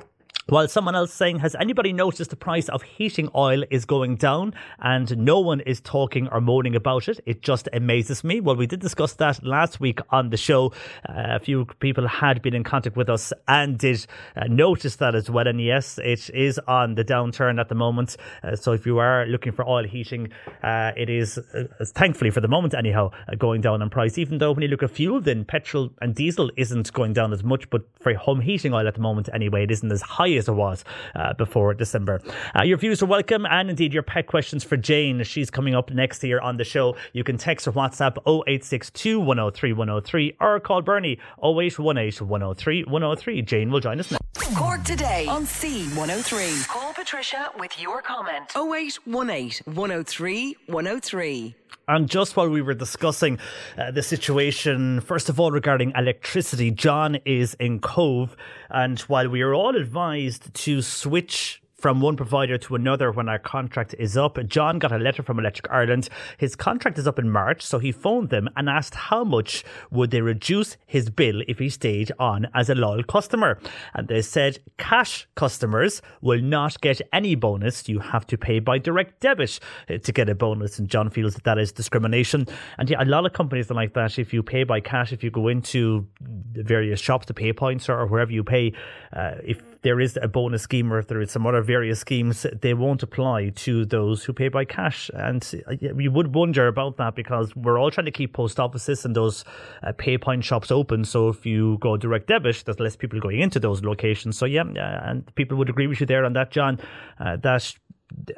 [0.48, 4.54] While someone else saying, has anybody noticed the price of heating oil is going down
[4.78, 7.18] and no one is talking or moaning about it?
[7.26, 8.40] It just amazes me.
[8.40, 10.72] Well, we did discuss that last week on the show.
[11.08, 14.06] Uh, a few people had been in contact with us and did
[14.36, 15.48] uh, notice that as well.
[15.48, 18.16] And yes, it is on the downturn at the moment.
[18.44, 20.30] Uh, so if you are looking for oil heating,
[20.62, 24.16] uh, it is, uh, thankfully for the moment anyhow, uh, going down in price.
[24.16, 27.42] Even though when you look at fuel, then petrol and diesel isn't going down as
[27.42, 30.48] much, but for home heating oil at the moment anyway, it isn't as high as
[30.48, 30.84] it was
[31.14, 32.20] uh, before December.
[32.58, 35.22] Uh, your views are welcome and indeed your pet questions for Jane.
[35.24, 36.96] She's coming up next here on the show.
[37.12, 43.42] You can text or WhatsApp 0862 103 103 or call Bernie 0818 103 103.
[43.42, 44.22] Jane will join us next.
[44.54, 46.68] Cork Today on C103.
[46.68, 48.52] Call Patricia with your comment.
[48.54, 51.54] 0818 103 103.
[51.88, 53.38] And just while we were discussing
[53.78, 58.36] uh, the situation, first of all, regarding electricity, John is in Cobh.
[58.70, 63.38] And while we are all advised to switch from one provider to another when our
[63.38, 64.38] contract is up.
[64.46, 66.08] John got a letter from Electric Ireland.
[66.38, 70.10] His contract is up in March, so he phoned them and asked how much would
[70.10, 73.58] they reduce his bill if he stayed on as a loyal customer.
[73.94, 77.88] And they said cash customers will not get any bonus.
[77.88, 80.78] You have to pay by direct debit to get a bonus.
[80.78, 82.46] And John feels that that is discrimination.
[82.78, 84.18] And yeah, a lot of companies are like that.
[84.18, 88.06] If you pay by cash, if you go into various shops, the pay points or
[88.06, 88.72] wherever you pay,
[89.12, 92.44] uh, if there is a bonus scheme or if there is some other various schemes,
[92.60, 95.08] they won't apply to those who pay by cash.
[95.14, 95.48] And
[95.80, 99.44] you would wonder about that because we're all trying to keep post offices and those
[99.84, 101.04] uh, pay point shops open.
[101.04, 104.36] So if you go direct debit, there's less people going into those locations.
[104.36, 104.64] So yeah,
[105.08, 106.80] and people would agree with you there on that, John.
[107.20, 107.72] Uh, that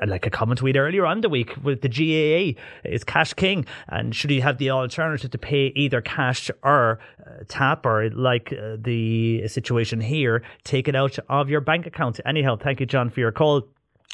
[0.07, 2.59] like a comment we had earlier on the week with the GAA
[2.89, 3.67] is cash king.
[3.89, 8.53] And should you have the alternative to pay either cash or uh, tap or like
[8.53, 12.21] uh, the situation here take it out of your bank account?
[12.25, 13.69] Anyhow thank you John for your call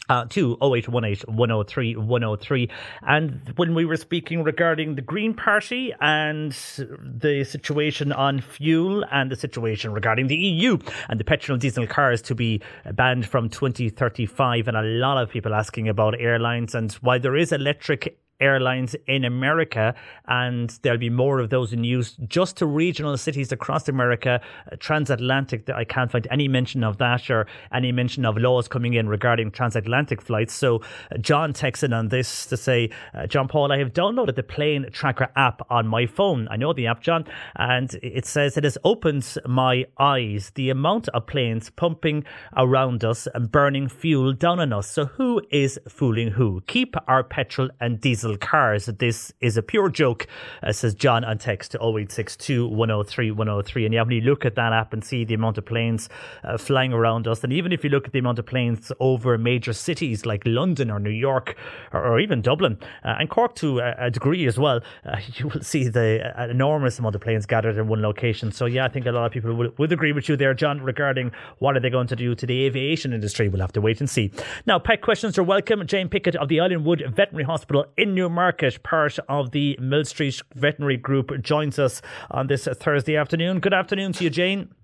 [0.08, 2.70] uh, to 0818 103 103.
[3.02, 9.30] And when we were speaking regarding the Green Party and the situation on fuel and
[9.30, 12.60] the situation regarding the EU and the petrol and diesel cars to be
[12.92, 16.74] banned from 2035, and a lot of people asking about airlines.
[16.74, 19.94] And why there is electric airlines in America,
[20.26, 24.40] and there'll be more of those in use just to regional cities across America.
[24.70, 28.94] Uh, transatlantic, I can't find any mention of that or any mention of laws coming
[28.94, 30.54] in regarding transatlantic flights.
[30.54, 30.82] So,
[31.12, 34.86] uh, John texted on this to say, uh, John Paul, I have downloaded the plane
[34.92, 36.48] tracker app on my phone.
[36.50, 37.24] I know the app, John,
[37.56, 40.52] and it says it has opened my eyes.
[40.54, 42.24] The amount of planes pumping
[42.56, 44.88] around us and burning fuel down on us.
[44.90, 46.62] So, who is fooling who?
[46.66, 48.86] Keep our petrol and diesel diesel cars.
[48.86, 50.26] This is a pure joke,
[50.62, 53.84] uh, says John on text to 0862 103 103.
[53.84, 56.08] And you have when you look at that app and see the amount of planes
[56.42, 59.36] uh, flying around us, and even if you look at the amount of planes over
[59.36, 61.56] major cities like London or New York
[61.92, 65.48] or, or even Dublin uh, and Cork to a, a degree as well, uh, you
[65.48, 68.52] will see the uh, enormous amount of planes gathered in one location.
[68.52, 70.80] So, yeah, I think a lot of people would, would agree with you there, John,
[70.80, 73.48] regarding what are they going to do to the aviation industry.
[73.48, 74.32] We'll have to wait and see.
[74.66, 75.86] Now, pet questions are welcome.
[75.86, 80.96] Jane Pickett of the Islandwood Veterinary Hospital in Newmarket, part of the Mill Street Veterinary
[80.96, 82.00] Group, joins us
[82.30, 83.60] on this Thursday afternoon.
[83.60, 84.74] Good afternoon to you, Jane.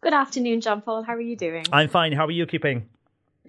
[0.00, 1.02] Good afternoon, John Paul.
[1.02, 1.64] How are you doing?
[1.72, 2.12] I'm fine.
[2.12, 2.88] How are you keeping?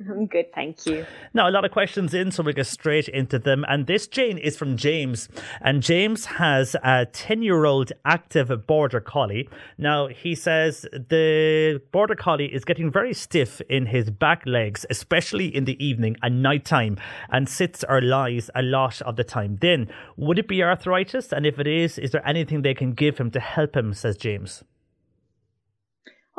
[0.09, 1.05] I'm good, thank you.
[1.33, 3.65] Now, a lot of questions in, so we'll get straight into them.
[3.67, 5.29] And this, Jane, is from James.
[5.61, 9.49] And James has a 10 year old active border collie.
[9.77, 15.53] Now, he says the border collie is getting very stiff in his back legs, especially
[15.53, 16.97] in the evening and nighttime,
[17.29, 19.57] and sits or lies a lot of the time.
[19.61, 21.31] Then, would it be arthritis?
[21.31, 24.17] And if it is, is there anything they can give him to help him, says
[24.17, 24.63] James?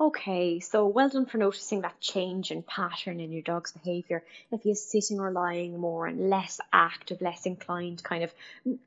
[0.00, 4.22] Okay, so well done for noticing that change in pattern in your dog's behaviour.
[4.52, 8.32] If he is sitting or lying more and less active, less inclined to kind of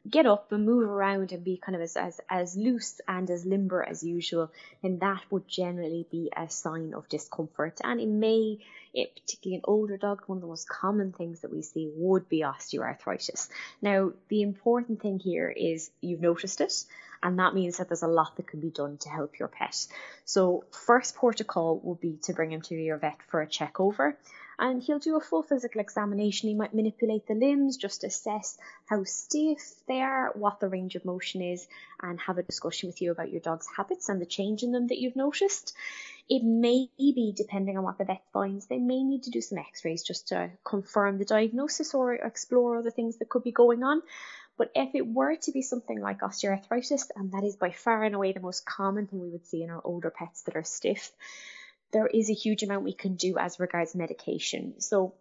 [0.09, 3.45] get up and move around and be kind of as, as, as loose and as
[3.45, 4.51] limber as usual,
[4.81, 7.81] then that would generally be a sign of discomfort.
[7.83, 8.59] And it may,
[8.93, 12.29] it, particularly in older dogs, one of the most common things that we see would
[12.29, 13.49] be osteoarthritis.
[13.81, 16.85] Now, the important thing here is you've noticed it
[17.23, 19.87] and that means that there's a lot that can be done to help your pet.
[20.25, 24.17] So, first call would be to bring him to your vet for a check over,
[24.59, 26.49] and he'll do a full physical examination.
[26.49, 31.03] He might manipulate the limbs, just assess how stiff they are, what the range of
[31.03, 31.67] motion is,
[32.01, 34.87] and have a discussion with you about your dog's habits and the change in them
[34.87, 35.73] that you've noticed.
[36.29, 39.57] It may be, depending on what the vet finds, they may need to do some
[39.57, 43.83] x rays just to confirm the diagnosis or explore other things that could be going
[43.83, 44.01] on.
[44.61, 48.13] But if it were to be something like osteoarthritis, and that is by far and
[48.13, 51.11] away the most common thing we would see in our older pets that are stiff,
[51.91, 54.79] there is a huge amount we can do as regards medication.
[54.79, 55.15] So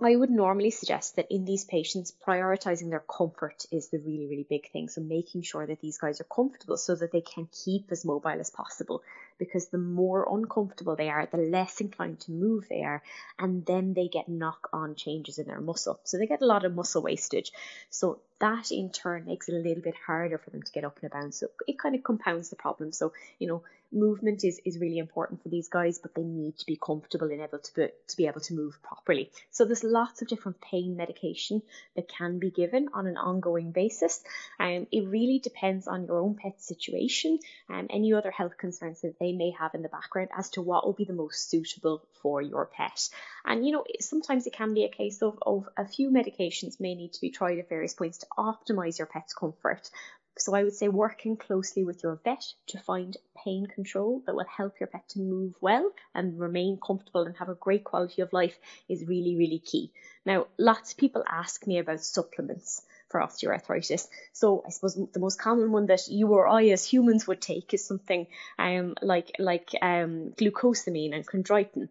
[0.00, 4.46] I would normally suggest that in these patients, prioritizing their comfort is the really, really
[4.48, 4.88] big thing.
[4.88, 8.40] So making sure that these guys are comfortable so that they can keep as mobile
[8.40, 9.02] as possible.
[9.38, 13.02] Because the more uncomfortable they are, the less inclined to move they are,
[13.38, 16.00] and then they get knock on changes in their muscle.
[16.04, 17.52] So they get a lot of muscle wastage.
[17.90, 20.98] So that in turn makes it a little bit harder for them to get up
[21.02, 21.34] and about.
[21.34, 22.92] So it kind of compounds the problem.
[22.92, 26.66] So, you know, movement is, is really important for these guys, but they need to
[26.66, 29.30] be comfortable and able to be, to be able to move properly.
[29.50, 31.62] So there's lots of different pain medication
[31.96, 34.22] that can be given on an ongoing basis.
[34.60, 37.38] Um, it really depends on your own pet's situation
[37.68, 40.84] and any other health concerns that they may have in the background as to what
[40.84, 43.08] will be the most suitable for your pet.
[43.44, 46.94] And you know, sometimes it can be a case of, of a few medications may
[46.94, 49.90] need to be tried at various points to optimize your pet's comfort.
[50.38, 54.44] So I would say working closely with your vet to find pain control that will
[54.44, 58.32] help your pet to move well and remain comfortable and have a great quality of
[58.32, 58.56] life
[58.88, 59.90] is really, really key.
[60.24, 64.08] Now, lots of people ask me about supplements for osteoarthritis.
[64.32, 67.74] So I suppose the most common one that you or I as humans would take
[67.74, 68.26] is something
[68.58, 71.88] um, like like um, glucosamine and chondroitin.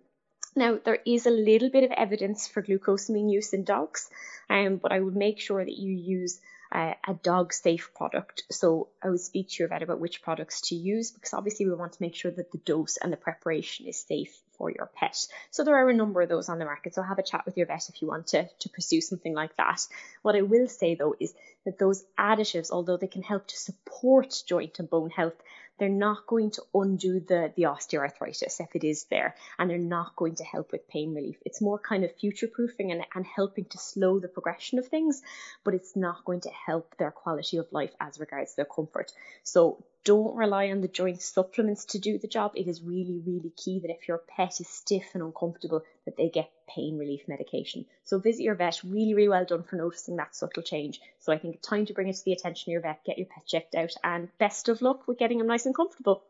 [0.55, 4.09] Now, there is a little bit of evidence for glucosamine use in dogs,
[4.49, 6.39] um, but I would make sure that you use
[6.71, 8.43] uh, a dog safe product.
[8.51, 11.75] So I would speak to your vet about which products to use because obviously we
[11.75, 15.27] want to make sure that the dose and the preparation is safe for your pet.
[15.51, 16.95] So there are a number of those on the market.
[16.95, 19.55] So have a chat with your vet if you want to, to pursue something like
[19.57, 19.85] that.
[20.21, 21.33] What I will say though is
[21.65, 25.35] that those additives, although they can help to support joint and bone health,
[25.77, 30.15] they're not going to undo the, the osteoarthritis if it is there, and they're not
[30.15, 31.37] going to help with pain relief.
[31.45, 35.21] It's more kind of future proofing and, and helping to slow the progression of things,
[35.63, 39.11] but it's not going to help their quality of life as regards their comfort.
[39.43, 42.53] So don't rely on the joint supplements to do the job.
[42.55, 46.29] It is really, really key that if your pet is stiff and uncomfortable, that they
[46.29, 47.85] get pain relief medication.
[48.05, 48.79] So visit your vet.
[48.85, 51.01] Really, really well done for noticing that subtle change.
[51.19, 53.17] So I think it's time to bring it to the attention of your vet, get
[53.17, 56.23] your pet checked out, and best of luck with getting them nice and comfortable.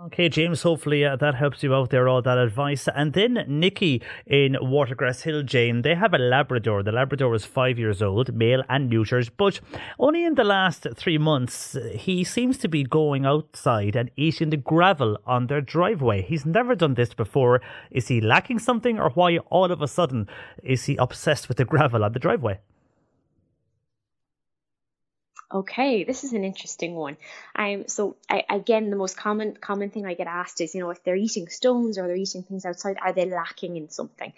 [0.00, 2.86] Okay, James, hopefully uh, that helps you out there, all that advice.
[2.94, 6.84] And then Nikki in Watergrass Hill, Jane, they have a Labrador.
[6.84, 9.58] The Labrador is five years old, male and neutered, but
[9.98, 14.56] only in the last three months, he seems to be going outside and eating the
[14.56, 16.22] gravel on their driveway.
[16.22, 17.60] He's never done this before.
[17.90, 20.28] Is he lacking something, or why all of a sudden
[20.62, 22.60] is he obsessed with the gravel on the driveway?
[25.52, 27.16] Okay, this is an interesting one.
[27.56, 30.90] Um, so I, again, the most common common thing I get asked is, you know,
[30.90, 34.34] if they're eating stones or they're eating things outside, are they lacking in something?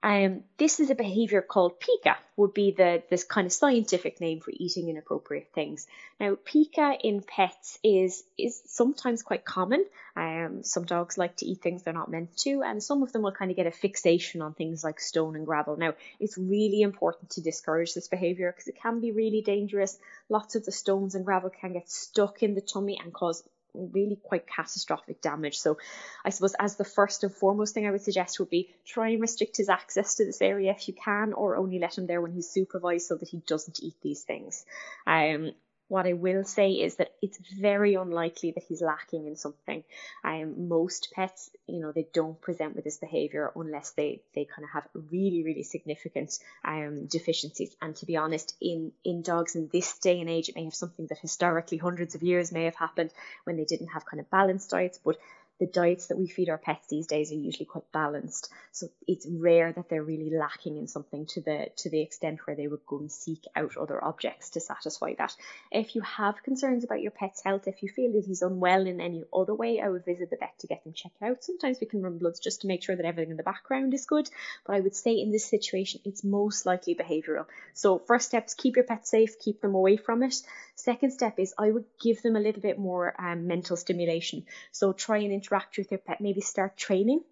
[0.00, 4.38] Um, this is a behavior called pica, would be the this kind of scientific name
[4.38, 5.88] for eating inappropriate things.
[6.20, 9.84] Now, pica in pets is is sometimes quite common.
[10.14, 13.22] Um, some dogs like to eat things they're not meant to, and some of them
[13.22, 15.76] will kind of get a fixation on things like stone and gravel.
[15.76, 19.98] Now, it's really important to discourage this behavior because it can be really dangerous.
[20.28, 23.42] Lots of the stones and gravel can get stuck in the tummy and cause
[23.74, 25.58] really quite catastrophic damage.
[25.58, 25.78] So
[26.24, 29.20] I suppose as the first and foremost thing I would suggest would be try and
[29.20, 32.32] restrict his access to this area if you can, or only let him there when
[32.32, 34.64] he's supervised so that he doesn't eat these things.
[35.06, 35.52] Um,
[35.88, 39.82] what I will say is that it's very unlikely that he's lacking in something.
[40.22, 44.64] Um, most pets, you know, they don't present with this behavior unless they, they kind
[44.64, 47.74] of have really, really significant um, deficiencies.
[47.80, 50.74] And to be honest, in, in dogs in this day and age, it may have
[50.74, 53.10] something that historically hundreds of years may have happened
[53.44, 55.16] when they didn't have kind of balanced diets, but
[55.58, 58.50] the diets that we feed our pets these days are usually quite balanced.
[58.72, 62.56] So it's rare that they're really lacking in something to the to the extent where
[62.56, 65.34] they would go and seek out other objects to satisfy that.
[65.72, 69.00] If you have concerns about your pet's health, if you feel that he's unwell in
[69.00, 71.42] any other way, I would visit the vet to get them checked out.
[71.42, 74.06] Sometimes we can run bloods just to make sure that everything in the background is
[74.06, 74.30] good.
[74.66, 77.46] But I would say in this situation, it's most likely behavioural.
[77.74, 80.34] So first steps, keep your pet safe, keep them away from it.
[80.78, 84.46] Second step is I would give them a little bit more um, mental stimulation.
[84.70, 87.24] So try and interact with your pet, maybe start training.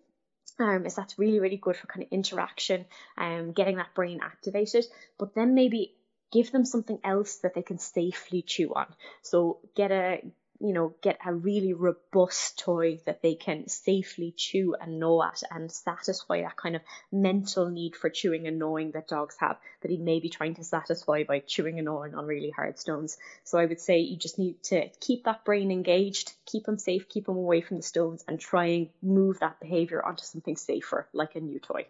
[0.59, 2.87] Um, as that's really, really good for kind of interaction
[3.17, 4.85] and um, getting that brain activated.
[5.17, 5.95] But then maybe
[6.33, 8.93] give them something else that they can safely chew on.
[9.23, 10.23] So get a
[10.61, 15.43] you know, get a really robust toy that they can safely chew and gnaw at
[15.51, 19.91] and satisfy that kind of mental need for chewing and gnawing that dogs have that
[19.91, 23.19] he may be trying to satisfy by chewing and gnawing on really hard stones.
[23.45, 27.09] So I would say you just need to keep that brain engaged, keep him safe,
[27.09, 31.09] keep him away from the stones, and try and move that behavior onto something safer
[31.13, 31.87] like a new toy.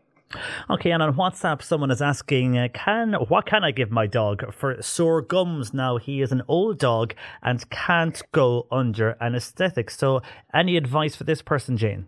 [0.69, 4.53] Okay, and on WhatsApp, someone is asking, uh, "Can what can I give my dog
[4.53, 9.91] for sore gums?" Now he is an old dog and can't go under anaesthetic.
[9.91, 10.23] So,
[10.53, 12.07] any advice for this person, Jane?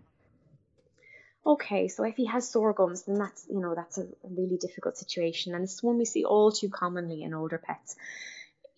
[1.45, 4.97] Okay, so if he has sore gums, then that's you know that's a really difficult
[4.97, 7.95] situation, and it's one we see all too commonly in older pets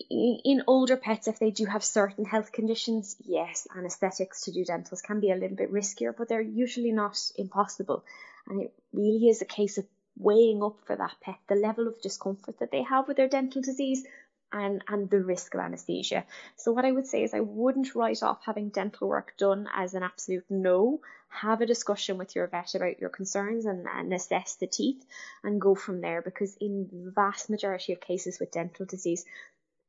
[0.10, 5.02] in older pets, if they do have certain health conditions, yes, anaesthetics to do dentals
[5.02, 8.04] can be a little bit riskier, but they're usually not impossible.
[8.48, 9.86] And it really is a case of
[10.18, 13.62] weighing up for that pet the level of discomfort that they have with their dental
[13.62, 14.06] disease
[14.54, 16.26] and, and the risk of anaesthesia.
[16.58, 19.94] So, what I would say is, I wouldn't write off having dental work done as
[19.94, 21.02] an absolute no.
[21.30, 25.06] Have a discussion with your vet about your concerns and, and assess the teeth
[25.44, 29.24] and go from there because, in the vast majority of cases with dental disease,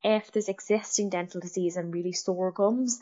[0.04, 3.00] if there's existing dental disease and really sore gums,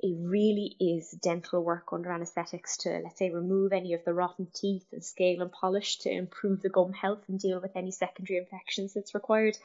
[0.00, 4.48] it really is dental work under anaesthetics to, let's say, remove any of the rotten
[4.54, 8.38] teeth and scale and polish to improve the gum health and deal with any secondary
[8.38, 9.56] infections that's required.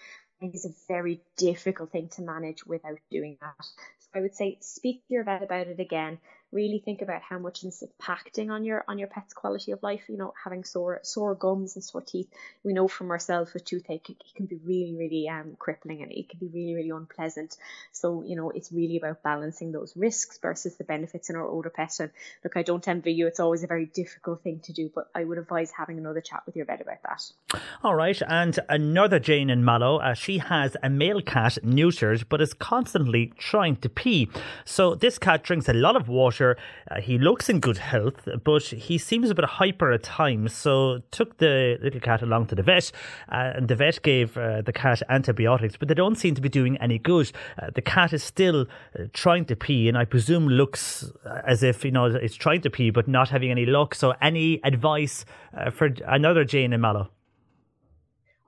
[0.41, 3.56] It is a very difficult thing to manage without doing that.
[3.60, 6.19] So I would say speak to your vet about it again
[6.51, 10.03] really think about how much it's impacting on your on your pet's quality of life.
[10.09, 12.27] You know, having sore sore gums and sore teeth.
[12.63, 16.11] We know from ourselves with toothache, it, it can be really really um crippling and
[16.11, 17.57] it can be really really unpleasant.
[17.91, 21.69] So you know, it's really about balancing those risks versus the benefits in our older
[21.69, 21.99] pet.
[21.99, 22.11] And
[22.43, 23.27] look, I don't envy you.
[23.27, 26.43] It's always a very difficult thing to do, but I would advise having another chat
[26.45, 27.59] with your vet about that.
[27.84, 29.97] All right, and another Jane in Mallow.
[29.97, 34.30] Uh, she has a male cat neutered, but is constantly trying to pee.
[34.65, 38.64] So this cat drinks a lot of water uh, he looks in good health, but
[38.64, 40.53] he seems a bit hyper at times.
[40.53, 42.91] So took the little cat along to the vet,
[43.32, 46.49] uh, and the vet gave uh, the cat antibiotics, but they don't seem to be
[46.49, 47.32] doing any good.
[47.61, 48.61] Uh, the cat is still
[48.98, 51.11] uh, trying to pee, and I presume looks
[51.45, 53.95] as if you know it's trying to pee, but not having any luck.
[53.95, 55.26] So any advice
[55.56, 57.10] uh, for another Jane in Mallow?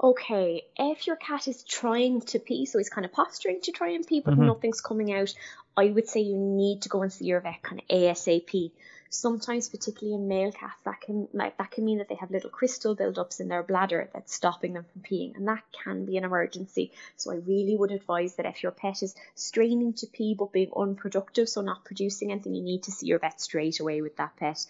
[0.02, 3.90] Okay, if your cat is trying to pee, so he's kind of posturing to try
[3.90, 4.48] and pee, but Mhm.
[4.48, 5.34] nothing's coming out,
[5.78, 8.72] I would say you need to go and see your vet kind of ASAP.
[9.10, 12.50] Sometimes, particularly in male cats, that can like that can mean that they have little
[12.50, 16.24] crystal buildups in their bladder that's stopping them from peeing, and that can be an
[16.24, 16.94] emergency.
[17.18, 20.72] So I really would advise that if your pet is straining to pee but being
[20.76, 24.38] unproductive, so not producing anything, you need to see your vet straight away with that
[24.38, 24.66] pet.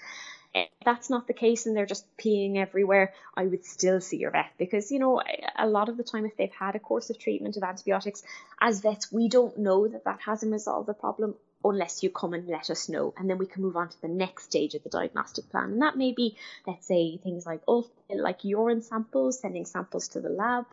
[0.54, 4.32] If that's not the case and they're just peeing everywhere, I would still see your
[4.32, 5.22] vet because, you know,
[5.58, 8.24] a lot of the time, if they've had a course of treatment of antibiotics,
[8.60, 12.48] as vets, we don't know that that hasn't resolved the problem unless you come and
[12.48, 13.14] let us know.
[13.18, 15.72] And then we can move on to the next stage of the diagnostic plan.
[15.72, 16.36] And that may be,
[16.68, 20.66] let's say, things like, oh, like urine samples, sending samples to the lab,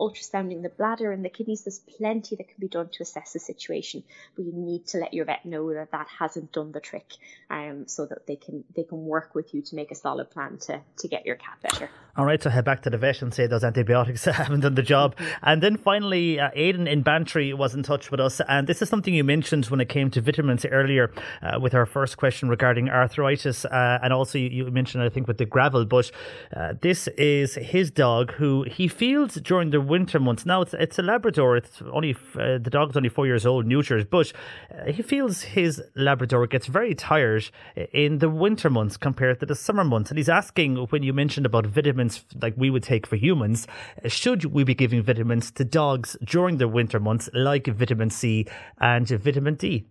[0.00, 1.64] ultrasounding the bladder and the kidneys.
[1.64, 4.02] There's plenty that can be done to assess the situation,
[4.34, 7.12] but you need to let your vet know that that hasn't done the trick,
[7.50, 10.58] um, so that they can they can work with you to make a solid plan
[10.58, 11.90] to to get your cat better.
[12.16, 14.82] All right, so head back to the vet and say those antibiotics haven't done the
[14.82, 15.16] job.
[15.16, 15.32] Mm-hmm.
[15.42, 18.88] And then finally, uh, Aidan in Bantry was in touch with us, and this is
[18.88, 21.12] something you mentioned when it came to vitamins earlier
[21.42, 25.28] uh, with our first question regarding arthritis, uh, and also you, you mentioned I think
[25.28, 25.84] with the gravel.
[25.84, 26.10] But
[26.56, 30.46] uh, this is his dog who he feels during the winter months.
[30.46, 31.56] Now it's it's a Labrador.
[31.56, 34.32] It's only uh, the dog's only four years old, neutered, but
[34.70, 37.50] uh, he feels his Labrador gets very tired
[37.92, 40.10] in the winter months compared to the summer months.
[40.10, 43.66] And he's asking when you mentioned about vitamins like we would take for humans,
[44.04, 48.46] uh, should we be giving vitamins to dogs during the winter months, like vitamin C
[48.80, 49.86] and vitamin D?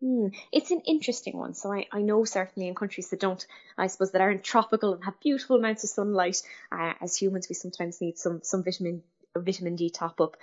[0.00, 0.28] Hmm.
[0.52, 1.54] It's an interesting one.
[1.54, 3.44] So I, I know certainly in countries that don't,
[3.76, 7.54] I suppose, that aren't tropical and have beautiful amounts of sunlight, uh, as humans we
[7.54, 9.02] sometimes need some some vitamin
[9.36, 10.36] vitamin D top up.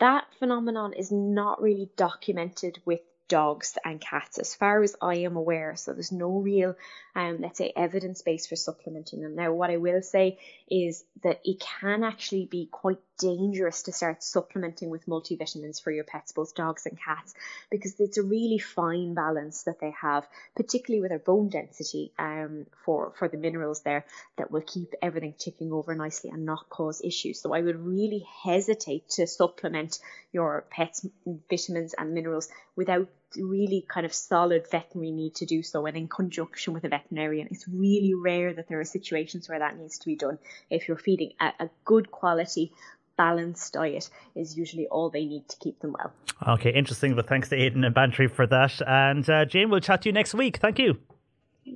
[0.00, 3.00] That phenomenon is not really documented with
[3.30, 5.76] dogs and cats as far as I am aware.
[5.76, 6.74] So there's no real,
[7.14, 9.36] um, let's say, evidence base for supplementing them.
[9.36, 10.38] Now, what I will say
[10.68, 16.04] is that it can actually be quite dangerous to start supplementing with multivitamins for your
[16.04, 17.34] pets, both dogs and cats,
[17.70, 20.26] because it's a really fine balance that they have,
[20.56, 24.04] particularly with their bone density um, for, for the minerals there
[24.36, 27.40] that will keep everything ticking over nicely and not cause issues.
[27.40, 29.98] So I would really hesitate to supplement
[30.32, 31.06] your pet's
[31.48, 36.08] vitamins and minerals without really kind of solid veterinary need to do so and in
[36.08, 37.48] conjunction with a veterinarian.
[37.50, 40.38] It's really rare that there are situations where that needs to be done.
[40.68, 42.72] If you're feeding a, a good quality,
[43.16, 46.12] balanced diet is usually all they need to keep them well.
[46.54, 47.14] Okay, interesting.
[47.14, 48.80] But thanks to Aidan and Bantry for that.
[48.86, 50.56] And uh, Jane, we'll chat to you next week.
[50.56, 50.98] Thank you.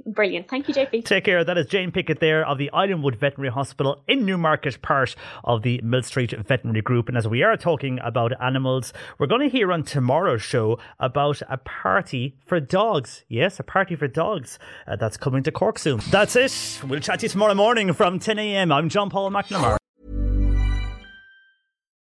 [0.07, 0.49] Brilliant.
[0.49, 1.05] Thank you, JP.
[1.05, 1.45] Take care.
[1.45, 5.15] That is Jane Pickett there of the Islandwood Veterinary Hospital in Newmarket, part
[5.45, 7.09] of the Millstreet Veterinary Group.
[7.09, 11.43] And as we are talking about animals, we're going to hear on tomorrow's show about
[11.49, 13.25] a party for dogs.
[13.29, 16.01] Yes, a party for dogs uh, that's coming to Cork soon.
[16.11, 16.81] That's it.
[16.87, 18.73] We'll chat to you tomorrow morning from 10 a.m.
[18.73, 19.77] I'm John Paul McNamara.